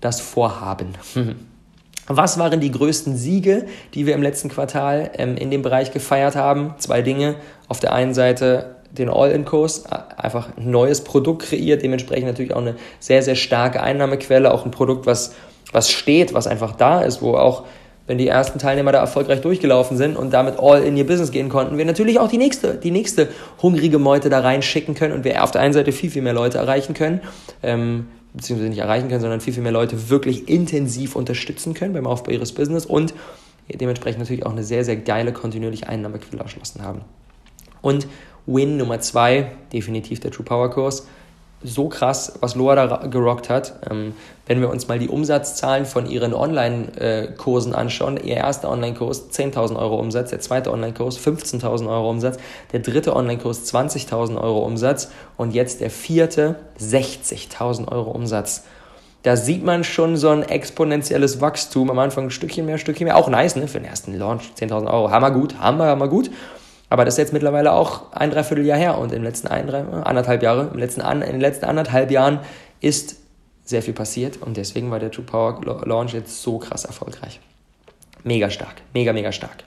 das 0.00 0.20
Vorhaben. 0.20 0.94
Was 2.10 2.38
waren 2.38 2.60
die 2.60 2.70
größten 2.70 3.16
Siege, 3.16 3.66
die 3.92 4.06
wir 4.06 4.14
im 4.14 4.22
letzten 4.22 4.48
Quartal 4.48 5.10
ähm, 5.14 5.36
in 5.36 5.50
dem 5.50 5.60
Bereich 5.60 5.92
gefeiert 5.92 6.36
haben? 6.36 6.74
Zwei 6.78 7.02
Dinge. 7.02 7.36
Auf 7.68 7.80
der 7.80 7.92
einen 7.92 8.14
Seite 8.14 8.76
den 8.90 9.10
All-In-Kurs, 9.10 9.84
einfach 10.16 10.56
ein 10.56 10.70
neues 10.70 11.04
Produkt 11.04 11.42
kreiert, 11.42 11.82
dementsprechend 11.82 12.26
natürlich 12.26 12.54
auch 12.54 12.62
eine 12.62 12.76
sehr, 13.00 13.22
sehr 13.22 13.34
starke 13.34 13.82
Einnahmequelle, 13.82 14.52
auch 14.52 14.64
ein 14.64 14.70
Produkt, 14.70 15.04
was, 15.06 15.34
was 15.72 15.90
steht, 15.90 16.32
was 16.32 16.46
einfach 16.46 16.74
da 16.74 17.02
ist, 17.02 17.20
wo 17.20 17.34
auch 17.34 17.64
wenn 18.08 18.18
die 18.18 18.26
ersten 18.26 18.58
Teilnehmer 18.58 18.90
da 18.90 18.98
erfolgreich 18.98 19.42
durchgelaufen 19.42 19.96
sind 19.96 20.16
und 20.16 20.32
damit 20.32 20.58
all 20.58 20.82
in 20.82 20.96
ihr 20.96 21.06
Business 21.06 21.30
gehen 21.30 21.48
konnten, 21.50 21.78
wir 21.78 21.84
natürlich 21.84 22.18
auch 22.18 22.28
die 22.28 22.38
nächste, 22.38 22.74
die 22.74 22.90
nächste 22.90 23.28
hungrige 23.62 23.98
Meute 23.98 24.30
da 24.30 24.40
reinschicken 24.40 24.94
können 24.94 25.12
und 25.12 25.24
wir 25.24 25.44
auf 25.44 25.50
der 25.52 25.60
einen 25.60 25.74
Seite 25.74 25.92
viel, 25.92 26.10
viel 26.10 26.22
mehr 26.22 26.32
Leute 26.32 26.58
erreichen 26.58 26.94
können, 26.94 27.20
ähm, 27.62 28.06
beziehungsweise 28.32 28.70
nicht 28.70 28.78
erreichen 28.78 29.08
können, 29.08 29.20
sondern 29.20 29.40
viel, 29.40 29.52
viel 29.52 29.62
mehr 29.62 29.72
Leute 29.72 30.08
wirklich 30.08 30.48
intensiv 30.48 31.14
unterstützen 31.14 31.74
können 31.74 31.92
beim 31.92 32.06
Aufbau 32.06 32.32
ihres 32.32 32.52
Business 32.52 32.86
und 32.86 33.12
dementsprechend 33.68 34.20
natürlich 34.20 34.46
auch 34.46 34.52
eine 34.52 34.64
sehr, 34.64 34.84
sehr 34.84 34.96
geile 34.96 35.32
kontinuierliche 35.32 35.86
Einnahmequelle 35.88 36.42
erschlossen 36.42 36.82
haben. 36.82 37.02
Und 37.82 38.06
Win 38.46 38.78
Nummer 38.78 39.00
zwei, 39.00 39.52
definitiv 39.74 40.20
der 40.20 40.30
True 40.30 40.46
Power 40.46 40.70
Kurs 40.70 41.06
so 41.62 41.88
krass, 41.88 42.34
was 42.40 42.54
Loa 42.54 42.74
da 42.74 43.06
gerockt 43.08 43.50
hat. 43.50 43.74
Ähm, 43.90 44.14
wenn 44.46 44.60
wir 44.60 44.70
uns 44.70 44.88
mal 44.88 44.98
die 44.98 45.08
Umsatzzahlen 45.08 45.84
von 45.84 46.06
ihren 46.08 46.32
Online-Kursen 46.32 47.74
anschauen, 47.74 48.16
ihr 48.16 48.36
erster 48.36 48.70
Online-Kurs 48.70 49.30
10.000 49.30 49.76
Euro 49.76 49.98
Umsatz, 49.98 50.30
der 50.30 50.40
zweite 50.40 50.72
Online-Kurs 50.72 51.18
15.000 51.18 51.88
Euro 51.88 52.08
Umsatz, 52.08 52.38
der 52.72 52.80
dritte 52.80 53.14
Online-Kurs 53.14 53.72
20.000 53.72 54.40
Euro 54.40 54.64
Umsatz 54.64 55.10
und 55.36 55.52
jetzt 55.52 55.80
der 55.80 55.90
vierte 55.90 56.56
60.000 56.80 57.90
Euro 57.90 58.10
Umsatz. 58.12 58.64
Da 59.24 59.36
sieht 59.36 59.64
man 59.64 59.82
schon 59.82 60.16
so 60.16 60.28
ein 60.28 60.42
exponentielles 60.42 61.40
Wachstum. 61.40 61.90
Am 61.90 61.98
Anfang 61.98 62.26
ein 62.26 62.30
Stückchen 62.30 62.66
mehr, 62.66 62.76
ein 62.76 62.78
Stückchen 62.78 63.04
mehr. 63.04 63.16
Auch 63.16 63.28
nice, 63.28 63.56
ne? 63.56 63.66
Für 63.66 63.80
den 63.80 63.88
ersten 63.88 64.16
Launch 64.16 64.52
10.000 64.58 64.86
Euro. 64.90 65.10
Hammer 65.10 65.32
gut, 65.32 65.58
hammer, 65.58 65.86
hammer 65.86 66.08
gut. 66.08 66.30
Aber 66.90 67.04
das 67.04 67.14
ist 67.14 67.18
jetzt 67.18 67.32
mittlerweile 67.32 67.72
auch 67.72 68.12
ein 68.12 68.30
Dreivierteljahr 68.30 68.78
her 68.78 68.98
und 68.98 69.12
im 69.12 69.22
letzten 69.22 69.48
ein, 69.48 69.66
drei, 69.66 69.80
anderthalb 69.80 70.42
Jahre, 70.42 70.70
im 70.72 70.78
letzten, 70.78 71.00
in 71.00 71.20
den 71.20 71.40
letzten 71.40 71.66
anderthalb 71.66 72.10
Jahren 72.10 72.40
ist 72.80 73.16
sehr 73.64 73.82
viel 73.82 73.92
passiert 73.92 74.38
und 74.40 74.56
deswegen 74.56 74.90
war 74.90 74.98
der 74.98 75.10
True 75.10 75.24
Power 75.24 75.60
Launch 75.84 76.14
jetzt 76.14 76.42
so 76.42 76.58
krass 76.58 76.84
erfolgreich. 76.84 77.40
Mega 78.24 78.48
stark, 78.48 78.76
mega, 78.94 79.12
mega 79.12 79.32
stark. 79.32 79.64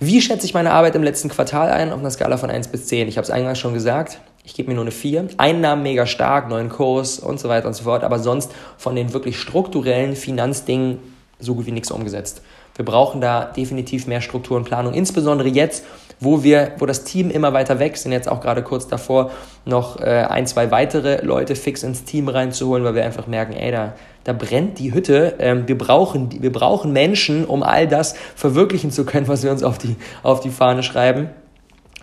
Wie 0.00 0.20
schätze 0.20 0.44
ich 0.44 0.54
meine 0.54 0.72
Arbeit 0.72 0.96
im 0.96 1.04
letzten 1.04 1.28
Quartal 1.28 1.70
ein? 1.70 1.92
Auf 1.92 2.00
einer 2.00 2.10
Skala 2.10 2.36
von 2.36 2.50
1 2.50 2.68
bis 2.68 2.86
10. 2.86 3.08
Ich 3.08 3.16
habe 3.16 3.24
es 3.24 3.30
eingangs 3.30 3.58
schon 3.58 3.72
gesagt. 3.72 4.18
Ich 4.44 4.54
gebe 4.54 4.68
mir 4.68 4.74
nur 4.74 4.84
eine 4.84 4.90
4. 4.90 5.28
Einnahmen 5.38 5.82
mega 5.82 6.04
stark, 6.04 6.48
neuen 6.48 6.68
Kurs 6.68 7.20
und 7.20 7.38
so 7.40 7.48
weiter 7.48 7.68
und 7.68 7.74
so 7.74 7.84
fort. 7.84 8.02
Aber 8.02 8.18
sonst 8.18 8.52
von 8.76 8.96
den 8.96 9.12
wirklich 9.12 9.38
strukturellen 9.38 10.16
Finanzdingen 10.16 10.98
so 11.38 11.54
gut 11.54 11.66
wie 11.66 11.72
nichts 11.72 11.90
umgesetzt. 11.90 12.42
Wir 12.76 12.84
brauchen 12.84 13.20
da 13.20 13.44
definitiv 13.44 14.06
mehr 14.06 14.20
Struktur 14.20 14.56
und 14.56 14.64
Planung, 14.64 14.94
insbesondere 14.94 15.48
jetzt, 15.48 15.84
wo 16.20 16.42
wir, 16.42 16.72
wo 16.78 16.86
das 16.86 17.04
Team 17.04 17.30
immer 17.30 17.52
weiter 17.52 17.78
wächst, 17.78 18.04
sind 18.04 18.12
jetzt 18.12 18.28
auch 18.28 18.40
gerade 18.40 18.62
kurz 18.62 18.88
davor, 18.88 19.30
noch 19.64 20.00
äh, 20.00 20.26
ein, 20.28 20.46
zwei 20.46 20.70
weitere 20.70 21.24
Leute 21.24 21.56
fix 21.56 21.82
ins 21.82 22.04
Team 22.04 22.28
reinzuholen, 22.28 22.84
weil 22.84 22.94
wir 22.94 23.04
einfach 23.04 23.26
merken, 23.26 23.52
ey, 23.52 23.72
da, 23.72 23.94
da 24.24 24.32
brennt 24.32 24.78
die 24.78 24.94
Hütte. 24.94 25.34
Ähm, 25.38 25.68
wir, 25.68 25.78
brauchen, 25.78 26.42
wir 26.42 26.52
brauchen 26.52 26.92
Menschen, 26.92 27.44
um 27.44 27.62
all 27.62 27.86
das 27.86 28.14
verwirklichen 28.34 28.90
zu 28.90 29.04
können, 29.04 29.28
was 29.28 29.42
wir 29.42 29.50
uns 29.50 29.62
auf 29.62 29.78
die, 29.78 29.96
auf 30.22 30.40
die 30.40 30.50
Fahne 30.50 30.82
schreiben. 30.82 31.30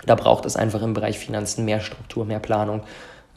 Da 0.05 0.15
braucht 0.15 0.45
es 0.45 0.55
einfach 0.55 0.81
im 0.81 0.93
Bereich 0.93 1.19
Finanzen 1.19 1.65
mehr 1.65 1.79
Struktur, 1.79 2.25
mehr 2.25 2.39
Planung. 2.39 2.81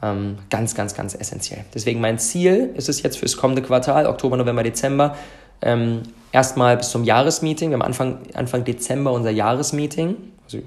Ähm, 0.02 0.38
ganz, 0.50 0.74
ganz, 0.74 0.94
ganz 0.94 1.14
essentiell. 1.14 1.64
Deswegen 1.72 2.00
mein 2.00 2.18
Ziel 2.18 2.70
ist 2.74 2.88
es 2.88 3.02
jetzt 3.02 3.18
fürs 3.18 3.36
kommende 3.36 3.62
Quartal, 3.62 4.06
Oktober, 4.06 4.36
November, 4.36 4.62
Dezember, 4.62 5.14
ähm, 5.62 6.02
erstmal 6.32 6.76
bis 6.76 6.90
zum 6.90 7.04
Jahresmeeting. 7.04 7.70
Wir 7.70 7.74
haben 7.74 7.82
Anfang, 7.82 8.18
Anfang 8.34 8.64
Dezember 8.64 9.12
unser 9.12 9.30
Jahresmeeting. 9.30 10.16
Also 10.44 10.58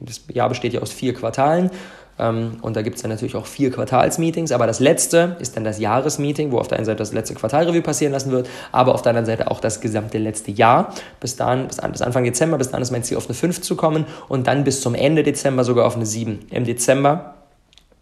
das 0.00 0.22
Jahr 0.32 0.48
besteht 0.48 0.72
ja 0.72 0.80
aus 0.80 0.92
vier 0.92 1.14
Quartalen. 1.14 1.70
Ähm, 2.18 2.58
und 2.62 2.76
da 2.76 2.82
gibt 2.82 2.96
es 2.96 3.02
dann 3.02 3.10
natürlich 3.10 3.34
auch 3.34 3.46
vier 3.46 3.70
Quartalsmeetings. 3.70 4.52
Aber 4.52 4.66
das 4.66 4.80
letzte 4.80 5.36
ist 5.40 5.56
dann 5.56 5.64
das 5.64 5.78
Jahresmeeting, 5.78 6.52
wo 6.52 6.58
auf 6.58 6.68
der 6.68 6.78
einen 6.78 6.84
Seite 6.84 6.98
das 6.98 7.12
letzte 7.12 7.34
Quartalreview 7.34 7.82
passieren 7.82 8.12
lassen 8.12 8.30
wird, 8.30 8.48
aber 8.72 8.94
auf 8.94 9.02
der 9.02 9.10
anderen 9.10 9.26
Seite 9.26 9.50
auch 9.50 9.60
das 9.60 9.80
gesamte 9.80 10.18
letzte 10.18 10.50
Jahr. 10.50 10.94
Bis 11.20 11.36
dann, 11.36 11.68
bis, 11.68 11.78
bis 11.78 12.02
Anfang 12.02 12.24
Dezember, 12.24 12.58
bis 12.58 12.70
dann 12.70 12.82
ist 12.82 12.90
mein 12.90 13.02
Ziel, 13.02 13.16
auf 13.16 13.26
eine 13.26 13.34
5 13.34 13.60
zu 13.62 13.76
kommen 13.76 14.06
und 14.28 14.46
dann 14.46 14.64
bis 14.64 14.80
zum 14.80 14.94
Ende 14.94 15.22
Dezember 15.22 15.64
sogar 15.64 15.86
auf 15.86 15.96
eine 15.96 16.06
7. 16.06 16.46
Im 16.50 16.64
Dezember 16.64 17.33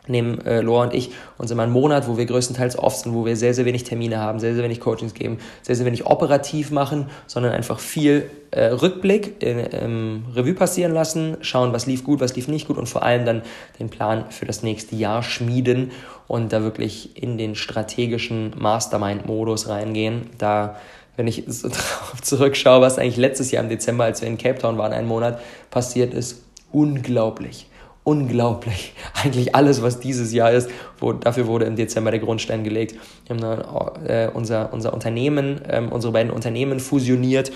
nehmen 0.08 0.40
äh, 0.44 0.60
Laura 0.60 0.84
und 0.84 0.94
ich 0.94 1.12
uns 1.38 1.50
immer 1.50 1.62
einen 1.62 1.72
Monat, 1.72 2.08
wo 2.08 2.16
wir 2.16 2.26
größtenteils 2.26 2.78
off 2.78 2.96
sind, 2.96 3.14
wo 3.14 3.24
wir 3.24 3.36
sehr, 3.36 3.54
sehr 3.54 3.64
wenig 3.64 3.84
Termine 3.84 4.18
haben, 4.18 4.40
sehr, 4.40 4.54
sehr 4.54 4.64
wenig 4.64 4.80
Coachings 4.80 5.14
geben, 5.14 5.38
sehr, 5.62 5.76
sehr 5.76 5.86
wenig 5.86 6.06
operativ 6.06 6.70
machen, 6.70 7.06
sondern 7.26 7.52
einfach 7.52 7.78
viel 7.78 8.28
äh, 8.50 8.64
Rückblick 8.64 9.42
in, 9.42 9.58
im 9.60 10.24
Revue 10.34 10.54
passieren 10.54 10.92
lassen, 10.92 11.36
schauen, 11.40 11.72
was 11.72 11.86
lief 11.86 12.02
gut, 12.02 12.20
was 12.20 12.34
lief 12.34 12.48
nicht 12.48 12.66
gut 12.66 12.78
und 12.78 12.88
vor 12.88 13.04
allem 13.04 13.24
dann 13.24 13.42
den 13.78 13.90
Plan 13.90 14.24
für 14.30 14.44
das 14.44 14.62
nächste 14.62 14.96
Jahr 14.96 15.22
schmieden 15.22 15.92
und 16.26 16.52
da 16.52 16.62
wirklich 16.62 17.22
in 17.22 17.38
den 17.38 17.54
strategischen 17.54 18.54
Mastermind-Modus 18.58 19.68
reingehen. 19.68 20.30
Da 20.38 20.76
wenn 21.14 21.26
ich 21.26 21.44
so 21.46 21.68
drauf 21.68 22.22
zurückschaue, 22.22 22.80
was 22.80 22.98
eigentlich 22.98 23.18
letztes 23.18 23.50
Jahr 23.50 23.62
im 23.62 23.68
Dezember, 23.68 24.04
als 24.04 24.22
wir 24.22 24.28
in 24.28 24.38
Cape 24.38 24.58
Town 24.58 24.78
waren, 24.78 24.92
einen 24.92 25.06
Monat 25.06 25.40
passiert 25.70 26.14
ist, 26.14 26.42
unglaublich 26.72 27.66
unglaublich. 28.04 28.94
Eigentlich 29.22 29.54
alles, 29.54 29.82
was 29.82 30.00
dieses 30.00 30.32
Jahr 30.32 30.52
ist, 30.52 30.70
wo, 30.98 31.12
dafür 31.12 31.46
wurde 31.46 31.66
im 31.66 31.76
Dezember 31.76 32.10
der 32.10 32.20
Grundstein 32.20 32.64
gelegt. 32.64 32.94
Wir 33.26 33.36
haben 33.36 33.40
dann, 33.40 34.06
äh, 34.06 34.30
unser, 34.32 34.72
unser 34.72 34.92
Unternehmen, 34.92 35.60
ähm, 35.68 35.90
unsere 35.90 36.12
beiden 36.12 36.32
Unternehmen 36.32 36.80
fusioniert. 36.80 37.52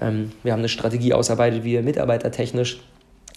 Ähm, 0.00 0.32
wir 0.42 0.52
haben 0.52 0.60
eine 0.60 0.68
Strategie 0.68 1.12
ausarbeitet, 1.12 1.64
wie 1.64 1.72
wir 1.72 1.82
mitarbeitertechnisch 1.82 2.80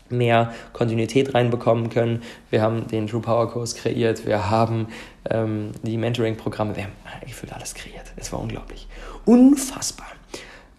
mehr 0.09 0.53
Kontinuität 0.73 1.33
reinbekommen 1.33 1.89
können. 1.89 2.21
Wir 2.49 2.61
haben 2.61 2.87
den 2.87 3.07
True 3.07 3.21
Power 3.21 3.49
Kurs 3.49 3.75
kreiert, 3.75 4.25
wir 4.25 4.49
haben 4.49 4.87
ähm, 5.29 5.71
die 5.81 5.97
Mentoring-Programme, 5.97 6.75
wir 6.75 6.83
haben 6.83 6.93
gefühlt 7.25 7.53
alles 7.53 7.73
kreiert. 7.73 8.13
Es 8.15 8.31
war 8.31 8.39
unglaublich. 8.39 8.87
Unfassbar. 9.25 10.07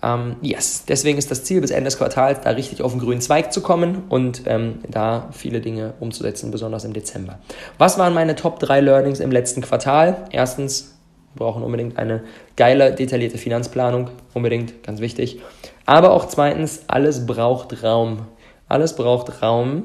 Ähm, 0.05 0.37
yes, 0.43 0.85
deswegen 0.87 1.17
ist 1.17 1.31
das 1.31 1.45
Ziel, 1.45 1.63
bis 1.63 1.71
Ende 1.71 1.85
des 1.85 1.97
Quartals 1.97 2.41
da 2.43 2.51
richtig 2.51 2.83
auf 2.83 2.93
den 2.93 3.01
grünen 3.01 3.23
Zweig 3.23 3.53
zu 3.53 3.63
kommen 3.63 4.03
und 4.11 4.43
ähm, 4.47 4.81
da 4.89 5.31
viele 5.33 5.63
Dinge 5.63 5.95
umzusetzen, 5.99 6.51
besonders 6.51 6.85
im 6.85 6.93
Dezember. 6.93 7.39
Was 7.79 7.99
waren 7.99 8.13
meine 8.13 8.35
Top 8.35 8.59
3 8.59 8.81
Learnings 8.81 9.21
im 9.21 9.33
letzten 9.33 9.63
Quartal? 9.63 10.27
Erstens, 10.31 10.95
wir 11.33 11.47
brauchen 11.47 11.63
unbedingt 11.63 11.97
eine 11.97 12.23
geile, 12.57 12.95
detaillierte 12.95 13.39
Finanzplanung, 13.39 14.11
unbedingt, 14.35 14.83
ganz 14.83 15.01
wichtig. 15.01 15.41
Aber 15.87 16.13
auch 16.13 16.27
zweitens, 16.27 16.83
alles 16.87 17.25
braucht 17.25 17.83
Raum. 17.83 18.27
Alles 18.69 18.97
braucht 18.97 19.43
Raum 19.43 19.85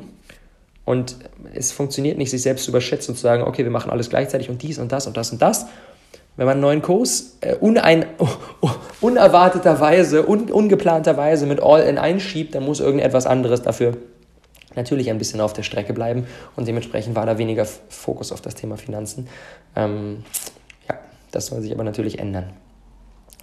und 0.83 1.15
es 1.53 1.71
funktioniert 1.71 2.17
nicht, 2.17 2.31
sich 2.31 2.41
selbst 2.41 2.65
zu 2.65 2.71
überschätzen 2.71 3.11
und 3.11 3.15
zu 3.15 3.21
sagen, 3.21 3.43
okay, 3.43 3.63
wir 3.63 3.71
machen 3.71 3.91
alles 3.91 4.09
gleichzeitig 4.09 4.49
und 4.49 4.61
dies 4.61 4.79
und 4.79 4.91
das 4.91 5.07
und 5.07 5.15
das 5.15 5.31
und 5.31 5.41
das 5.41 5.67
wenn 6.39 6.45
man 6.45 6.53
einen 6.53 6.61
neuen 6.61 6.81
Kurs 6.81 7.37
äh, 7.41 7.55
unein, 7.55 8.05
unerwarteterweise, 9.01 10.27
un, 10.27 10.51
ungeplanterweise 10.51 11.45
mit 11.45 11.61
All-In 11.61 11.97
einschiebt, 11.97 12.55
dann 12.55 12.65
muss 12.65 12.79
irgendetwas 12.79 13.25
anderes 13.25 13.61
dafür 13.61 13.97
natürlich 14.75 15.09
ein 15.09 15.17
bisschen 15.17 15.41
auf 15.41 15.53
der 15.53 15.63
Strecke 15.63 15.93
bleiben 15.93 16.27
und 16.55 16.67
dementsprechend 16.67 17.15
war 17.15 17.25
da 17.25 17.37
weniger 17.37 17.65
Fokus 17.65 18.31
auf 18.31 18.41
das 18.41 18.55
Thema 18.55 18.77
Finanzen. 18.77 19.27
Ähm, 19.75 20.23
ja, 20.87 20.97
das 21.31 21.47
soll 21.47 21.61
sich 21.61 21.71
aber 21.71 21.83
natürlich 21.83 22.19
ändern. 22.19 22.53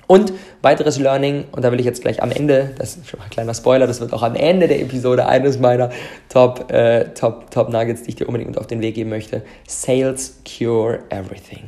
Und 0.06 0.32
weiteres 0.62 0.98
Learning, 1.00 1.46
und 1.50 1.64
da 1.64 1.72
will 1.72 1.80
ich 1.80 1.86
jetzt 1.86 2.00
gleich 2.00 2.22
am 2.22 2.30
Ende, 2.30 2.70
das 2.78 2.96
ist 2.96 3.08
schon 3.08 3.18
mal 3.18 3.24
ein 3.24 3.30
kleiner 3.30 3.54
Spoiler, 3.54 3.88
das 3.88 4.00
wird 4.00 4.12
auch 4.12 4.22
am 4.22 4.36
Ende 4.36 4.68
der 4.68 4.80
Episode 4.80 5.26
eines 5.26 5.58
meiner 5.58 5.90
Top, 6.28 6.70
äh, 6.70 7.06
Top, 7.14 7.50
Top 7.50 7.70
Nuggets, 7.70 8.04
die 8.04 8.10
ich 8.10 8.16
dir 8.16 8.28
unbedingt 8.28 8.56
auf 8.56 8.68
den 8.68 8.80
Weg 8.80 8.94
geben 8.94 9.10
möchte. 9.10 9.42
Sales 9.66 10.38
cure 10.46 11.00
everything. 11.10 11.64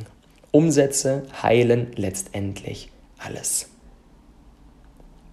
Umsätze 0.51 1.23
heilen 1.43 1.87
letztendlich 1.95 2.89
alles. 3.17 3.67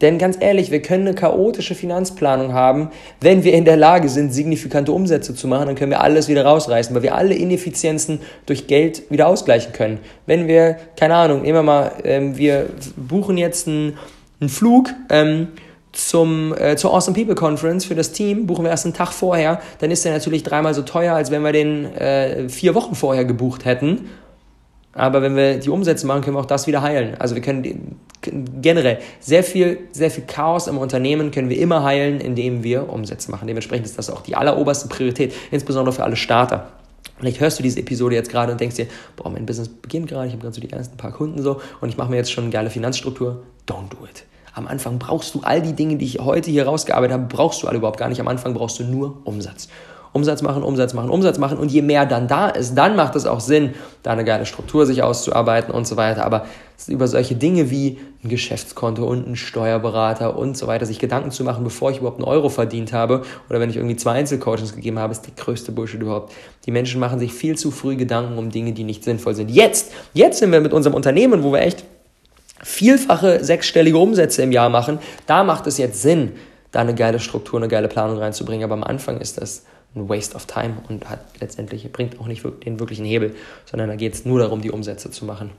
Denn 0.00 0.18
ganz 0.18 0.37
ehrlich, 0.38 0.70
wir 0.70 0.82
können 0.82 1.06
eine 1.06 1.14
chaotische 1.14 1.74
Finanzplanung 1.74 2.52
haben. 2.52 2.90
Wenn 3.20 3.44
wir 3.44 3.54
in 3.54 3.64
der 3.64 3.76
Lage 3.76 4.09
sind, 4.09 4.32
signifikante 4.32 4.92
Umsätze 4.92 5.35
zu 5.35 5.48
machen, 5.48 5.66
dann 5.66 5.74
können 5.74 5.90
wir 5.90 6.02
alles 6.02 6.28
wieder 6.28 6.44
rausreißen, 6.44 6.94
weil 6.94 7.02
wir 7.02 7.14
alle 7.14 7.35
Ineffizienzen 7.35 8.20
durch 8.44 8.66
Geld 8.66 9.11
wieder 9.11 9.26
ausgleichen 9.26 9.72
können. 9.72 9.98
Wenn 10.26 10.48
wir, 10.48 10.76
keine 10.98 11.14
Ahnung, 11.14 11.42
nehmen 11.42 11.54
wir 11.54 11.62
mal, 11.62 11.92
ähm, 12.04 12.37
wir 12.37 12.66
buchen 12.96 13.38
jetzt 13.38 13.68
einen, 13.68 13.96
einen 14.40 14.50
Flug 14.50 14.90
ähm, 15.09 15.48
zum, 15.92 16.54
äh, 16.59 16.76
zur 16.76 16.92
Awesome 16.92 17.16
People 17.16 17.35
Conference 17.35 17.87
für 17.87 17.94
das 17.94 18.12
Team, 18.12 18.46
buchen 18.46 18.64
wir 18.64 18.70
erst 18.70 18.85
einen 18.85 18.92
Tag 18.92 19.12
vorher, 19.12 19.61
dann 19.78 19.90
ist 19.90 20.04
der 20.04 20.12
natürlich 20.12 20.42
dreimal 20.42 20.74
so 20.74 20.82
teuer, 20.82 21.14
als 21.14 21.30
wenn 21.30 21.42
wir 21.42 21.52
den 21.52 21.87
äh, 21.96 22.50
vier 22.50 22.74
Wochen 22.74 22.94
vorher 22.94 23.24
gebucht 23.24 23.64
hätten. 23.64 24.11
Aber 24.92 25.20
wenn 25.22 25.37
wir 25.37 25.59
die 25.59 25.70
Umsätze 25.70 26.06
machen, 26.06 26.22
können 26.22 26.37
wir 26.37 26.40
auch 26.40 26.46
das 26.46 26.66
wieder 26.66 26.82
heilen. 26.82 27.16
Also 27.18 27.35
wir 27.35 27.42
können 27.42 27.98
generell 28.60 28.98
sehr 29.20 29.42
viel, 29.42 29.78
sehr 29.92 30.10
viel 30.10 30.24
Chaos 30.24 30.66
im 30.66 30.78
Unternehmen 30.78 31.30
können 31.30 31.48
wir 31.48 31.58
immer 31.58 31.82
heilen, 31.82 32.20
indem 32.20 32.62
wir 32.62 32.90
Umsätze 32.92 33.30
machen. 33.30 33.46
Dementsprechend 33.46 33.86
ist 33.86 33.98
das 33.98 34.10
auch 34.10 34.22
die 34.22 34.36
alleroberste 34.36 34.88
Priorität, 34.88 35.34
insbesondere 35.50 35.94
für 35.94 36.04
alle 36.04 36.16
Starter. 36.16 36.72
Vielleicht 37.18 37.40
hörst 37.40 37.58
du 37.58 37.62
diese 37.62 37.80
Episode 37.80 38.14
jetzt 38.14 38.30
gerade 38.30 38.52
und 38.52 38.60
denkst 38.60 38.76
dir, 38.76 38.86
boah, 39.16 39.30
mein 39.30 39.46
Business 39.46 39.68
beginnt 39.68 40.08
gerade, 40.08 40.26
ich 40.26 40.32
habe 40.32 40.42
gerade 40.42 40.54
so 40.54 40.60
die 40.60 40.70
ersten 40.70 40.96
paar 40.96 41.12
Kunden 41.12 41.42
so 41.42 41.60
und 41.80 41.88
ich 41.88 41.96
mache 41.96 42.10
mir 42.10 42.16
jetzt 42.16 42.30
schon 42.30 42.44
eine 42.44 42.52
geile 42.52 42.70
Finanzstruktur. 42.70 43.42
Don't 43.66 43.88
do 43.88 44.04
it. 44.04 44.24
Am 44.52 44.66
Anfang 44.66 44.98
brauchst 44.98 45.34
du 45.34 45.40
all 45.42 45.60
die 45.60 45.74
Dinge, 45.74 45.96
die 45.96 46.06
ich 46.06 46.18
heute 46.18 46.50
hier 46.50 46.66
rausgearbeitet 46.66 47.12
habe, 47.12 47.26
brauchst 47.28 47.62
du 47.62 47.68
alle 47.68 47.78
überhaupt 47.78 47.98
gar 47.98 48.08
nicht. 48.08 48.20
Am 48.20 48.28
Anfang 48.28 48.54
brauchst 48.54 48.78
du 48.78 48.84
nur 48.84 49.18
Umsatz. 49.24 49.68
Umsatz 50.16 50.40
machen, 50.40 50.62
Umsatz 50.62 50.94
machen, 50.94 51.11
Umsatz 51.11 51.38
machen. 51.38 51.59
Und 51.59 51.70
je 51.70 51.83
mehr 51.83 52.07
dann 52.07 52.26
da 52.26 52.48
ist, 52.48 52.74
dann 52.74 52.96
macht 52.96 53.14
es 53.16 53.26
auch 53.26 53.40
Sinn, 53.40 53.74
da 54.02 54.12
eine 54.12 54.24
geile 54.24 54.46
Struktur 54.46 54.87
sich 54.87 55.02
auszuarbeiten 55.02 55.72
und 55.72 55.87
so 55.87 55.96
weiter. 55.96 56.24
Aber 56.24 56.46
über 56.88 57.07
solche 57.07 57.35
Dinge 57.35 57.70
wie 57.70 57.98
ein 58.24 58.29
Geschäftskonto 58.29 59.05
und 59.05 59.29
ein 59.29 59.37
Steuerberater 59.37 60.38
und 60.38 60.57
so 60.57 60.66
weiter, 60.66 60.87
sich 60.87 60.98
Gedanken 60.98 61.31
zu 61.31 61.44
machen, 61.44 61.64
bevor 61.64 61.90
ich 61.90 61.98
überhaupt 61.98 62.18
einen 62.18 62.29
Euro 62.29 62.48
verdient 62.48 62.92
habe 62.92 63.22
oder 63.48 63.61
wenn 63.61 63.70
ich 63.70 63.76
irgendwie 63.76 63.96
zwei 63.96 64.12
Einzelcoachings 64.12 64.74
gegeben 64.74 64.98
habe, 64.98 65.12
ist 65.12 65.22
der 65.22 65.35
größte 65.37 65.72
Bullshit 65.72 66.00
überhaupt. 66.00 66.33
Die 66.64 66.70
Menschen 66.70 66.98
machen 66.98 67.18
sich 67.18 67.33
viel 67.33 67.57
zu 67.57 67.70
früh 67.70 67.96
Gedanken 67.96 68.38
um 68.38 68.50
Dinge, 68.50 68.72
die 68.72 68.85
nicht 68.85 69.05
sinnvoll 69.05 69.35
sind. 69.35 69.50
Jetzt, 69.50 69.92
jetzt 70.14 70.38
sind 70.38 70.50
wir 70.50 70.61
mit 70.61 70.72
unserem 70.72 70.94
Unternehmen, 70.94 71.42
wo 71.42 71.52
wir 71.52 71.61
echt 71.61 71.85
vielfache 72.62 73.44
sechsstellige 73.44 73.98
Umsätze 73.98 74.42
im 74.42 74.52
Jahr 74.52 74.68
machen, 74.68 74.98
da 75.26 75.44
macht 75.44 75.66
es 75.66 75.79
jetzt 75.79 76.02
Sinn, 76.02 76.33
da 76.72 76.81
eine 76.81 76.94
geile 76.94 77.20
Struktur, 77.20 77.59
eine 77.59 77.68
geile 77.68 77.88
Planung 77.88 78.18
reinzubringen. 78.18 78.64
Aber 78.64 78.74
am 78.74 78.85
Anfang 78.85 79.20
ist 79.20 79.40
das 79.40 79.64
ein 79.96 80.09
Waste 80.09 80.37
of 80.37 80.46
Time 80.46 80.76
und 80.88 81.09
hat 81.09 81.20
letztendlich 81.40 81.90
bringt 81.90 82.20
auch 82.20 82.26
nicht 82.26 82.44
den 82.64 82.78
wirklichen 82.78 83.04
Hebel, 83.04 83.35
sondern 83.64 83.88
da 83.88 83.96
geht 83.96 84.14
es 84.14 84.24
nur 84.24 84.38
darum, 84.38 84.61
die 84.61 84.70
Umsätze 84.70 85.11
zu 85.11 85.24
machen. 85.24 85.50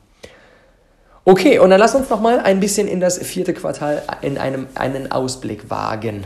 Okay, 1.26 1.60
und 1.60 1.72
dann 1.72 1.80
lass 1.80 1.94
uns 1.94 2.10
noch 2.10 2.22
mal 2.22 2.40
ein 2.40 2.62
bisschen 2.62 2.88
in 2.88 3.02
das 3.02 3.18
vierte 3.18 3.54
Quartal 3.54 4.02
in 4.22 4.38
einem 4.38 4.68
einen 4.76 5.12
Ausblick 5.12 5.70
wagen. 5.70 6.26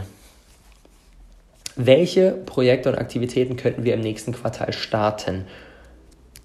Welche 1.76 2.32
Projekte 2.32 2.89
und 2.89 3.00
Aktivitäten 3.00 3.56
könnten 3.56 3.84
wir 3.84 3.95
im 3.95 4.02
nächsten 4.02 4.34
Quartal 4.34 4.74
starten? 4.74 5.47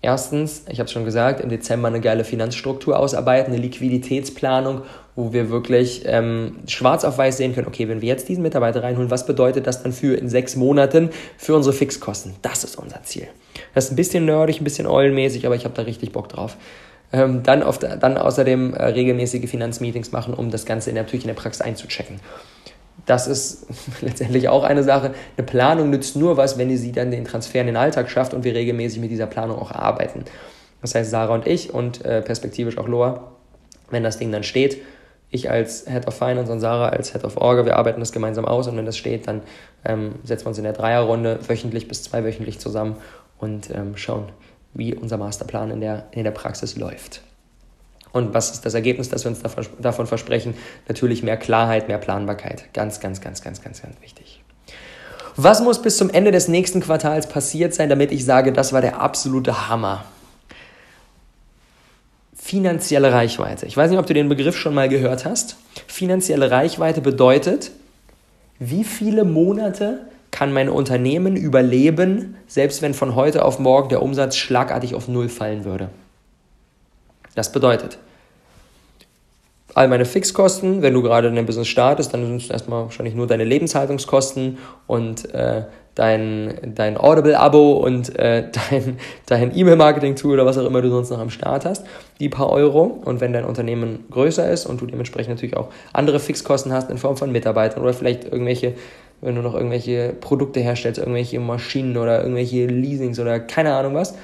Erstens, 0.06 0.62
ich 0.68 0.78
habe 0.78 0.86
es 0.86 0.92
schon 0.92 1.04
gesagt, 1.04 1.40
im 1.40 1.48
Dezember 1.48 1.88
eine 1.88 2.00
geile 2.00 2.22
Finanzstruktur 2.22 2.96
ausarbeiten, 2.96 3.52
eine 3.52 3.60
Liquiditätsplanung, 3.60 4.82
wo 5.16 5.32
wir 5.32 5.50
wirklich 5.50 6.04
ähm, 6.06 6.58
schwarz 6.68 7.02
auf 7.02 7.18
weiß 7.18 7.38
sehen 7.38 7.56
können, 7.56 7.66
okay, 7.66 7.88
wenn 7.88 8.02
wir 8.02 8.06
jetzt 8.06 8.28
diesen 8.28 8.44
Mitarbeiter 8.44 8.84
reinholen, 8.84 9.10
was 9.10 9.26
bedeutet 9.26 9.66
das 9.66 9.82
dann 9.82 9.90
für 9.90 10.16
in 10.16 10.28
sechs 10.28 10.54
Monaten 10.54 11.10
für 11.36 11.56
unsere 11.56 11.74
Fixkosten? 11.74 12.36
Das 12.40 12.62
ist 12.62 12.78
unser 12.78 13.02
Ziel. 13.02 13.26
Das 13.74 13.86
ist 13.86 13.90
ein 13.90 13.96
bisschen 13.96 14.26
nerdig, 14.26 14.60
ein 14.60 14.64
bisschen 14.64 14.86
eulenmäßig, 14.86 15.44
aber 15.44 15.56
ich 15.56 15.64
habe 15.64 15.74
da 15.74 15.82
richtig 15.82 16.12
Bock 16.12 16.28
drauf. 16.28 16.56
Ähm, 17.12 17.42
dann, 17.42 17.64
auf, 17.64 17.80
dann 17.80 18.16
außerdem 18.16 18.74
äh, 18.74 18.84
regelmäßige 18.84 19.50
Finanzmeetings 19.50 20.12
machen, 20.12 20.34
um 20.34 20.52
das 20.52 20.66
Ganze 20.66 20.88
in 20.90 20.94
der, 20.94 21.02
natürlich 21.02 21.24
in 21.24 21.34
der 21.34 21.34
Praxis 21.34 21.62
einzuchecken 21.62 22.20
das 23.06 23.26
ist 23.26 23.66
letztendlich 24.02 24.48
auch 24.48 24.64
eine 24.64 24.82
Sache. 24.82 25.14
Eine 25.36 25.46
Planung 25.46 25.90
nützt 25.90 26.16
nur 26.16 26.36
was, 26.36 26.58
wenn 26.58 26.70
ihr 26.70 26.78
sie 26.78 26.92
dann 26.92 27.10
den 27.10 27.24
Transfer 27.24 27.60
in 27.60 27.66
den 27.66 27.76
Alltag 27.76 28.10
schafft 28.10 28.34
und 28.34 28.44
wir 28.44 28.54
regelmäßig 28.54 29.00
mit 29.00 29.10
dieser 29.10 29.26
Planung 29.26 29.58
auch 29.58 29.70
arbeiten. 29.70 30.24
Das 30.82 30.94
heißt, 30.94 31.10
Sarah 31.10 31.34
und 31.34 31.46
ich 31.46 31.72
und 31.72 32.04
äh, 32.04 32.20
perspektivisch 32.20 32.78
auch 32.78 32.88
Loa, 32.88 33.32
wenn 33.90 34.02
das 34.02 34.18
Ding 34.18 34.30
dann 34.30 34.42
steht, 34.42 34.82
ich 35.30 35.50
als 35.50 35.86
Head 35.88 36.06
of 36.06 36.14
Finance 36.14 36.50
und 36.52 36.60
Sarah 36.60 36.88
als 36.88 37.12
Head 37.12 37.24
of 37.24 37.36
Orga, 37.36 37.64
wir 37.64 37.76
arbeiten 37.76 38.00
das 38.00 38.12
gemeinsam 38.12 38.44
aus 38.44 38.68
und 38.68 38.76
wenn 38.76 38.86
das 38.86 38.96
steht, 38.96 39.26
dann 39.26 39.42
ähm, 39.84 40.16
setzen 40.22 40.44
wir 40.44 40.48
uns 40.48 40.58
in 40.58 40.64
der 40.64 40.72
Dreierrunde 40.72 41.40
wöchentlich 41.48 41.88
bis 41.88 42.04
zweiwöchentlich 42.04 42.58
zusammen 42.58 42.96
und 43.38 43.70
ähm, 43.70 43.96
schauen, 43.96 44.30
wie 44.74 44.94
unser 44.94 45.16
Masterplan 45.16 45.70
in 45.70 45.80
der, 45.80 46.04
in 46.12 46.24
der 46.24 46.30
Praxis 46.30 46.76
läuft. 46.76 47.22
Und 48.16 48.32
was 48.32 48.50
ist 48.50 48.64
das 48.64 48.72
Ergebnis, 48.72 49.10
das 49.10 49.24
wir 49.24 49.30
uns 49.30 49.42
davon 49.78 50.06
versprechen? 50.06 50.54
Natürlich 50.88 51.22
mehr 51.22 51.36
Klarheit, 51.36 51.86
mehr 51.86 51.98
Planbarkeit. 51.98 52.72
Ganz, 52.72 52.98
ganz, 52.98 53.20
ganz, 53.20 53.42
ganz, 53.42 53.60
ganz, 53.60 53.82
ganz 53.82 53.94
wichtig. 54.00 54.42
Was 55.36 55.60
muss 55.60 55.82
bis 55.82 55.98
zum 55.98 56.08
Ende 56.08 56.30
des 56.30 56.48
nächsten 56.48 56.80
Quartals 56.80 57.28
passiert 57.28 57.74
sein, 57.74 57.90
damit 57.90 58.12
ich 58.12 58.24
sage, 58.24 58.54
das 58.54 58.72
war 58.72 58.80
der 58.80 59.02
absolute 59.02 59.68
Hammer? 59.68 60.06
Finanzielle 62.34 63.12
Reichweite. 63.12 63.66
Ich 63.66 63.76
weiß 63.76 63.90
nicht, 63.90 63.98
ob 63.98 64.06
du 64.06 64.14
den 64.14 64.30
Begriff 64.30 64.56
schon 64.56 64.72
mal 64.72 64.88
gehört 64.88 65.26
hast. 65.26 65.56
Finanzielle 65.86 66.50
Reichweite 66.50 67.02
bedeutet, 67.02 67.70
wie 68.58 68.84
viele 68.84 69.24
Monate 69.24 70.06
kann 70.30 70.54
mein 70.54 70.70
Unternehmen 70.70 71.36
überleben, 71.36 72.36
selbst 72.46 72.80
wenn 72.80 72.94
von 72.94 73.14
heute 73.14 73.44
auf 73.44 73.58
morgen 73.58 73.90
der 73.90 74.00
Umsatz 74.00 74.36
schlagartig 74.36 74.94
auf 74.94 75.06
Null 75.06 75.28
fallen 75.28 75.66
würde. 75.66 75.90
Das 77.34 77.52
bedeutet, 77.52 77.98
all 79.76 79.88
meine 79.88 80.06
Fixkosten, 80.06 80.80
wenn 80.80 80.94
du 80.94 81.02
gerade 81.02 81.28
in 81.28 81.36
einem 81.36 81.44
Business 81.44 81.68
startest, 81.68 82.14
dann 82.14 82.24
sind 82.24 82.40
es 82.40 82.48
erstmal 82.48 82.84
wahrscheinlich 82.84 83.14
nur 83.14 83.26
deine 83.26 83.44
Lebenshaltungskosten 83.44 84.56
und 84.86 85.34
äh, 85.34 85.64
dein, 85.94 86.72
dein 86.74 86.96
Audible-Abo 86.96 87.72
und 87.72 88.18
äh, 88.18 88.44
dein, 88.70 88.96
dein 89.26 89.54
E-Mail-Marketing-Tool 89.54 90.32
oder 90.32 90.46
was 90.46 90.56
auch 90.56 90.64
immer 90.64 90.80
du 90.80 90.88
sonst 90.88 91.10
noch 91.10 91.18
am 91.18 91.28
Start 91.28 91.66
hast, 91.66 91.84
die 92.20 92.30
paar 92.30 92.48
Euro. 92.48 92.84
Und 93.04 93.20
wenn 93.20 93.34
dein 93.34 93.44
Unternehmen 93.44 94.06
größer 94.10 94.50
ist 94.50 94.64
und 94.64 94.80
du 94.80 94.86
dementsprechend 94.86 95.34
natürlich 95.34 95.58
auch 95.58 95.68
andere 95.92 96.20
Fixkosten 96.20 96.72
hast 96.72 96.88
in 96.88 96.96
Form 96.96 97.18
von 97.18 97.30
Mitarbeitern 97.30 97.82
oder 97.82 97.92
vielleicht 97.92 98.24
irgendwelche, 98.24 98.72
wenn 99.20 99.34
du 99.34 99.42
noch 99.42 99.54
irgendwelche 99.54 100.14
Produkte 100.18 100.60
herstellst, 100.60 100.98
irgendwelche 100.98 101.38
Maschinen 101.38 101.98
oder 101.98 102.22
irgendwelche 102.22 102.64
Leasings 102.64 103.20
oder 103.20 103.40
keine 103.40 103.74
Ahnung 103.74 103.94
was, 103.94 104.14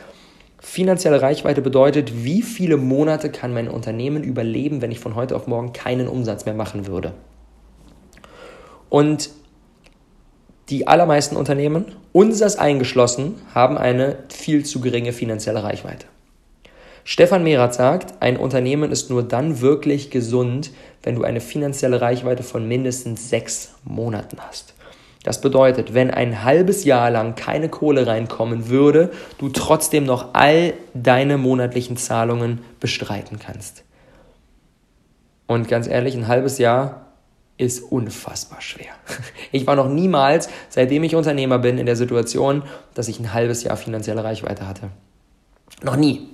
Finanzielle 0.64 1.20
Reichweite 1.20 1.60
bedeutet, 1.60 2.24
wie 2.24 2.40
viele 2.40 2.76
Monate 2.76 3.30
kann 3.30 3.52
mein 3.52 3.68
Unternehmen 3.68 4.22
überleben, 4.22 4.80
wenn 4.80 4.92
ich 4.92 5.00
von 5.00 5.16
heute 5.16 5.34
auf 5.34 5.48
morgen 5.48 5.72
keinen 5.72 6.06
Umsatz 6.06 6.46
mehr 6.46 6.54
machen 6.54 6.86
würde. 6.86 7.12
Und 8.88 9.30
die 10.70 10.86
allermeisten 10.86 11.36
Unternehmen, 11.36 11.86
unseres 12.12 12.56
eingeschlossen, 12.56 13.34
haben 13.52 13.76
eine 13.76 14.16
viel 14.28 14.64
zu 14.64 14.80
geringe 14.80 15.12
finanzielle 15.12 15.64
Reichweite. 15.64 16.06
Stefan 17.04 17.42
Merath 17.42 17.74
sagt, 17.74 18.22
ein 18.22 18.36
Unternehmen 18.36 18.92
ist 18.92 19.10
nur 19.10 19.24
dann 19.24 19.60
wirklich 19.60 20.10
gesund, 20.10 20.70
wenn 21.02 21.16
du 21.16 21.24
eine 21.24 21.40
finanzielle 21.40 22.00
Reichweite 22.00 22.44
von 22.44 22.68
mindestens 22.68 23.28
sechs 23.28 23.74
Monaten 23.84 24.38
hast. 24.38 24.74
Das 25.22 25.40
bedeutet, 25.40 25.94
wenn 25.94 26.10
ein 26.10 26.42
halbes 26.42 26.84
Jahr 26.84 27.10
lang 27.10 27.36
keine 27.36 27.68
Kohle 27.68 28.06
reinkommen 28.06 28.68
würde, 28.68 29.12
du 29.38 29.50
trotzdem 29.50 30.04
noch 30.04 30.34
all 30.34 30.74
deine 30.94 31.38
monatlichen 31.38 31.96
Zahlungen 31.96 32.60
bestreiten 32.80 33.38
kannst. 33.38 33.84
Und 35.46 35.68
ganz 35.68 35.86
ehrlich, 35.86 36.16
ein 36.16 36.28
halbes 36.28 36.58
Jahr 36.58 37.06
ist 37.56 37.80
unfassbar 37.80 38.60
schwer. 38.60 38.92
Ich 39.52 39.66
war 39.66 39.76
noch 39.76 39.88
niemals, 39.88 40.48
seitdem 40.70 41.04
ich 41.04 41.14
Unternehmer 41.14 41.58
bin, 41.58 41.76
in 41.76 41.84
der 41.84 41.94
Situation, 41.94 42.62
dass 42.94 43.08
ich 43.08 43.20
ein 43.20 43.34
halbes 43.34 43.62
Jahr 43.64 43.76
finanzielle 43.76 44.24
Reichweite 44.24 44.66
hatte. 44.66 44.88
Noch 45.82 45.96
nie. 45.96 46.28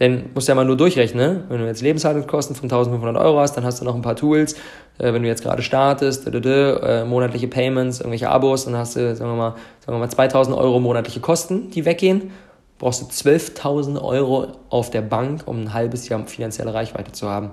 Denn 0.00 0.30
musst 0.34 0.48
ja 0.48 0.56
mal 0.56 0.64
nur 0.64 0.76
durchrechnen, 0.76 1.34
ne? 1.34 1.44
wenn 1.48 1.60
du 1.60 1.66
jetzt 1.66 1.80
Lebenshaltungskosten 1.80 2.56
von 2.56 2.64
1500 2.64 3.16
Euro 3.16 3.38
hast, 3.38 3.56
dann 3.56 3.64
hast 3.64 3.80
du 3.80 3.84
noch 3.84 3.94
ein 3.94 4.02
paar 4.02 4.16
Tools, 4.16 4.54
äh, 4.98 5.12
wenn 5.12 5.22
du 5.22 5.28
jetzt 5.28 5.42
gerade 5.42 5.62
startest, 5.62 6.26
äh, 6.26 7.04
monatliche 7.04 7.46
Payments, 7.46 8.00
irgendwelche 8.00 8.28
Abos, 8.28 8.64
dann 8.64 8.76
hast 8.76 8.96
du, 8.96 9.14
sagen 9.14 9.30
wir 9.30 9.36
mal, 9.36 9.54
sagen 9.80 9.96
wir 9.96 9.98
mal 9.98 10.10
2000 10.10 10.56
Euro 10.56 10.80
monatliche 10.80 11.20
Kosten, 11.20 11.70
die 11.70 11.84
weggehen, 11.84 12.32
brauchst 12.78 13.02
du 13.02 13.06
12.000 13.06 14.02
Euro 14.02 14.48
auf 14.68 14.90
der 14.90 15.02
Bank, 15.02 15.42
um 15.46 15.62
ein 15.62 15.72
halbes 15.72 16.08
Jahr 16.08 16.26
finanzielle 16.26 16.74
Reichweite 16.74 17.12
zu 17.12 17.28
haben 17.28 17.52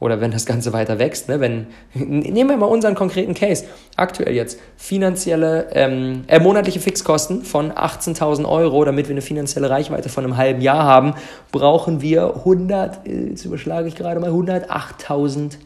oder 0.00 0.20
wenn 0.20 0.32
das 0.32 0.44
Ganze 0.44 0.72
weiter 0.72 0.98
wächst, 0.98 1.28
ne, 1.28 1.40
wenn, 1.40 1.68
nehmen 1.94 2.50
wir 2.50 2.56
mal 2.56 2.66
unseren 2.66 2.94
konkreten 2.94 3.34
Case, 3.34 3.64
aktuell 3.96 4.34
jetzt 4.34 4.58
finanzielle, 4.76 5.68
ähm, 5.72 6.24
äh, 6.26 6.40
monatliche 6.40 6.80
Fixkosten 6.80 7.42
von 7.42 7.72
18.000 7.72 8.46
Euro, 8.46 8.84
damit 8.84 9.08
wir 9.08 9.14
eine 9.14 9.22
finanzielle 9.22 9.70
Reichweite 9.70 10.08
von 10.08 10.24
einem 10.24 10.36
halben 10.36 10.60
Jahr 10.60 10.84
haben, 10.84 11.14
brauchen 11.52 12.02
wir 12.02 12.34
100, 12.36 13.06
äh, 13.06 13.28
jetzt 13.30 13.44
überschlage 13.44 13.88
ich 13.88 13.94
gerade 13.94 14.20
mal, 14.20 14.30
108.000 14.30 15.58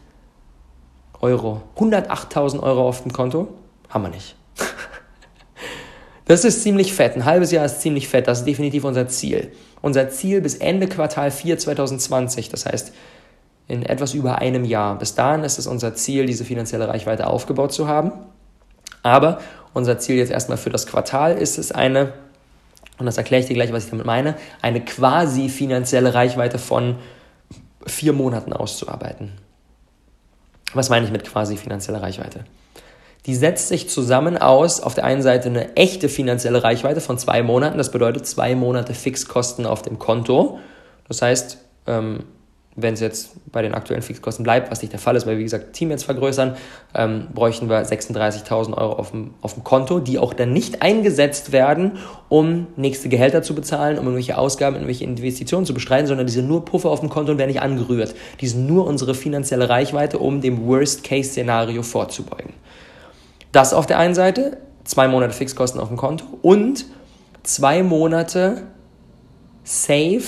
Euro. 1.21 1.61
108.000 1.77 2.61
Euro 2.61 2.87
auf 2.87 3.03
dem 3.03 3.11
Konto? 3.11 3.49
Haben 3.89 4.03
wir 4.03 4.09
nicht. 4.09 4.35
Das 6.25 6.45
ist 6.45 6.61
ziemlich 6.61 6.93
fett. 6.93 7.15
Ein 7.15 7.25
halbes 7.25 7.51
Jahr 7.51 7.65
ist 7.65 7.81
ziemlich 7.81 8.07
fett. 8.07 8.27
Das 8.27 8.41
ist 8.41 8.45
definitiv 8.45 8.83
unser 8.83 9.07
Ziel. 9.07 9.51
Unser 9.81 10.11
Ziel 10.11 10.41
bis 10.41 10.53
Ende 10.53 10.85
Quartal 10.85 11.31
4 11.31 11.57
2020. 11.57 12.49
Das 12.49 12.67
heißt, 12.67 12.93
in 13.69 13.83
etwas 13.83 14.15
über 14.15 14.39
einem 14.39 14.65
Jahr. 14.65 14.97
Bis 14.97 15.13
dahin 15.13 15.43
ist 15.43 15.59
es 15.59 15.67
unser 15.67 15.93
Ziel, 15.93 16.25
diese 16.25 16.43
finanzielle 16.43 16.87
Reichweite 16.87 17.27
aufgebaut 17.27 17.71
zu 17.71 17.87
haben. 17.87 18.11
Aber 19.03 19.39
unser 19.73 19.99
Ziel 19.99 20.17
jetzt 20.17 20.31
erstmal 20.31 20.57
für 20.57 20.71
das 20.71 20.87
Quartal 20.87 21.37
ist 21.37 21.59
es 21.59 21.71
eine, 21.71 22.13
und 22.97 23.05
das 23.05 23.17
erkläre 23.17 23.41
ich 23.41 23.47
dir 23.47 23.53
gleich, 23.53 23.71
was 23.71 23.85
ich 23.85 23.91
damit 23.91 24.07
meine, 24.07 24.35
eine 24.63 24.83
quasi 24.83 25.49
finanzielle 25.49 26.15
Reichweite 26.15 26.57
von 26.57 26.95
vier 27.85 28.11
Monaten 28.11 28.53
auszuarbeiten. 28.53 29.33
Was 30.73 30.89
meine 30.89 31.05
ich 31.05 31.11
mit 31.11 31.23
quasi 31.23 31.55
finanzieller 31.55 32.01
Reichweite? 32.01 32.45
Die 33.27 33.35
setzt 33.35 33.67
sich 33.67 33.87
zusammen 33.87 34.37
aus, 34.37 34.81
auf 34.81 34.95
der 34.95 35.03
einen 35.03 35.21
Seite 35.21 35.49
eine 35.49 35.75
echte 35.75 36.09
finanzielle 36.09 36.63
Reichweite 36.63 37.01
von 37.01 37.19
zwei 37.19 37.43
Monaten, 37.43 37.77
das 37.77 37.91
bedeutet 37.91 38.25
zwei 38.25 38.55
Monate 38.55 38.95
Fixkosten 38.95 39.67
auf 39.67 39.83
dem 39.83 39.99
Konto. 39.99 40.59
Das 41.07 41.21
heißt, 41.21 41.59
ähm, 41.85 42.23
wenn 42.75 42.93
es 42.93 42.99
jetzt 42.99 43.51
bei 43.51 43.61
den 43.61 43.73
aktuellen 43.73 44.01
Fixkosten 44.01 44.43
bleibt, 44.43 44.71
was 44.71 44.81
nicht 44.81 44.93
der 44.93 44.99
Fall 44.99 45.15
ist, 45.15 45.25
weil 45.25 45.33
wir, 45.33 45.39
wie 45.39 45.43
gesagt, 45.43 45.73
Team 45.73 45.89
jetzt 45.91 46.03
vergrößern, 46.03 46.55
ähm, 46.93 47.27
bräuchten 47.33 47.69
wir 47.69 47.83
36.000 47.83 48.77
Euro 48.77 48.93
auf 48.93 49.11
dem, 49.11 49.33
auf 49.41 49.53
dem 49.53 49.63
Konto, 49.63 49.99
die 49.99 50.19
auch 50.19 50.33
dann 50.33 50.53
nicht 50.53 50.81
eingesetzt 50.81 51.51
werden, 51.51 51.97
um 52.29 52.67
nächste 52.75 53.09
Gehälter 53.09 53.41
zu 53.41 53.55
bezahlen, 53.55 53.97
um 53.97 54.05
irgendwelche 54.05 54.37
Ausgaben, 54.37 54.75
irgendwelche 54.75 55.03
Investitionen 55.03 55.65
zu 55.65 55.73
bestreiten, 55.73 56.07
sondern 56.07 56.27
die 56.27 56.33
sind 56.33 56.47
nur 56.47 56.63
Puffer 56.63 56.89
auf 56.89 56.99
dem 56.99 57.09
Konto 57.09 57.31
und 57.31 57.37
werden 57.37 57.49
nicht 57.49 57.61
angerührt. 57.61 58.15
Die 58.39 58.47
sind 58.47 58.67
nur 58.67 58.85
unsere 58.85 59.15
finanzielle 59.15 59.69
Reichweite, 59.69 60.19
um 60.19 60.41
dem 60.41 60.65
Worst-Case-Szenario 60.67 61.83
vorzubeugen. 61.83 62.53
Das 63.51 63.73
auf 63.73 63.87
der 63.87 63.97
einen 63.97 64.13
Seite, 64.13 64.57
zwei 64.83 65.07
Monate 65.07 65.33
Fixkosten 65.33 65.81
auf 65.81 65.87
dem 65.87 65.97
Konto 65.97 66.25
und 66.41 66.85
zwei 67.43 67.83
Monate 67.83 68.63
Safe 69.63 70.23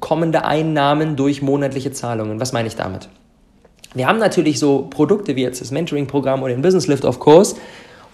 kommende 0.00 0.44
Einnahmen 0.44 1.16
durch 1.16 1.42
monatliche 1.42 1.92
Zahlungen. 1.92 2.40
Was 2.40 2.52
meine 2.52 2.68
ich 2.68 2.76
damit? 2.76 3.08
Wir 3.94 4.06
haben 4.06 4.18
natürlich 4.18 4.58
so 4.58 4.86
Produkte 4.90 5.36
wie 5.36 5.42
jetzt 5.42 5.60
das 5.60 5.70
Mentoring-Programm 5.70 6.42
oder 6.42 6.52
den 6.52 6.62
Business 6.62 6.86
Lift-Off-Kurs, 6.86 7.56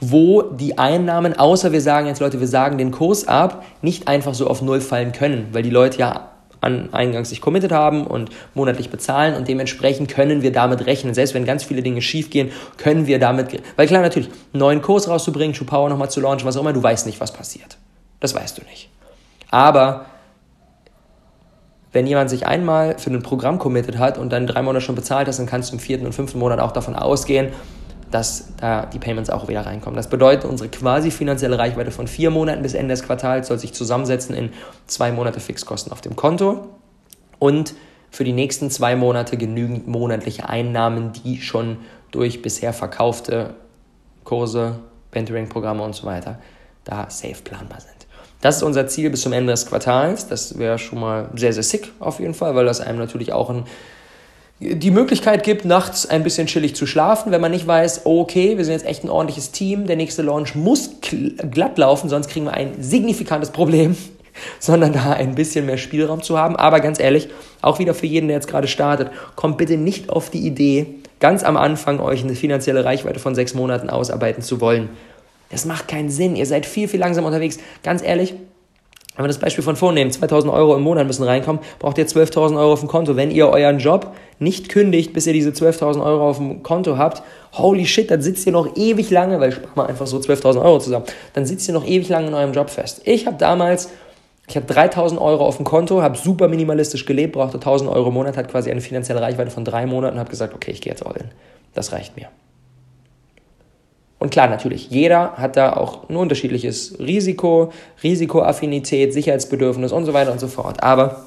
wo 0.00 0.42
die 0.42 0.78
Einnahmen, 0.78 1.38
außer 1.38 1.72
wir 1.72 1.80
sagen 1.80 2.06
jetzt 2.06 2.20
Leute, 2.20 2.40
wir 2.40 2.46
sagen 2.46 2.78
den 2.78 2.90
Kurs 2.90 3.26
ab, 3.26 3.64
nicht 3.82 4.08
einfach 4.08 4.34
so 4.34 4.46
auf 4.46 4.62
Null 4.62 4.80
fallen 4.80 5.12
können, 5.12 5.48
weil 5.52 5.62
die 5.62 5.70
Leute 5.70 5.98
ja 5.98 6.30
an 6.60 6.92
eingangs 6.92 7.28
sich 7.28 7.40
committed 7.40 7.72
haben 7.72 8.06
und 8.06 8.30
monatlich 8.54 8.88
bezahlen 8.90 9.34
und 9.34 9.48
dementsprechend 9.48 10.10
können 10.10 10.42
wir 10.42 10.50
damit 10.50 10.86
rechnen. 10.86 11.12
Selbst 11.12 11.34
wenn 11.34 11.44
ganz 11.44 11.62
viele 11.62 11.82
Dinge 11.82 12.00
schief 12.00 12.30
gehen, 12.30 12.50
können 12.78 13.06
wir 13.06 13.18
damit, 13.18 13.62
weil 13.76 13.86
klar 13.86 14.00
natürlich, 14.00 14.28
einen 14.52 14.60
neuen 14.60 14.82
Kurs 14.82 15.08
rauszubringen, 15.08 15.54
True 15.54 15.66
Power 15.66 15.90
nochmal 15.90 16.10
zu 16.10 16.20
launchen, 16.20 16.46
was 16.46 16.56
auch 16.56 16.62
immer, 16.62 16.72
du 16.72 16.82
weißt 16.82 17.06
nicht, 17.06 17.20
was 17.20 17.32
passiert. 17.32 17.76
Das 18.20 18.34
weißt 18.34 18.58
du 18.58 18.62
nicht. 18.64 18.88
Aber 19.50 20.06
wenn 21.94 22.08
jemand 22.08 22.28
sich 22.28 22.46
einmal 22.46 22.98
für 22.98 23.10
ein 23.10 23.22
Programm 23.22 23.58
committed 23.58 23.98
hat 23.98 24.18
und 24.18 24.32
dann 24.32 24.48
drei 24.48 24.62
Monate 24.62 24.84
schon 24.84 24.96
bezahlt 24.96 25.28
hast, 25.28 25.38
dann 25.38 25.46
kannst 25.46 25.70
du 25.70 25.76
im 25.76 25.80
vierten 25.80 26.04
und 26.04 26.12
fünften 26.12 26.40
Monat 26.40 26.58
auch 26.58 26.72
davon 26.72 26.96
ausgehen, 26.96 27.52
dass 28.10 28.48
da 28.60 28.86
die 28.86 28.98
Payments 28.98 29.30
auch 29.30 29.46
wieder 29.46 29.64
reinkommen. 29.64 29.96
Das 29.96 30.08
bedeutet, 30.08 30.44
unsere 30.44 30.68
quasi 30.68 31.12
finanzielle 31.12 31.56
Reichweite 31.56 31.92
von 31.92 32.08
vier 32.08 32.30
Monaten 32.30 32.62
bis 32.62 32.74
Ende 32.74 32.94
des 32.94 33.04
Quartals 33.04 33.46
soll 33.46 33.60
sich 33.60 33.72
zusammensetzen 33.74 34.34
in 34.34 34.50
zwei 34.88 35.12
Monate 35.12 35.38
Fixkosten 35.38 35.92
auf 35.92 36.00
dem 36.00 36.16
Konto 36.16 36.66
und 37.38 37.74
für 38.10 38.24
die 38.24 38.32
nächsten 38.32 38.70
zwei 38.70 38.96
Monate 38.96 39.36
genügend 39.36 39.86
monatliche 39.86 40.48
Einnahmen, 40.48 41.12
die 41.12 41.40
schon 41.40 41.78
durch 42.10 42.42
bisher 42.42 42.72
verkaufte 42.72 43.54
Kurse, 44.24 44.80
Mentoring-Programme 45.12 45.82
und 45.82 45.94
so 45.94 46.06
weiter 46.06 46.40
da 46.84 47.08
safe 47.08 47.42
planbar 47.42 47.80
sind. 47.80 47.93
Das 48.44 48.58
ist 48.58 48.62
unser 48.62 48.86
Ziel 48.86 49.08
bis 49.08 49.22
zum 49.22 49.32
Ende 49.32 49.52
des 49.52 49.64
Quartals. 49.64 50.28
Das 50.28 50.58
wäre 50.58 50.78
schon 50.78 51.00
mal 51.00 51.30
sehr, 51.34 51.54
sehr 51.54 51.62
sick 51.62 51.92
auf 51.98 52.20
jeden 52.20 52.34
Fall, 52.34 52.54
weil 52.54 52.66
das 52.66 52.82
einem 52.82 52.98
natürlich 52.98 53.32
auch 53.32 53.48
ein, 53.48 53.62
die 54.60 54.90
Möglichkeit 54.90 55.44
gibt, 55.44 55.64
nachts 55.64 56.04
ein 56.04 56.22
bisschen 56.22 56.46
chillig 56.46 56.76
zu 56.76 56.84
schlafen, 56.84 57.32
wenn 57.32 57.40
man 57.40 57.52
nicht 57.52 57.66
weiß, 57.66 58.02
okay, 58.04 58.58
wir 58.58 58.66
sind 58.66 58.74
jetzt 58.74 58.84
echt 58.84 59.02
ein 59.02 59.08
ordentliches 59.08 59.50
Team, 59.50 59.86
der 59.86 59.96
nächste 59.96 60.20
Launch 60.20 60.54
muss 60.54 60.90
glatt 61.00 61.78
laufen, 61.78 62.10
sonst 62.10 62.28
kriegen 62.28 62.44
wir 62.44 62.52
ein 62.52 62.82
signifikantes 62.82 63.48
Problem, 63.48 63.96
sondern 64.60 64.92
da 64.92 65.14
ein 65.14 65.34
bisschen 65.34 65.64
mehr 65.64 65.78
Spielraum 65.78 66.22
zu 66.22 66.36
haben. 66.36 66.54
Aber 66.54 66.80
ganz 66.80 67.00
ehrlich, 67.00 67.30
auch 67.62 67.78
wieder 67.78 67.94
für 67.94 68.06
jeden, 68.06 68.28
der 68.28 68.36
jetzt 68.36 68.48
gerade 68.48 68.68
startet, 68.68 69.10
kommt 69.36 69.56
bitte 69.56 69.78
nicht 69.78 70.10
auf 70.10 70.28
die 70.28 70.46
Idee, 70.46 70.96
ganz 71.18 71.44
am 71.44 71.56
Anfang 71.56 71.98
euch 71.98 72.22
eine 72.22 72.34
finanzielle 72.34 72.84
Reichweite 72.84 73.20
von 73.20 73.34
sechs 73.34 73.54
Monaten 73.54 73.88
ausarbeiten 73.88 74.42
zu 74.42 74.60
wollen. 74.60 74.90
Das 75.54 75.66
macht 75.66 75.86
keinen 75.86 76.10
Sinn. 76.10 76.34
Ihr 76.34 76.46
seid 76.46 76.66
viel, 76.66 76.88
viel 76.88 76.98
langsamer 76.98 77.28
unterwegs. 77.28 77.58
Ganz 77.84 78.02
ehrlich, 78.02 78.34
wenn 79.14 79.22
wir 79.24 79.28
das 79.28 79.38
Beispiel 79.38 79.62
von 79.62 79.76
vornehmen, 79.76 80.10
2000 80.10 80.52
Euro 80.52 80.74
im 80.74 80.82
Monat 80.82 81.06
müssen 81.06 81.22
reinkommen, 81.22 81.62
braucht 81.78 81.96
ihr 81.96 82.08
12.000 82.08 82.58
Euro 82.58 82.72
auf 82.72 82.80
dem 82.80 82.88
Konto. 82.88 83.14
Wenn 83.14 83.30
ihr 83.30 83.48
euren 83.48 83.78
Job 83.78 84.16
nicht 84.40 84.68
kündigt, 84.68 85.12
bis 85.12 85.28
ihr 85.28 85.32
diese 85.32 85.50
12.000 85.50 86.04
Euro 86.04 86.28
auf 86.28 86.38
dem 86.38 86.64
Konto 86.64 86.98
habt, 86.98 87.22
holy 87.52 87.86
shit, 87.86 88.10
dann 88.10 88.20
sitzt 88.20 88.44
ihr 88.46 88.52
noch 88.52 88.76
ewig 88.76 89.10
lange, 89.10 89.38
weil 89.38 89.52
spart 89.52 89.76
mal 89.76 89.86
einfach 89.86 90.08
so 90.08 90.16
12.000 90.16 90.60
Euro 90.60 90.80
zusammen, 90.80 91.04
dann 91.34 91.46
sitzt 91.46 91.68
ihr 91.68 91.74
noch 91.74 91.86
ewig 91.86 92.08
lange 92.08 92.26
in 92.26 92.34
eurem 92.34 92.52
Job 92.52 92.68
fest. 92.68 93.02
Ich 93.04 93.28
habe 93.28 93.36
damals, 93.36 93.90
ich 94.48 94.56
habe 94.56 94.66
3.000 94.66 95.18
Euro 95.18 95.46
auf 95.46 95.58
dem 95.58 95.64
Konto, 95.64 96.02
habe 96.02 96.18
super 96.18 96.48
minimalistisch 96.48 97.06
gelebt, 97.06 97.34
brauchte 97.34 97.58
1.000 97.58 97.88
Euro 97.92 98.08
im 98.08 98.14
Monat, 98.14 98.36
hat 98.36 98.50
quasi 98.50 98.72
eine 98.72 98.80
finanzielle 98.80 99.22
Reichweite 99.22 99.52
von 99.52 99.64
drei 99.64 99.86
Monaten 99.86 100.14
und 100.14 100.20
habe 100.20 100.30
gesagt, 100.30 100.52
okay, 100.52 100.72
ich 100.72 100.80
gehe 100.80 100.92
jetzt 100.92 101.06
all 101.06 101.16
in. 101.16 101.28
Das 101.74 101.92
reicht 101.92 102.16
mir. 102.16 102.26
Und 104.18 104.30
klar, 104.30 104.48
natürlich, 104.48 104.90
jeder 104.90 105.32
hat 105.36 105.56
da 105.56 105.74
auch 105.74 106.08
ein 106.08 106.16
unterschiedliches 106.16 106.98
Risiko, 106.98 107.72
Risikoaffinität, 108.02 109.12
Sicherheitsbedürfnis 109.12 109.92
und 109.92 110.06
so 110.06 110.14
weiter 110.14 110.32
und 110.32 110.40
so 110.40 110.48
fort. 110.48 110.82
Aber 110.82 111.26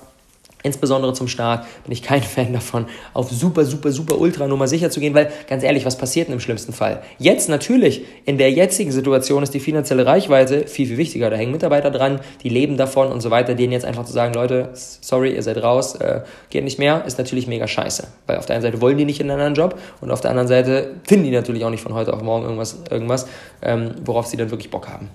Insbesondere 0.68 1.14
zum 1.14 1.30
Start 1.30 1.66
bin 1.86 1.94
ich 1.94 2.04
kein 2.04 2.22
Fan 2.36 2.52
davon, 2.52 2.86
auf 3.14 3.32
super, 3.32 3.64
super, 3.64 3.92
super 3.92 4.20
Ultra-Nummer 4.20 4.68
sicher 4.68 4.90
zu 4.90 5.00
gehen, 5.00 5.14
weil 5.14 5.32
ganz 5.50 5.64
ehrlich, 5.64 5.86
was 5.86 5.98
passiert 5.98 6.28
denn 6.28 6.34
im 6.34 6.42
schlimmsten 6.42 6.74
Fall? 6.74 7.02
Jetzt 7.18 7.48
natürlich, 7.48 8.04
in 8.26 8.38
der 8.38 8.52
jetzigen 8.52 8.92
Situation 8.92 9.44
ist 9.44 9.54
die 9.54 9.62
finanzielle 9.62 10.06
Reichweite 10.06 10.68
viel, 10.68 10.88
viel 10.88 10.98
wichtiger. 10.98 11.30
Da 11.30 11.38
hängen 11.38 11.54
Mitarbeiter 11.54 11.90
dran, 11.90 12.20
die 12.44 12.50
leben 12.50 12.76
davon 12.76 13.12
und 13.12 13.22
so 13.22 13.32
weiter. 13.32 13.56
Denen 13.56 13.72
jetzt 13.72 13.86
einfach 13.86 14.04
zu 14.04 14.12
sagen, 14.12 14.34
Leute, 14.34 14.70
sorry, 14.74 15.34
ihr 15.34 15.42
seid 15.42 15.64
raus, 15.64 15.96
äh, 15.96 16.22
geht 16.50 16.66
nicht 16.66 16.80
mehr, 16.80 17.06
ist 17.06 17.18
natürlich 17.18 17.48
mega 17.48 17.66
scheiße. 17.66 18.08
Weil 18.26 18.38
auf 18.38 18.46
der 18.46 18.58
einen 18.58 18.64
Seite 18.64 18.82
wollen 18.82 18.98
die 18.98 19.06
nicht 19.06 19.22
in 19.22 19.32
einen 19.32 19.40
anderen 19.40 19.56
Job 19.56 19.80
und 20.02 20.12
auf 20.12 20.20
der 20.20 20.32
anderen 20.32 20.50
Seite 20.50 20.96
finden 21.08 21.26
die 21.26 21.32
natürlich 21.32 21.64
auch 21.64 21.70
nicht 21.70 21.82
von 21.82 21.94
heute 21.94 22.14
auf 22.14 22.22
morgen 22.22 22.44
irgendwas, 22.44 22.78
irgendwas 22.92 23.28
ähm, 23.62 23.92
worauf 24.04 24.28
sie 24.28 24.38
dann 24.38 24.52
wirklich 24.52 24.70
Bock 24.70 24.90
haben. 24.90 25.10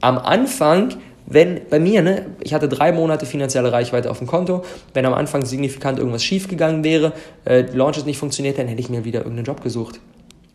Am 0.00 0.18
Anfang 0.18 0.96
wenn 1.26 1.60
bei 1.70 1.78
mir, 1.78 2.02
ne, 2.02 2.26
ich 2.40 2.52
hatte 2.52 2.68
drei 2.68 2.92
Monate 2.92 3.26
finanzielle 3.26 3.72
Reichweite 3.72 4.10
auf 4.10 4.18
dem 4.18 4.26
Konto, 4.26 4.64
wenn 4.92 5.06
am 5.06 5.14
Anfang 5.14 5.44
signifikant 5.44 5.98
irgendwas 5.98 6.22
schiefgegangen 6.22 6.84
wäre, 6.84 7.12
äh, 7.44 7.62
Launches 7.72 8.04
nicht 8.04 8.18
funktioniert, 8.18 8.58
dann 8.58 8.68
hätte 8.68 8.80
ich 8.80 8.90
mir 8.90 9.04
wieder 9.04 9.20
irgendeinen 9.20 9.46
Job 9.46 9.62
gesucht. 9.62 10.00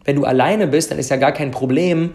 Wenn 0.05 0.15
du 0.15 0.25
alleine 0.25 0.67
bist, 0.67 0.91
dann 0.91 0.99
ist 0.99 1.09
ja 1.09 1.17
gar 1.17 1.31
kein 1.31 1.51
Problem, 1.51 2.11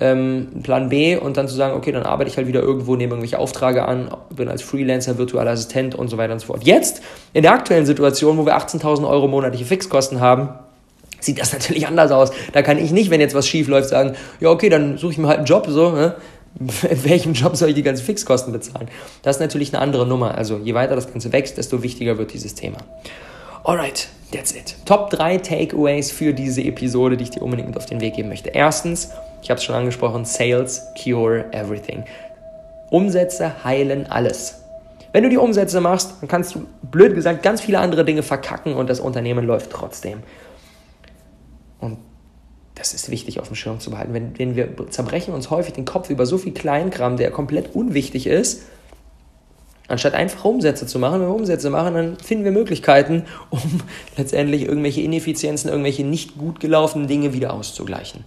ähm, 0.00 0.48
Plan 0.62 0.88
B 0.88 1.16
und 1.16 1.36
dann 1.36 1.46
zu 1.46 1.54
sagen, 1.54 1.74
okay, 1.74 1.92
dann 1.92 2.04
arbeite 2.04 2.30
ich 2.30 2.36
halt 2.36 2.46
wieder 2.46 2.60
irgendwo, 2.60 2.96
nehme 2.96 3.12
irgendwelche 3.12 3.38
Aufträge 3.38 3.84
an, 3.84 4.10
bin 4.34 4.48
als 4.48 4.62
Freelancer, 4.62 5.18
virtueller 5.18 5.50
Assistent 5.50 5.94
und 5.94 6.08
so 6.08 6.16
weiter 6.16 6.32
und 6.32 6.38
so 6.40 6.46
fort. 6.46 6.64
Jetzt, 6.64 7.02
in 7.34 7.42
der 7.42 7.52
aktuellen 7.52 7.86
Situation, 7.86 8.38
wo 8.38 8.46
wir 8.46 8.56
18.000 8.56 9.06
Euro 9.06 9.28
monatliche 9.28 9.66
Fixkosten 9.66 10.20
haben, 10.20 10.48
sieht 11.20 11.38
das 11.38 11.52
natürlich 11.58 11.86
anders 11.86 12.10
aus. 12.10 12.30
Da 12.52 12.62
kann 12.62 12.78
ich 12.78 12.92
nicht, 12.92 13.10
wenn 13.10 13.20
jetzt 13.20 13.34
was 13.34 13.46
schief 13.46 13.68
läuft, 13.68 13.90
sagen, 13.90 14.14
ja, 14.40 14.48
okay, 14.48 14.70
dann 14.70 14.96
suche 14.96 15.12
ich 15.12 15.18
mir 15.18 15.28
halt 15.28 15.38
einen 15.38 15.46
Job, 15.46 15.66
so, 15.68 15.90
ne? 15.90 16.14
in 16.58 17.04
welchem 17.04 17.32
Job 17.32 17.56
soll 17.56 17.70
ich 17.70 17.74
die 17.74 17.82
ganzen 17.82 18.04
Fixkosten 18.04 18.52
bezahlen? 18.52 18.88
Das 19.22 19.36
ist 19.36 19.40
natürlich 19.40 19.72
eine 19.72 19.82
andere 19.82 20.06
Nummer. 20.06 20.36
Also 20.36 20.58
je 20.58 20.74
weiter 20.74 20.94
das 20.94 21.10
Ganze 21.10 21.32
wächst, 21.32 21.56
desto 21.58 21.82
wichtiger 21.82 22.18
wird 22.18 22.32
dieses 22.32 22.54
Thema. 22.54 22.78
Alright, 23.64 24.08
that's 24.32 24.52
it. 24.52 24.74
Top 24.86 25.10
3 25.10 25.38
Takeaways 25.38 26.10
für 26.10 26.32
diese 26.32 26.62
Episode, 26.62 27.16
die 27.16 27.24
ich 27.24 27.30
dir 27.30 27.42
unbedingt 27.42 27.68
mit 27.68 27.76
auf 27.76 27.86
den 27.86 28.00
Weg 28.00 28.14
geben 28.14 28.28
möchte. 28.28 28.50
Erstens, 28.50 29.10
ich 29.42 29.50
habe 29.50 29.58
es 29.58 29.64
schon 29.64 29.74
angesprochen, 29.74 30.24
Sales 30.24 30.82
cure 31.02 31.44
everything. 31.52 32.04
Umsätze 32.90 33.64
heilen 33.64 34.06
alles. 34.10 34.62
Wenn 35.12 35.24
du 35.24 35.28
die 35.28 35.36
Umsätze 35.36 35.80
machst, 35.80 36.14
dann 36.20 36.28
kannst 36.28 36.54
du, 36.54 36.66
blöd 36.82 37.14
gesagt, 37.14 37.42
ganz 37.42 37.60
viele 37.60 37.80
andere 37.80 38.04
Dinge 38.04 38.22
verkacken 38.22 38.74
und 38.74 38.88
das 38.88 39.00
Unternehmen 39.00 39.46
läuft 39.46 39.70
trotzdem. 39.70 40.22
Das 42.80 42.94
ist 42.94 43.10
wichtig 43.10 43.40
auf 43.40 43.48
dem 43.48 43.56
Schirm 43.56 43.78
zu 43.78 43.90
behalten. 43.90 44.14
Wenn, 44.14 44.38
wenn 44.38 44.56
wir 44.56 44.74
zerbrechen 44.88 45.34
uns 45.34 45.50
häufig 45.50 45.74
den 45.74 45.84
Kopf 45.84 46.08
über 46.08 46.24
so 46.24 46.38
viel 46.38 46.54
Kleinkram, 46.54 47.18
der 47.18 47.30
komplett 47.30 47.74
unwichtig 47.74 48.26
ist, 48.26 48.62
anstatt 49.86 50.14
einfach 50.14 50.46
Umsätze 50.46 50.86
zu 50.86 50.98
machen. 50.98 51.20
Wenn 51.20 51.28
wir 51.28 51.34
Umsätze 51.34 51.68
machen, 51.68 51.92
dann 51.92 52.16
finden 52.16 52.44
wir 52.44 52.52
Möglichkeiten, 52.52 53.26
um 53.50 53.60
letztendlich 54.16 54.62
irgendwelche 54.62 55.02
Ineffizienzen, 55.02 55.68
irgendwelche 55.68 56.04
nicht 56.04 56.38
gut 56.38 56.58
gelaufenen 56.58 57.06
Dinge 57.06 57.34
wieder 57.34 57.52
auszugleichen. 57.52 58.24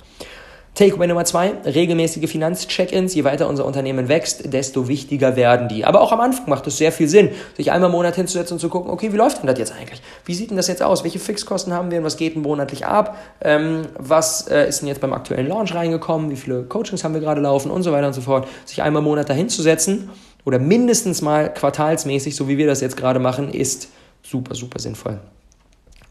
Takeaway 0.76 1.06
Nummer 1.06 1.24
zwei, 1.24 1.54
regelmäßige 1.66 2.28
Finanzcheck-ins. 2.28 3.14
Je 3.14 3.24
weiter 3.24 3.48
unser 3.48 3.64
Unternehmen 3.66 4.08
wächst, 4.08 4.52
desto 4.52 4.88
wichtiger 4.88 5.36
werden 5.36 5.70
die. 5.70 5.86
Aber 5.86 6.02
auch 6.02 6.12
am 6.12 6.20
Anfang 6.20 6.50
macht 6.50 6.66
es 6.66 6.78
sehr 6.78 6.92
viel 6.92 7.08
Sinn, 7.08 7.30
sich 7.56 7.72
einmal 7.72 7.90
im 7.90 7.96
Monat 7.96 8.16
hinzusetzen 8.16 8.56
und 8.56 8.60
zu 8.60 8.70
gucken, 8.70 8.90
okay, 8.90 9.14
wie 9.14 9.18
läuft 9.18 9.40
denn 9.40 9.48
das 9.48 9.60
jetzt 9.60 9.72
eigentlich? 9.72 10.02
Wie 10.26 10.34
sieht 10.34 10.50
denn 10.50 10.58
das 10.58 10.68
jetzt 10.68 10.82
aus? 10.82 11.04
Welche 11.04 11.20
Fixkosten 11.20 11.74
haben 11.74 11.92
wir 11.92 12.00
und 12.00 12.06
was 12.06 12.18
geht 12.18 12.34
denn 12.34 12.42
monatlich 12.42 12.88
ab? 12.88 13.18
Ähm, 13.42 13.84
was 14.00 14.48
äh, 14.48 14.68
ist 14.68 14.82
denn 14.82 14.88
jetzt 14.88 15.00
beim 15.00 15.14
aktuellen 15.14 15.48
Launch 15.48 15.76
reingekommen? 15.76 16.32
Wie 16.32 16.38
viele 16.38 16.64
Coachings 16.64 17.04
haben 17.04 17.14
wir 17.14 17.22
gerade 17.22 17.42
laufen 17.42 17.70
und 17.70 17.84
so 17.84 17.92
weiter 17.92 18.08
und 18.08 18.14
so 18.14 18.22
fort? 18.22 18.48
Sich 18.66 18.82
einmal 18.82 19.02
im 19.02 19.06
Monat 19.06 19.30
dahin 19.30 19.50
zu 19.50 19.62
setzen 19.62 20.10
oder 20.44 20.58
mindestens 20.58 21.22
mal 21.22 21.54
quartalsmäßig, 21.54 22.36
so 22.36 22.48
wie 22.48 22.58
wir 22.58 22.66
das 22.66 22.82
jetzt 22.82 22.98
gerade 22.98 23.20
machen, 23.20 23.54
ist 23.54 23.90
super, 24.24 24.56
super 24.56 24.80
sinnvoll. 24.80 25.20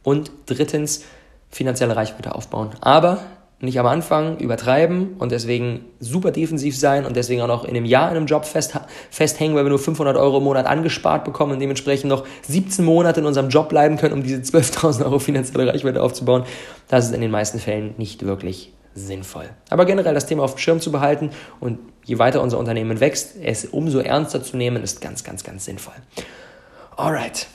Und 0.04 0.30
drittens, 0.46 1.02
finanzielle 1.50 1.96
Reichweite 1.96 2.34
aufbauen. 2.34 2.70
Aber 2.80 3.18
nicht 3.62 3.78
am 3.78 3.86
Anfang 3.86 4.38
übertreiben 4.38 5.14
und 5.18 5.30
deswegen 5.30 5.84
super 6.00 6.32
defensiv 6.32 6.76
sein 6.76 7.06
und 7.06 7.14
deswegen 7.14 7.42
auch 7.42 7.46
noch 7.46 7.64
in 7.64 7.70
einem 7.70 7.84
Jahr 7.84 8.10
in 8.10 8.16
einem 8.16 8.26
Job 8.26 8.44
fest, 8.44 8.76
festhängen, 9.10 9.54
weil 9.54 9.64
wir 9.64 9.70
nur 9.70 9.78
500 9.78 10.16
Euro 10.16 10.38
im 10.38 10.44
Monat 10.44 10.66
angespart 10.66 11.24
bekommen 11.24 11.52
und 11.52 11.60
dementsprechend 11.60 12.10
noch 12.10 12.26
17 12.48 12.84
Monate 12.84 13.20
in 13.20 13.26
unserem 13.26 13.50
Job 13.50 13.68
bleiben 13.68 13.98
können, 13.98 14.14
um 14.14 14.22
diese 14.24 14.38
12.000 14.38 15.04
Euro 15.04 15.20
finanzielle 15.20 15.72
Reichweite 15.72 16.02
aufzubauen. 16.02 16.42
Das 16.88 17.06
ist 17.06 17.14
in 17.14 17.20
den 17.20 17.30
meisten 17.30 17.60
Fällen 17.60 17.94
nicht 17.98 18.26
wirklich 18.26 18.72
sinnvoll. 18.94 19.48
Aber 19.70 19.84
generell 19.84 20.12
das 20.12 20.26
Thema 20.26 20.42
auf 20.42 20.56
dem 20.56 20.58
Schirm 20.58 20.80
zu 20.80 20.90
behalten 20.90 21.30
und 21.60 21.78
je 22.04 22.18
weiter 22.18 22.42
unser 22.42 22.58
Unternehmen 22.58 22.98
wächst, 22.98 23.36
es 23.40 23.64
umso 23.64 24.00
ernster 24.00 24.42
zu 24.42 24.56
nehmen, 24.56 24.82
ist 24.82 25.00
ganz, 25.00 25.22
ganz, 25.22 25.44
ganz 25.44 25.64
sinnvoll. 25.64 25.94
Alright. 26.96 27.46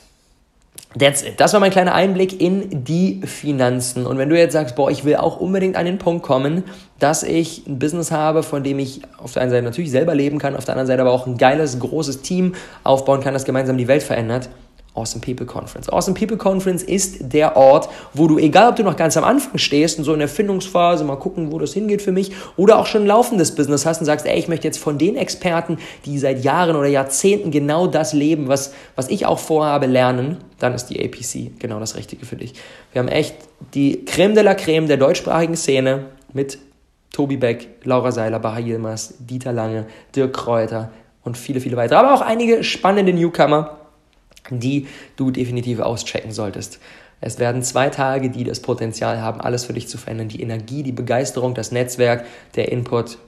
That's 0.96 1.22
it. 1.22 1.38
Das 1.38 1.52
war 1.52 1.60
mein 1.60 1.70
kleiner 1.70 1.94
Einblick 1.94 2.40
in 2.40 2.84
die 2.84 3.20
Finanzen. 3.24 4.06
Und 4.06 4.16
wenn 4.16 4.30
du 4.30 4.38
jetzt 4.38 4.54
sagst, 4.54 4.74
boah, 4.74 4.90
ich 4.90 5.04
will 5.04 5.16
auch 5.16 5.38
unbedingt 5.38 5.76
an 5.76 5.84
den 5.84 5.98
Punkt 5.98 6.22
kommen, 6.22 6.64
dass 6.98 7.22
ich 7.22 7.66
ein 7.66 7.78
Business 7.78 8.10
habe, 8.10 8.42
von 8.42 8.62
dem 8.62 8.78
ich 8.78 9.02
auf 9.18 9.32
der 9.32 9.42
einen 9.42 9.50
Seite 9.50 9.64
natürlich 9.64 9.90
selber 9.90 10.14
leben 10.14 10.38
kann, 10.38 10.56
auf 10.56 10.64
der 10.64 10.74
anderen 10.74 10.86
Seite 10.86 11.02
aber 11.02 11.12
auch 11.12 11.26
ein 11.26 11.36
geiles, 11.36 11.78
großes 11.78 12.22
Team 12.22 12.54
aufbauen 12.84 13.20
kann, 13.20 13.34
das 13.34 13.44
gemeinsam 13.44 13.76
die 13.76 13.86
Welt 13.86 14.02
verändert, 14.02 14.48
Awesome 14.98 15.20
People 15.20 15.46
Conference. 15.46 15.88
Awesome 15.88 16.18
People 16.18 16.36
Conference 16.36 16.82
ist 16.82 17.18
der 17.32 17.56
Ort, 17.56 17.88
wo 18.14 18.26
du, 18.26 18.38
egal 18.38 18.70
ob 18.70 18.76
du 18.76 18.82
noch 18.82 18.96
ganz 18.96 19.16
am 19.16 19.22
Anfang 19.22 19.56
stehst 19.56 19.98
und 19.98 20.04
so 20.04 20.12
in 20.12 20.18
der 20.18 20.28
Findungsphase, 20.28 21.04
mal 21.04 21.16
gucken, 21.16 21.52
wo 21.52 21.58
das 21.60 21.72
hingeht 21.72 22.02
für 22.02 22.10
mich, 22.10 22.32
oder 22.56 22.78
auch 22.78 22.86
schon 22.86 23.02
ein 23.02 23.06
laufendes 23.06 23.54
Business 23.54 23.86
hast 23.86 24.00
und 24.00 24.06
sagst, 24.06 24.26
ey, 24.26 24.36
ich 24.36 24.48
möchte 24.48 24.66
jetzt 24.66 24.78
von 24.78 24.98
den 24.98 25.16
Experten, 25.16 25.78
die 26.04 26.18
seit 26.18 26.42
Jahren 26.42 26.74
oder 26.74 26.88
Jahrzehnten 26.88 27.52
genau 27.52 27.86
das 27.86 28.12
leben, 28.12 28.48
was, 28.48 28.74
was 28.96 29.08
ich 29.08 29.24
auch 29.24 29.38
vorhabe, 29.38 29.86
lernen, 29.86 30.38
dann 30.58 30.74
ist 30.74 30.86
die 30.86 31.00
APC 31.00 31.60
genau 31.60 31.78
das 31.78 31.94
Richtige 31.96 32.26
für 32.26 32.36
dich. 32.36 32.54
Wir 32.92 33.00
haben 33.00 33.08
echt 33.08 33.36
die 33.74 34.04
Creme 34.04 34.34
de 34.34 34.42
la 34.42 34.54
Creme 34.54 34.88
der 34.88 34.96
deutschsprachigen 34.96 35.54
Szene 35.54 36.06
mit 36.32 36.58
Tobi 37.12 37.36
Beck, 37.36 37.68
Laura 37.84 38.10
Seiler, 38.10 38.40
Baha 38.40 38.58
Yilmaz, 38.58 39.14
Dieter 39.20 39.52
Lange, 39.52 39.86
Dirk 40.16 40.32
Kräuter 40.32 40.90
und 41.22 41.38
viele, 41.38 41.60
viele 41.60 41.76
weitere. 41.76 41.98
Aber 41.98 42.14
auch 42.14 42.20
einige 42.20 42.64
spannende 42.64 43.12
Newcomer 43.12 43.78
die 44.50 44.86
du 45.16 45.30
definitiv 45.30 45.80
auschecken 45.80 46.32
solltest. 46.32 46.80
Es 47.20 47.38
werden 47.38 47.62
zwei 47.62 47.88
Tage, 47.88 48.30
die 48.30 48.44
das 48.44 48.60
Potenzial 48.60 49.20
haben, 49.20 49.40
alles 49.40 49.64
für 49.64 49.72
dich 49.72 49.88
zu 49.88 49.98
verändern. 49.98 50.28
Die 50.28 50.40
Energie, 50.40 50.82
die 50.82 50.92
Begeisterung, 50.92 51.54
das 51.54 51.72
Netzwerk, 51.72 52.24
der 52.54 52.70
Input. 52.70 53.18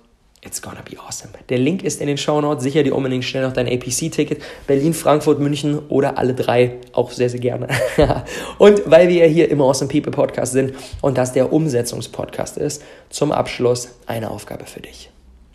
It's 0.42 0.62
gonna 0.62 0.80
be 0.88 0.98
awesome. 0.98 1.34
Der 1.50 1.58
Link 1.58 1.82
ist 1.82 2.00
in 2.00 2.06
den 2.06 2.16
Show 2.16 2.40
Notes. 2.40 2.62
Sicher 2.62 2.82
dir 2.82 2.94
unbedingt 2.94 3.24
schnell 3.24 3.42
noch 3.42 3.52
dein 3.52 3.66
APC-Ticket. 3.66 4.40
Berlin, 4.66 4.94
Frankfurt, 4.94 5.38
München 5.38 5.80
oder 5.90 6.16
alle 6.16 6.32
drei. 6.32 6.78
Auch 6.92 7.10
sehr, 7.10 7.28
sehr 7.28 7.40
gerne. 7.40 7.66
und 8.58 8.80
weil 8.86 9.08
wir 9.08 9.26
hier 9.26 9.50
im 9.50 9.60
Awesome 9.60 9.90
People 9.90 10.12
Podcast 10.12 10.52
sind 10.52 10.72
und 11.02 11.18
das 11.18 11.34
der 11.34 11.52
Umsetzungspodcast 11.52 12.56
ist, 12.56 12.82
zum 13.10 13.32
Abschluss 13.32 13.90
eine 14.06 14.30
Aufgabe 14.30 14.64
für 14.64 14.80
dich. 14.80 15.10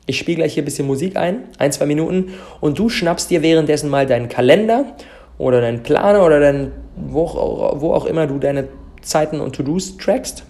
Ich 0.06 0.19
spiele 0.19 0.38
gleich 0.38 0.54
hier 0.54 0.62
ein 0.62 0.65
bisschen 0.65 0.86
Musik 0.86 1.17
ein, 1.17 1.45
ein, 1.58 1.71
zwei 1.71 1.88
Minuten, 1.88 2.34
und 2.62 2.78
du 2.78 2.89
schnappst 2.89 3.32
dir 3.32 3.41
währenddessen 3.41 3.89
mal 3.89 4.06
deinen 4.06 4.30
Kalender 4.30 4.95
oder 5.37 5.61
deinen 5.61 5.83
Planer 5.83 6.25
oder 6.25 6.39
dein, 6.39 6.71
wo, 6.95 7.25
wo 7.75 7.93
auch 7.93 8.05
immer 8.05 8.27
du 8.27 8.39
deine 8.39 8.67
Zeiten 9.01 9.39
und 9.39 9.55
To-Dos 9.55 9.97
trackst 9.97 10.43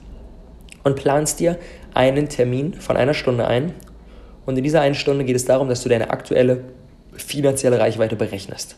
und 0.83 0.95
planst 0.95 1.39
dir 1.39 1.57
einen 1.93 2.29
Termin 2.29 2.73
von 2.73 2.97
einer 2.97 3.13
Stunde 3.13 3.47
ein. 3.47 3.73
Und 4.45 4.57
in 4.57 4.63
dieser 4.63 4.81
einen 4.81 4.95
Stunde 4.95 5.25
geht 5.25 5.35
es 5.35 5.45
darum, 5.45 5.69
dass 5.69 5.81
du 5.81 5.89
deine 5.89 6.11
aktuelle 6.11 6.61
finanzielle 7.13 7.79
Reichweite 7.79 8.15
berechnest. 8.15 8.75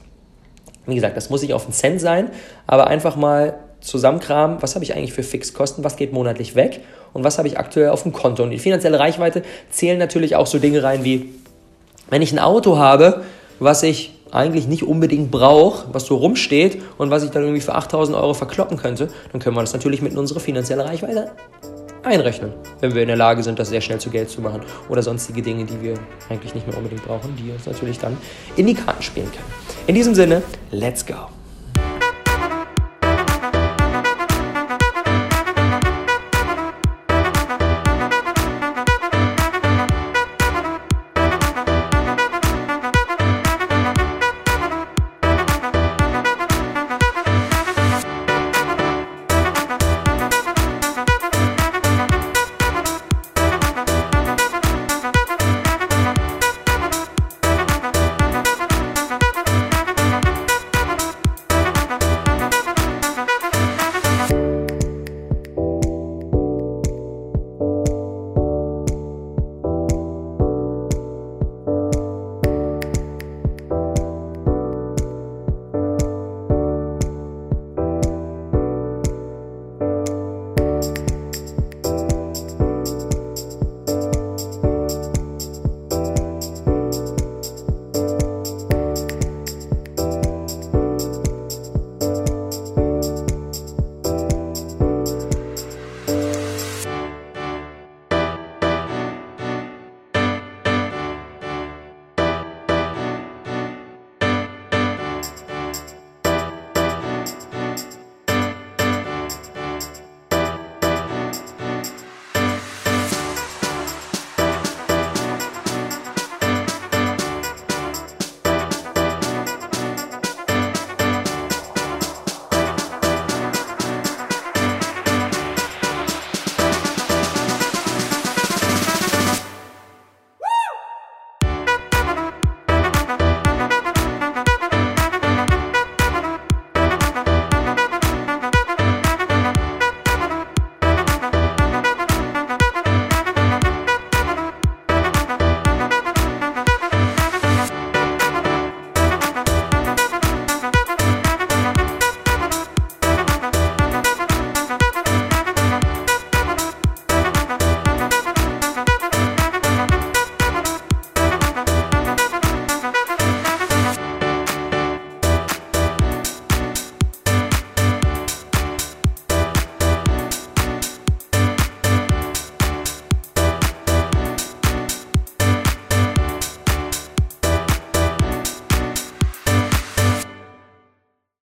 Wie 0.85 0.95
gesagt, 0.95 1.17
das 1.17 1.29
muss 1.29 1.41
nicht 1.41 1.53
auf 1.53 1.65
einen 1.65 1.73
Cent 1.73 1.99
sein, 1.99 2.29
aber 2.65 2.87
einfach 2.87 3.17
mal 3.17 3.55
zusammenkramen, 3.81 4.61
was 4.61 4.75
habe 4.75 4.85
ich 4.85 4.95
eigentlich 4.95 5.13
für 5.13 5.23
Fixkosten, 5.23 5.83
was 5.83 5.97
geht 5.97 6.13
monatlich 6.13 6.55
weg 6.55 6.81
und 7.13 7.23
was 7.23 7.37
habe 7.37 7.47
ich 7.47 7.59
aktuell 7.59 7.89
auf 7.89 8.03
dem 8.03 8.13
Konto. 8.13 8.43
Und 8.43 8.51
die 8.51 8.59
finanzielle 8.59 8.99
Reichweite 8.99 9.43
zählen 9.69 9.99
natürlich 9.99 10.35
auch 10.35 10.47
so 10.47 10.59
Dinge 10.59 10.83
rein 10.83 11.03
wie, 11.03 11.33
wenn 12.09 12.21
ich 12.21 12.31
ein 12.31 12.39
Auto 12.39 12.77
habe, 12.77 13.23
was 13.59 13.83
ich 13.83 14.16
eigentlich 14.31 14.67
nicht 14.67 14.83
unbedingt 14.83 15.31
brauche, 15.31 15.93
was 15.93 16.05
so 16.05 16.15
rumsteht 16.15 16.81
und 16.97 17.11
was 17.11 17.23
ich 17.23 17.31
dann 17.31 17.43
irgendwie 17.43 17.61
für 17.61 17.75
8000 17.75 18.17
Euro 18.17 18.33
verkloppen 18.33 18.77
könnte, 18.77 19.09
dann 19.31 19.41
können 19.41 19.55
wir 19.55 19.61
das 19.61 19.73
natürlich 19.73 20.01
mit 20.01 20.13
in 20.13 20.17
unsere 20.17 20.39
finanzielle 20.39 20.85
Reichweite 20.85 21.31
einrechnen, 22.03 22.53
wenn 22.79 22.95
wir 22.95 23.01
in 23.01 23.07
der 23.07 23.17
Lage 23.17 23.43
sind, 23.43 23.59
das 23.59 23.69
sehr 23.69 23.81
schnell 23.81 23.99
zu 23.99 24.09
Geld 24.09 24.29
zu 24.29 24.41
machen 24.41 24.61
oder 24.89 25.03
sonstige 25.03 25.41
Dinge, 25.41 25.65
die 25.65 25.81
wir 25.81 25.95
eigentlich 26.29 26.55
nicht 26.55 26.67
mehr 26.67 26.77
unbedingt 26.77 27.03
brauchen, 27.03 27.35
die 27.35 27.51
uns 27.51 27.65
natürlich 27.65 27.99
dann 27.99 28.17
in 28.55 28.65
die 28.65 28.73
Karten 28.73 29.01
spielen 29.01 29.31
können. 29.31 29.77
In 29.87 29.95
diesem 29.95 30.15
Sinne, 30.15 30.41
let's 30.71 31.05
go! 31.05 31.36